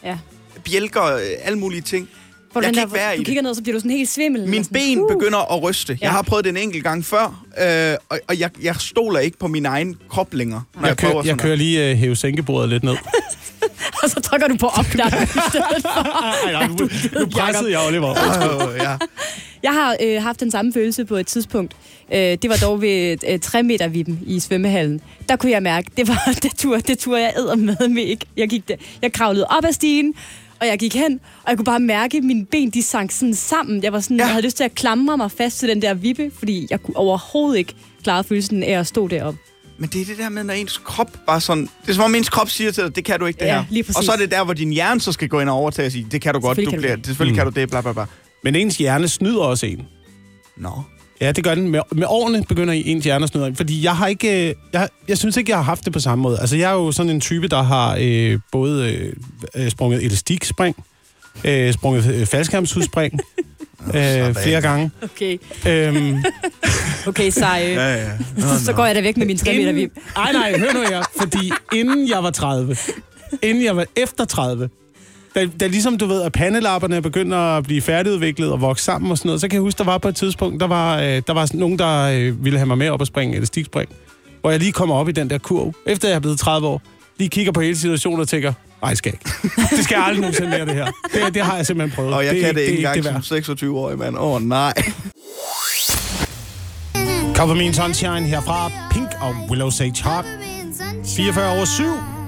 [0.04, 0.18] Ja.
[0.64, 2.08] Bjælker, øh, alle mulige ting.
[2.52, 3.26] Hvor Jeg kan der, ikke være du i det.
[3.26, 4.48] kigger ned, så bliver du sådan helt svimmel.
[4.48, 5.08] Mine og sådan, ben uh.
[5.08, 5.92] begynder at ryste.
[5.92, 5.98] Ja.
[6.06, 9.38] Jeg har prøvet det en enkelt gang før, øh, og, og jeg, jeg stoler ikke
[9.38, 12.16] på min egen krop længere, når jeg, jeg, kører, jeg sådan kører lige øh, hæve
[12.16, 12.96] sænkebordet lidt ned.
[14.02, 16.22] Og så trykker du på opknap i stedet for.
[16.46, 16.88] Ej, nej, nu,
[17.20, 18.10] nu pressede jeg Oliver.
[18.10, 18.96] Øh, ja.
[19.62, 21.76] Jeg har øh, haft den samme følelse på et tidspunkt.
[22.12, 25.00] Øh, det var dog ved øh, 3 meter vippen i svømmehallen.
[25.28, 28.26] Der kunne jeg mærke, det var det tur, det tur jeg æder med med ikke.
[28.36, 30.14] Jeg, gik der, jeg kravlede op ad stigen,
[30.60, 33.34] og jeg gik hen, og jeg kunne bare mærke, at mine ben de sank sådan
[33.34, 33.82] sammen.
[33.82, 34.22] Jeg, var sådan, Ja.
[34.24, 36.96] jeg havde lyst til at klamre mig fast til den der vippe, fordi jeg kunne
[36.96, 39.38] overhovedet ikke klare følelsen af at stå deroppe.
[39.78, 41.62] Men det er det der med, når ens krop bare sådan...
[41.82, 43.54] Det er som om ens krop siger til dig, det kan du ikke, det Ja,
[43.54, 43.64] her.
[43.70, 43.96] lige præcis.
[43.96, 45.92] og så er det der, hvor din hjerne så skal gå ind og overtage og
[45.92, 47.06] sige, det kan du godt, du kan du bliver, det.
[47.06, 48.04] selvfølgelig kan du det, bla bla bla.
[48.44, 49.86] Men ens hjerne snyder også en.
[50.56, 50.70] Nå.
[51.20, 51.68] Ja, det gør den.
[51.68, 53.56] Med, med årene begynder ens hjerne at snyde en.
[53.56, 54.48] Fordi jeg har ikke...
[54.48, 56.38] øh, Jeg, jeg synes ikke, jeg har haft det på samme måde.
[56.40, 59.12] Altså, jeg er jo sådan en type, der har øh, både øh,
[59.64, 60.76] øh, sprunget elastikspring,
[61.44, 63.12] øh, sprunget øh, faldskærmsudspring
[63.94, 64.90] øh, flere gange.
[65.02, 66.24] Okay, Øhm,
[67.08, 67.62] okay sej.
[67.76, 68.10] Ja, ja.
[68.64, 69.90] så går jeg da væk med min 3 meter vip.
[70.16, 71.02] Nej, nej, hør nu her.
[71.20, 72.76] Fordi inden jeg var 30,
[73.42, 74.70] inden jeg var efter 30,
[75.34, 79.18] da, da ligesom du ved, at pandelapperne begynder at blive færdigudviklet og vokse sammen og
[79.18, 81.32] sådan noget, så kan jeg huske, der var på et tidspunkt, der var, øh, der
[81.32, 83.90] var sådan nogen, der øh, ville have mig med op og springe elastikspring.
[84.40, 86.82] Hvor jeg lige kommer op i den der kurv, efter jeg er blevet 30 år,
[87.18, 88.52] lige kigger på hele situationen og tænker,
[88.82, 89.50] nej, skal jeg ikke.
[89.76, 90.86] Det skal jeg aldrig nogensinde mere, det her.
[91.14, 92.14] Det, det har jeg simpelthen prøvet.
[92.14, 93.48] Og jeg det, kan det ikke det, engang som værd.
[93.48, 94.16] 26-årig mand.
[94.16, 94.72] Åh, oh, nej.
[97.34, 100.24] Cover Me in Sunshine herfra Pink og Willow Sage Harp.
[101.16, 102.19] 44 over 7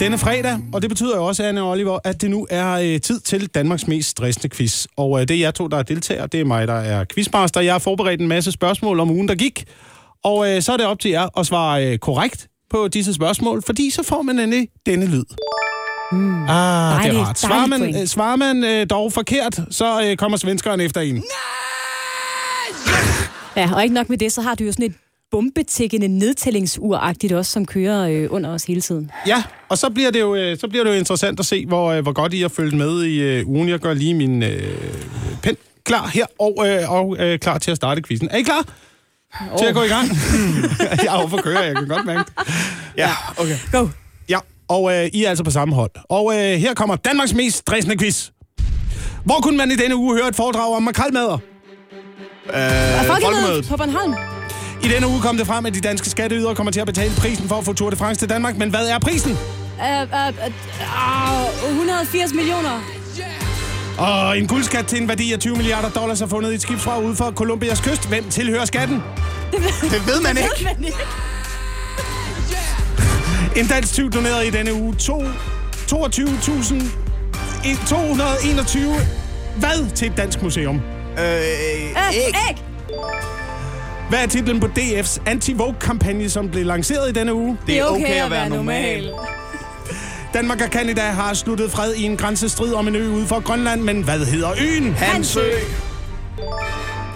[0.00, 3.00] denne fredag, og det betyder jo også, Anne og Oliver, at det nu er øh,
[3.00, 4.86] tid til Danmarks mest stressende quiz.
[4.96, 7.60] Og øh, det er jer to, der er deltager, det er mig, der er quizmaster.
[7.60, 9.64] Jeg har forberedt en masse spørgsmål om ugen, der gik,
[10.24, 13.62] og øh, så er det op til jer at svare øh, korrekt på disse spørgsmål,
[13.66, 15.24] fordi så får man endelig denne lyd.
[16.12, 16.42] Mm.
[16.42, 17.38] Ah, det er Dejligt, rart.
[17.38, 21.24] Svarer dejligt man, øh, svarer man øh, dog forkert, så øh, kommer svenskeren efter en.
[23.56, 24.94] Ja, og ikke nok med det, så har du jo sådan et
[25.30, 29.10] bombetikkende nedtællingsur-agtigt også, som kører øh, under os hele tiden.
[29.26, 31.92] Ja, og så bliver det jo, øh, så bliver det jo interessant at se, hvor,
[31.92, 33.68] øh, hvor godt I har fulgt med i øh, ugen.
[33.68, 34.62] Jeg gør lige min øh,
[35.42, 38.28] pen klar her, og, øh, og øh, klar til at starte quizzen.
[38.30, 38.64] Er I klar?
[39.52, 39.58] Oh.
[39.58, 40.08] Til at gå i gang?
[41.04, 42.46] jeg er overfor kører, jeg kan godt mærke det.
[42.96, 43.56] Ja, okay.
[43.72, 43.88] Go!
[44.28, 45.90] Ja, og øh, I er altså på samme hold.
[46.04, 48.30] Og øh, her kommer Danmarks mest stressende quiz.
[49.24, 51.38] Hvor kunne man i denne uge høre et foredrag om makrelmadder?
[52.54, 53.66] Øh, folkemødet.
[53.68, 54.14] på Bornholm.
[54.84, 57.48] I denne uge kom det frem, at de danske skatteydere kommer til at betale prisen
[57.48, 58.56] for at få Tour de France til Danmark.
[58.56, 59.32] Men hvad er prisen?
[59.32, 59.38] Uh,
[60.02, 60.08] uh,
[61.64, 62.80] uh, 180 millioner.
[63.98, 67.02] Og en guldskat til en værdi af 20 milliarder dollars er fundet i et skibsfrag
[67.04, 68.08] ude for Colombias kyst.
[68.08, 69.02] Hvem tilhører skatten?
[69.82, 70.48] Det ved man ikke.
[70.76, 70.98] Men ikke.
[73.56, 75.24] En dansk tyv donerede i denne uge to-
[75.92, 75.98] 22.221
[79.56, 80.76] hvad til et dansk museum?
[80.76, 80.82] Øh,
[81.20, 81.96] Uh, æg.
[82.48, 82.56] æg.
[84.08, 87.58] Hvad er titlen på DF's anti-vogue-kampagne, som blev lanceret i denne uge?
[87.66, 89.10] Det er okay at være normal.
[90.34, 93.80] Danmark og Kanada har sluttet fred i en grænsestrid om en ø ude for Grønland,
[93.80, 94.94] men hvad hedder øen?
[94.94, 95.40] Hansø.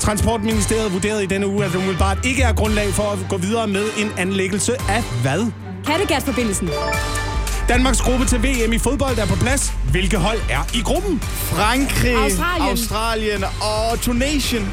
[0.00, 3.66] Transportministeriet vurderede i denne uge, at der umiddelbart ikke er grundlag for at gå videre
[3.66, 5.50] med en anlæggelse af hvad?
[5.86, 6.70] Kattegat-forbindelsen.
[7.68, 9.72] Danmarks gruppe til VM i fodbold er på plads.
[9.90, 11.20] Hvilke hold er i gruppen?
[11.22, 12.68] Frankrig, Australien.
[12.70, 14.72] Australien og Tunesien.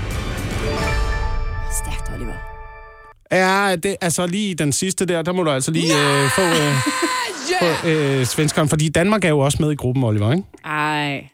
[3.32, 6.74] Ja, det altså lige den sidste der, der må du altså lige øh, få, øh,
[7.84, 10.44] få øh, svenskeren, fordi Danmark er jo også med i gruppen, Oliver, ikke?
[10.66, 11.30] Ej.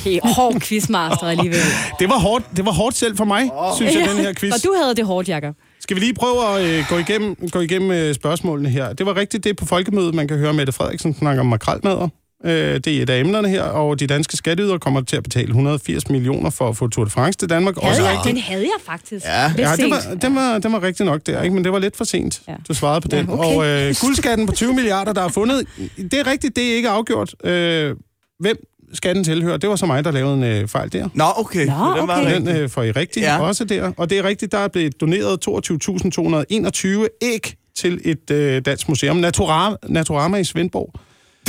[0.00, 1.60] Okay, hård quizmaster alligevel.
[2.00, 4.52] Det var hårdt, det var hårdt selv for mig, synes jeg, den her quiz.
[4.54, 5.54] Og du havde det hårdt, Jacob.
[5.80, 8.92] Skal vi lige prøve at øh, gå igennem, gå igennem øh, spørgsmålene her?
[8.92, 12.08] Det var rigtigt, det er på folkemødet, man kan høre Mette Frederiksen snakke om makralmadder.
[12.46, 15.46] Øh, det er et af emnerne her, og de danske skatteyder kommer til at betale
[15.46, 17.74] 180 millioner for at få Tour de France til Danmark.
[17.80, 18.34] Havde Også jeg, rigtigt.
[18.34, 19.26] den havde jeg faktisk.
[19.26, 19.48] Ja.
[19.48, 21.54] Lidt Ja, det var, den, var, den var rigtig nok der, ikke?
[21.54, 22.54] men det var lidt for sent, ja.
[22.68, 23.26] Du svarede på den.
[23.26, 23.56] Ja, okay.
[23.56, 25.66] Og øh, guldskatten på 20 milliarder, der er fundet,
[25.96, 27.34] det er rigtigt, det er ikke afgjort.
[27.44, 27.96] Øh,
[28.40, 28.56] hvem
[28.92, 31.08] skatten tilhører, det var så mig, der lavede en øh, fejl der.
[31.14, 31.66] Nå, okay.
[31.66, 32.26] Nå, den var okay.
[32.26, 32.46] rigtig.
[32.54, 33.40] Den øh, får I rigtigt ja.
[33.40, 33.92] også der.
[33.96, 39.16] Og det er rigtigt, der er blevet doneret 22.221 æg til et øh, dansk museum.
[39.16, 40.92] Naturama, Naturama i Svendborg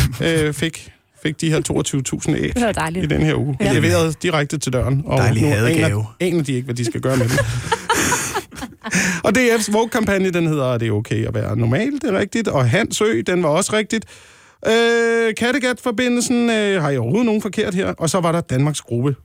[0.26, 0.92] øh, fik,
[1.24, 1.62] fik de her
[2.30, 3.06] 22.000 æg Det var dejligt.
[3.06, 3.58] i den her uge.
[3.60, 3.74] Ja.
[3.74, 5.02] Leveret direkte til døren.
[5.06, 5.86] Og Dejlig nu hadegave.
[5.86, 7.38] aner, aner de ikke, hvad de skal gøre med dem.
[9.26, 12.48] og DF's Vogue-kampagne, den hedder, er det okay at være normal, det er rigtigt.
[12.48, 14.06] Og Hans Ø, den var også rigtigt.
[14.68, 17.88] Øh, Kattegat-forbindelsen øh, har jeg overhovedet nogen forkert her.
[17.88, 19.16] Og så var der Danmarks gruppe,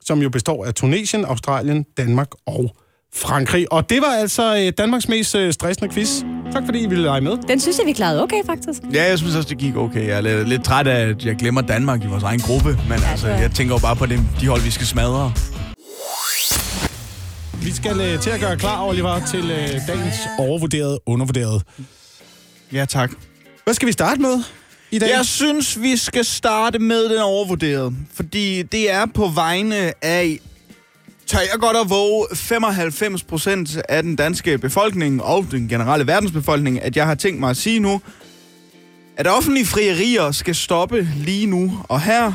[0.00, 2.76] som jo består af Tunesien, Australien, Danmark og
[3.14, 3.72] Frankrig.
[3.72, 6.22] Og det var altså øh, Danmarks mest øh, stressende quiz.
[6.52, 7.36] Tak fordi I ville lege med.
[7.48, 8.80] Den synes jeg, vi klarede okay, faktisk.
[8.94, 10.06] Ja, jeg synes også, det gik okay.
[10.08, 12.78] Jeg er lidt, lidt træt af, at jeg glemmer Danmark i vores egen gruppe.
[12.88, 15.32] Men altså, det var- jeg tænker jo bare på dem, de hold, vi skal smadre.
[17.64, 21.62] Vi skal øh, til at gøre klar, Oliver, til øh, dagens overvurderet, undervurderet.
[22.72, 23.10] Ja, tak.
[23.64, 24.42] Hvad skal vi starte med
[24.90, 25.10] i dag?
[25.16, 27.92] Jeg synes, vi skal starte med den overvurderede.
[28.14, 30.38] Fordi det er på vegne af,
[31.26, 36.82] tør jeg godt at våge, 95 procent af den danske befolkning og den generelle verdensbefolkning,
[36.82, 38.00] at jeg har tænkt mig at sige nu,
[39.16, 42.32] at offentlige frierier skal stoppe lige nu og her,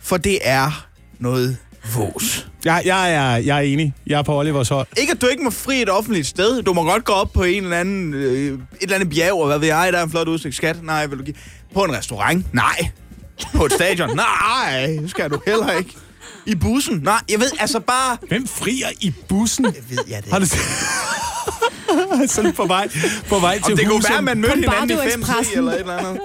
[0.00, 0.86] for det er
[1.18, 1.56] noget
[1.94, 2.48] vås.
[2.64, 3.94] Jeg, jeg, er, jeg er enig.
[4.06, 4.86] Jeg er på Olivers hold.
[4.96, 6.62] Ikke at du ikke må fri et offentligt sted.
[6.62, 9.46] Du må godt gå op på en eller anden, øh, et eller andet bjerg, og
[9.46, 10.54] hvad ved jeg, der er en flot udsigt.
[10.54, 10.82] Skat?
[10.82, 11.36] Nej, vil du give?
[11.74, 12.54] På en restaurant?
[12.54, 12.90] Nej.
[13.54, 14.16] På et stadion?
[14.26, 15.94] Nej, det skal du heller ikke.
[16.48, 17.00] I bussen?
[17.02, 18.16] Nej, jeg ved altså bare...
[18.28, 19.64] Hvem frier i bussen?
[19.64, 20.46] Jeg ved jeg det Har du
[22.28, 22.88] sådan på vej,
[23.28, 24.10] på vej til Om det kunne huset.
[24.10, 25.58] være, at man mødte hinanden i Bombardo 5 Expressen.
[25.58, 26.20] eller et eller andet.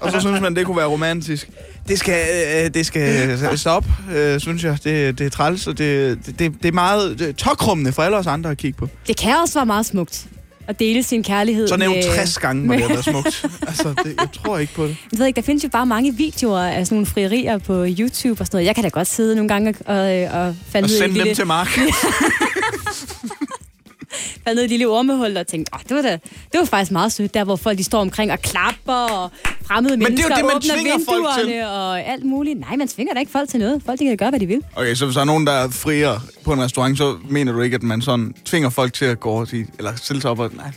[0.00, 1.50] Og så synes man, det kunne være romantisk.
[1.88, 2.26] Det skal,
[2.64, 4.78] øh, det skal stoppe, øh, synes jeg.
[4.84, 8.50] Det, det er træls, og det, det, det er meget tokrummende for alle os andre
[8.50, 8.88] at kigge på.
[9.06, 10.26] Det kan også være meget smukt
[10.68, 13.44] at dele sin kærlighed Så nævnt med- 60 gange, hvor det har smukt.
[13.66, 14.96] Altså, det, jeg tror ikke på det.
[15.12, 18.40] Jeg ved ikke, der findes jo bare mange videoer af sådan nogle frierier på YouTube
[18.40, 18.66] og sådan noget.
[18.66, 21.14] Jeg kan da godt sidde nogle gange og, og, og falde Og ned i sende
[21.14, 21.78] dem lille, til Mark.
[24.46, 26.12] ned i et lille ormehul og tænke, åh, det var da,
[26.52, 29.30] det var faktisk meget sødt, der hvor folk de står omkring og klapper, og
[29.66, 31.46] fremmede det er jo mennesker det, man åbner tvinger folk til.
[31.46, 32.60] vinduerne og alt muligt.
[32.60, 33.82] Nej, man tvinger da ikke folk til noget.
[33.86, 34.60] Folk de kan gøre, hvad de vil.
[34.76, 37.74] Okay, så hvis der er nogen, der frier på en restaurant, så mener du ikke,
[37.74, 40.38] at man sådan tvinger folk til at gå over og sige, eller stille sig op
[40.38, 40.50] og...
[40.56, 40.72] Nej.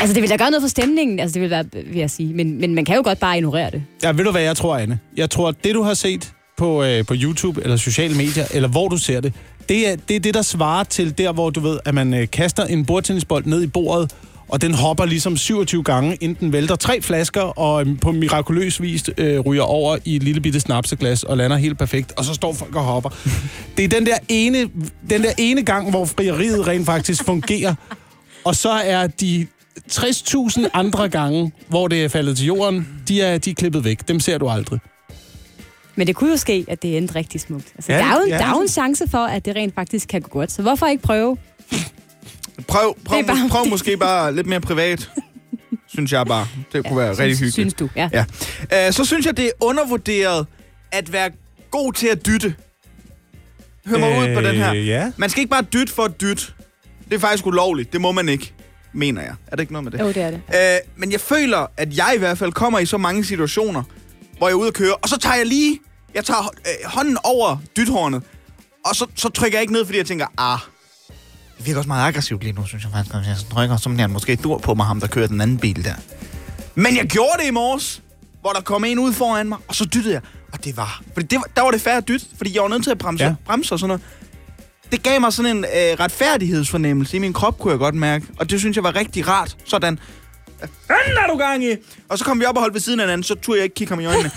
[0.00, 2.34] Altså, det vil da gøre noget for stemningen, altså det vil være, vil jeg sige.
[2.34, 3.82] Men, men man kan jo godt bare ignorere det.
[4.02, 4.98] Ja, ved du hvad jeg tror, Anne?
[5.16, 8.68] Jeg tror, at det du har set på, øh, på YouTube eller sociale medier, eller
[8.68, 9.32] hvor du ser det,
[9.68, 12.30] det er, det er det, der svarer til der, hvor du ved, at man øh,
[12.30, 14.14] kaster en bordtennisbold ned i bordet,
[14.48, 18.82] og den hopper ligesom 27 gange, inden den vælter tre flasker, og øh, på mirakuløs
[18.82, 22.34] vis øh, ryger over i et lille bitte snapseglas og lander helt perfekt, og så
[22.34, 23.10] står folk og hopper.
[23.76, 24.70] Det er den der ene,
[25.10, 27.74] den der ene gang, hvor frieriet rent faktisk fungerer,
[28.44, 29.46] og så er de
[29.92, 34.08] 60.000 andre gange, hvor det er faldet til jorden, de er, de er klippet væk.
[34.08, 34.80] Dem ser du aldrig.
[35.96, 37.66] Men det kunne jo ske, at det endte rigtig smukt.
[37.74, 38.38] Altså, Ja, ja, der, er jo, ja.
[38.38, 40.52] der er jo en chance for, at det rent faktisk kan gå godt.
[40.52, 41.36] Så hvorfor ikke prøve?
[42.68, 45.10] Prøv, prøv, bare- prøv måske bare lidt mere privat.
[45.88, 46.46] Synes jeg bare.
[46.72, 47.54] Det kunne være rigtig hyggeligt.
[47.54, 48.10] Synes du, ja.
[48.70, 48.86] Ja.
[48.88, 50.46] Uh, så synes jeg, det er undervurderet
[50.92, 51.30] at være
[51.70, 52.54] god til at dytte.
[53.86, 54.74] Hør mig ud på den her.
[54.74, 55.12] Øh, Ja.
[55.16, 56.42] Man skal ikke bare dytte for at dytte.
[57.08, 57.92] Det er faktisk ulovligt.
[57.92, 58.52] Det må man ikke,
[58.92, 59.34] mener jeg.
[59.46, 60.00] Er det ikke noget med det?
[60.00, 60.40] Jo, det er det.
[60.54, 63.82] Øh, men jeg føler, at jeg i hvert fald kommer i så mange situationer,
[64.38, 65.78] hvor jeg er ude at køre, og så tager jeg lige,
[66.14, 68.22] jeg tager øh, hånden over dythornet,
[68.84, 70.58] og så, så trykker jeg ikke ned, fordi jeg tænker, ah,
[71.58, 73.14] det virker også meget aggressivt lige nu, synes jeg faktisk.
[73.14, 75.84] Hvis jeg trykker, så han måske dur på mig, ham der kører den anden bil
[75.84, 75.94] der.
[76.74, 78.02] Men jeg gjorde det i morges,
[78.40, 80.22] hvor der kom en ud foran mig, og så dyttede jeg.
[80.52, 82.82] Og det var, fordi det var, der var det færre dyt, fordi jeg var nødt
[82.82, 83.34] til at bremse, Ja.
[83.46, 84.02] bremse og sådan noget.
[84.92, 88.26] Det gav mig sådan en øh, retfærdighedsfornemmelse i min krop, kunne jeg godt mærke.
[88.38, 89.56] Og det synes jeg var rigtig rart.
[89.64, 89.98] Sådan,
[90.60, 91.76] fanden er du gang i?
[92.08, 93.74] Og så kom vi op og holdt ved siden af hinanden, så turde jeg ikke
[93.74, 94.30] kigge ham i øjnene.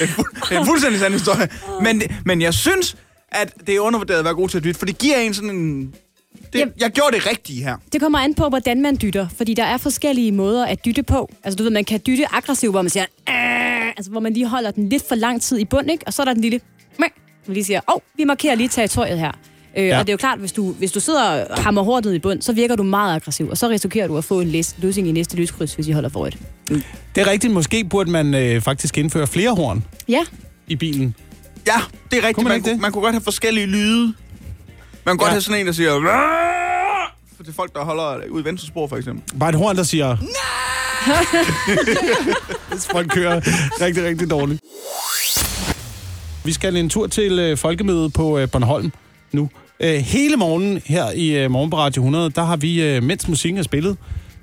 [0.00, 1.48] er fu- en fuldstændig sand historie.
[1.82, 2.96] Men, men jeg synes,
[3.32, 5.50] at det er undervurderet at være god til at dytte, for det giver en sådan
[5.50, 5.94] en...
[6.52, 6.74] Det, Jamen.
[6.80, 7.76] jeg gjorde det rigtige her.
[7.92, 11.30] Det kommer an på, hvordan man dytter, fordi der er forskellige måder at dytte på.
[11.44, 13.04] Altså, du ved, man kan dytte aggressivt, hvor man siger,
[13.96, 16.04] altså, hvor man lige holder den lidt for lang tid i bund, ikke?
[16.06, 16.60] Og så er der den lille,
[17.44, 19.32] hvor lige siger, åh, oh, vi markerer lige territoriet her.
[19.76, 19.98] Øh, Ja.
[19.98, 22.18] Og det er jo klart, hvis du, hvis du sidder og hammer hårdt ned i
[22.18, 25.08] bund, så virker du meget aggressiv, og så risikerer du at få en læs, løsning
[25.08, 26.38] i næste lyskryds, hvis I holder for et.
[26.68, 26.82] Det
[27.16, 27.52] er rigtigt.
[27.52, 30.20] Måske burde man øh, faktisk indføre flere horn Ja,
[30.68, 31.14] i bilen.
[31.66, 31.72] Ja,
[32.10, 32.34] det er rigtigt.
[32.34, 32.80] Kunne man man, kunne, det?
[32.80, 34.02] man kunne godt have forskellige lyde.
[34.06, 34.14] Man
[35.06, 35.30] kunne godt Ja.
[35.32, 35.90] have sådan en, der siger...
[35.92, 39.38] "Rrrr!" For det folk, der holder ud i venstre spor, for eksempel.
[39.38, 40.16] Bare et horn, der siger...
[42.70, 43.40] Hvis folk kører
[43.80, 44.60] rigtig, rigtig dårligt.
[46.44, 48.92] Vi skal en tur til øh, folkemødet på øh, Bornholm
[49.32, 49.50] nu.
[49.80, 53.28] Øh, hele morgenen her i øh, Morgen på Radio 100, der har vi, øh, mens
[53.28, 53.96] musikken er spillet,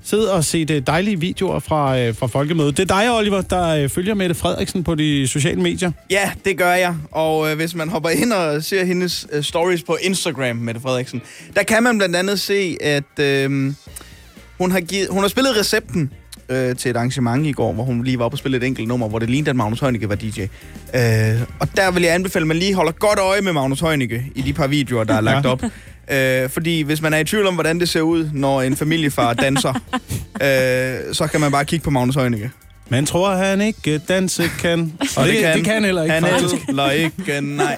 [0.04, 2.78] siddet og set øh, dejlige videoer fra, øh, fra folkemødet.
[2.78, 5.92] Det er dig, Oliver, der øh, følger Mette Frederiksen på de sociale medier.
[6.10, 6.96] Ja, det gør jeg.
[7.12, 11.22] Og øh, hvis man hopper ind og ser hendes øh, stories på Instagram, Mette Frederiksen,
[11.56, 13.74] der kan man blandt andet se, at øh,
[14.58, 16.12] hun, har givet, hun har spillet recepten
[16.50, 18.88] øh, til et arrangement i går, hvor hun lige var oppe og spille et enkelt
[18.88, 20.42] nummer, hvor det lignede, at Magnus Heunicke var DJ.
[20.42, 24.26] Øh, og der vil jeg anbefale, at man lige holder godt øje med Magnus Heunicke
[24.36, 25.64] i de par videoer, der er lagt op.
[26.12, 29.34] Øh, fordi hvis man er i tvivl om, hvordan det ser ud, når en familiefar
[29.34, 29.74] danser,
[30.44, 32.52] øh, så kan man bare kigge på Magnus Heunicke.
[32.90, 34.94] Man tror, han ikke danse kan.
[35.18, 36.24] Og det, det, kan, det kan heller ikke, Han
[36.68, 37.78] heller ikke, nej.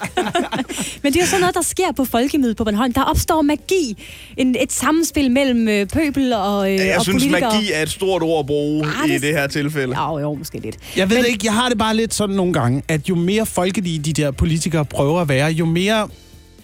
[1.04, 2.94] men det er jo sådan noget, der sker på folkemødet på Bornholm.
[2.94, 4.04] Der opstår magi.
[4.38, 7.54] En, et samspil mellem øh, pøbel og, øh, Jeg og synes, politikere.
[7.54, 10.02] magi er et stort ord at bruge Ah, i det- det her tilfælde.
[10.02, 10.78] Ja, jo, måske lidt.
[10.98, 13.46] Jeg ved Men- ikke, jeg har det bare lidt sådan nogle gange, at jo mere
[13.46, 16.10] folkelige de der politikere prøver at være, jo mere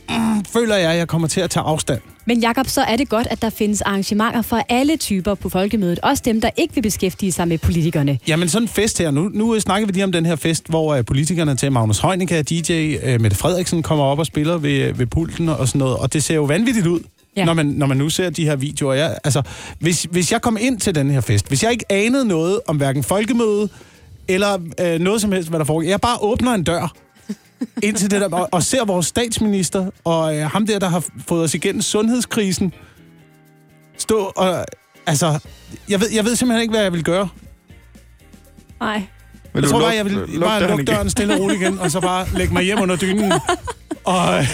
[0.10, 2.02] mm, føler jeg, at jeg kommer til at tage afstand.
[2.28, 6.00] Men Jakob, så er det godt, at der findes arrangementer for alle typer på folkemødet.
[6.00, 8.20] Også dem, der ikke vil beskæftige sig med politikerne.
[8.28, 10.98] Jamen sådan en fest her, nu, nu snakker vi lige om den her fest, hvor
[10.98, 15.06] uh, politikerne til Magnus Heunicke DJ, uh, Mette Frederiksen kommer op og spiller ved, ved
[15.06, 17.00] pulten og sådan noget, og det ser jo vanvittigt ud.
[17.00, 17.42] Ja.
[17.42, 17.46] Ja.
[17.46, 18.94] Når, man, når man nu ser de her videoer.
[18.94, 19.42] Jeg, altså,
[19.80, 22.78] hvis, hvis jeg kom ind til den her fest, hvis jeg ikke anede noget om
[22.78, 23.70] hverken folkemøde,
[24.28, 27.05] eller øh, noget som helst, hvad der foregår, jeg bare åbner en dør
[27.84, 31.06] ind til det der, og, og ser vores statsminister, og øh, ham der, der har
[31.28, 32.74] fået os igennem sundhedskrisen,
[33.98, 34.66] stå og...
[35.08, 35.40] Altså,
[35.90, 37.30] jeg ved, jeg ved simpelthen ikke, hvad jeg vil gøre.
[38.80, 39.02] Nej.
[39.56, 40.86] Jeg tror bare, jeg vil luk bare lukke igen?
[40.86, 43.34] døren stille og roligt igen, og så bare lægge mig hjem under dynen.
[44.06, 44.48] Og øh,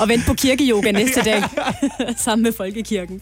[0.00, 1.42] Og vente på kirkeyoga næste dag.
[2.16, 3.20] Sammen med folkekirken.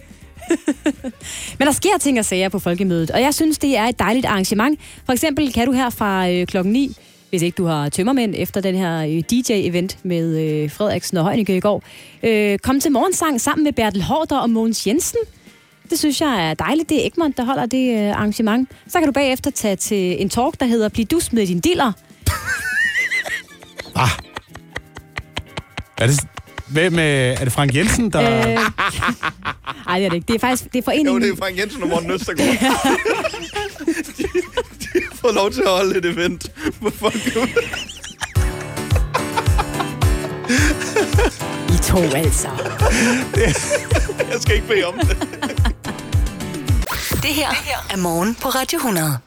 [1.58, 4.26] Men der sker ting og sager på folkemødet, og jeg synes, det er et dejligt
[4.26, 4.80] arrangement.
[5.04, 6.96] For eksempel kan du her fra øh, klokken 9,
[7.30, 11.56] hvis ikke du har tømmermænd efter den her øh, DJ-event med øh, Frederiksen og Heunicke
[11.56, 11.82] i går,
[12.22, 15.18] øh, komme til morgensang sammen med Bertel Hårder og Mogens Jensen.
[15.90, 16.88] Det synes jeg er dejligt.
[16.88, 18.68] Det er Egmont, der holder det øh, arrangement.
[18.88, 21.92] Så kan du bagefter tage til en talk, der hedder Bliv dus med din diller.
[25.98, 26.20] er det,
[26.68, 28.38] hvem, øh, er det Frank Jensen, der...
[28.38, 28.58] Øh,
[29.88, 30.26] ej, det er det ikke.
[30.28, 31.22] Det er faktisk det er Jo, foreningen...
[31.22, 32.56] det er Frank Jensen og Morten Østergaard.
[35.20, 37.58] fået lov til at holde et event på folkemødet.
[41.68, 42.48] I to altså.
[44.32, 45.16] Jeg skal ikke bede om det.
[47.22, 47.48] Det her
[47.90, 49.18] er morgen på Radio 100.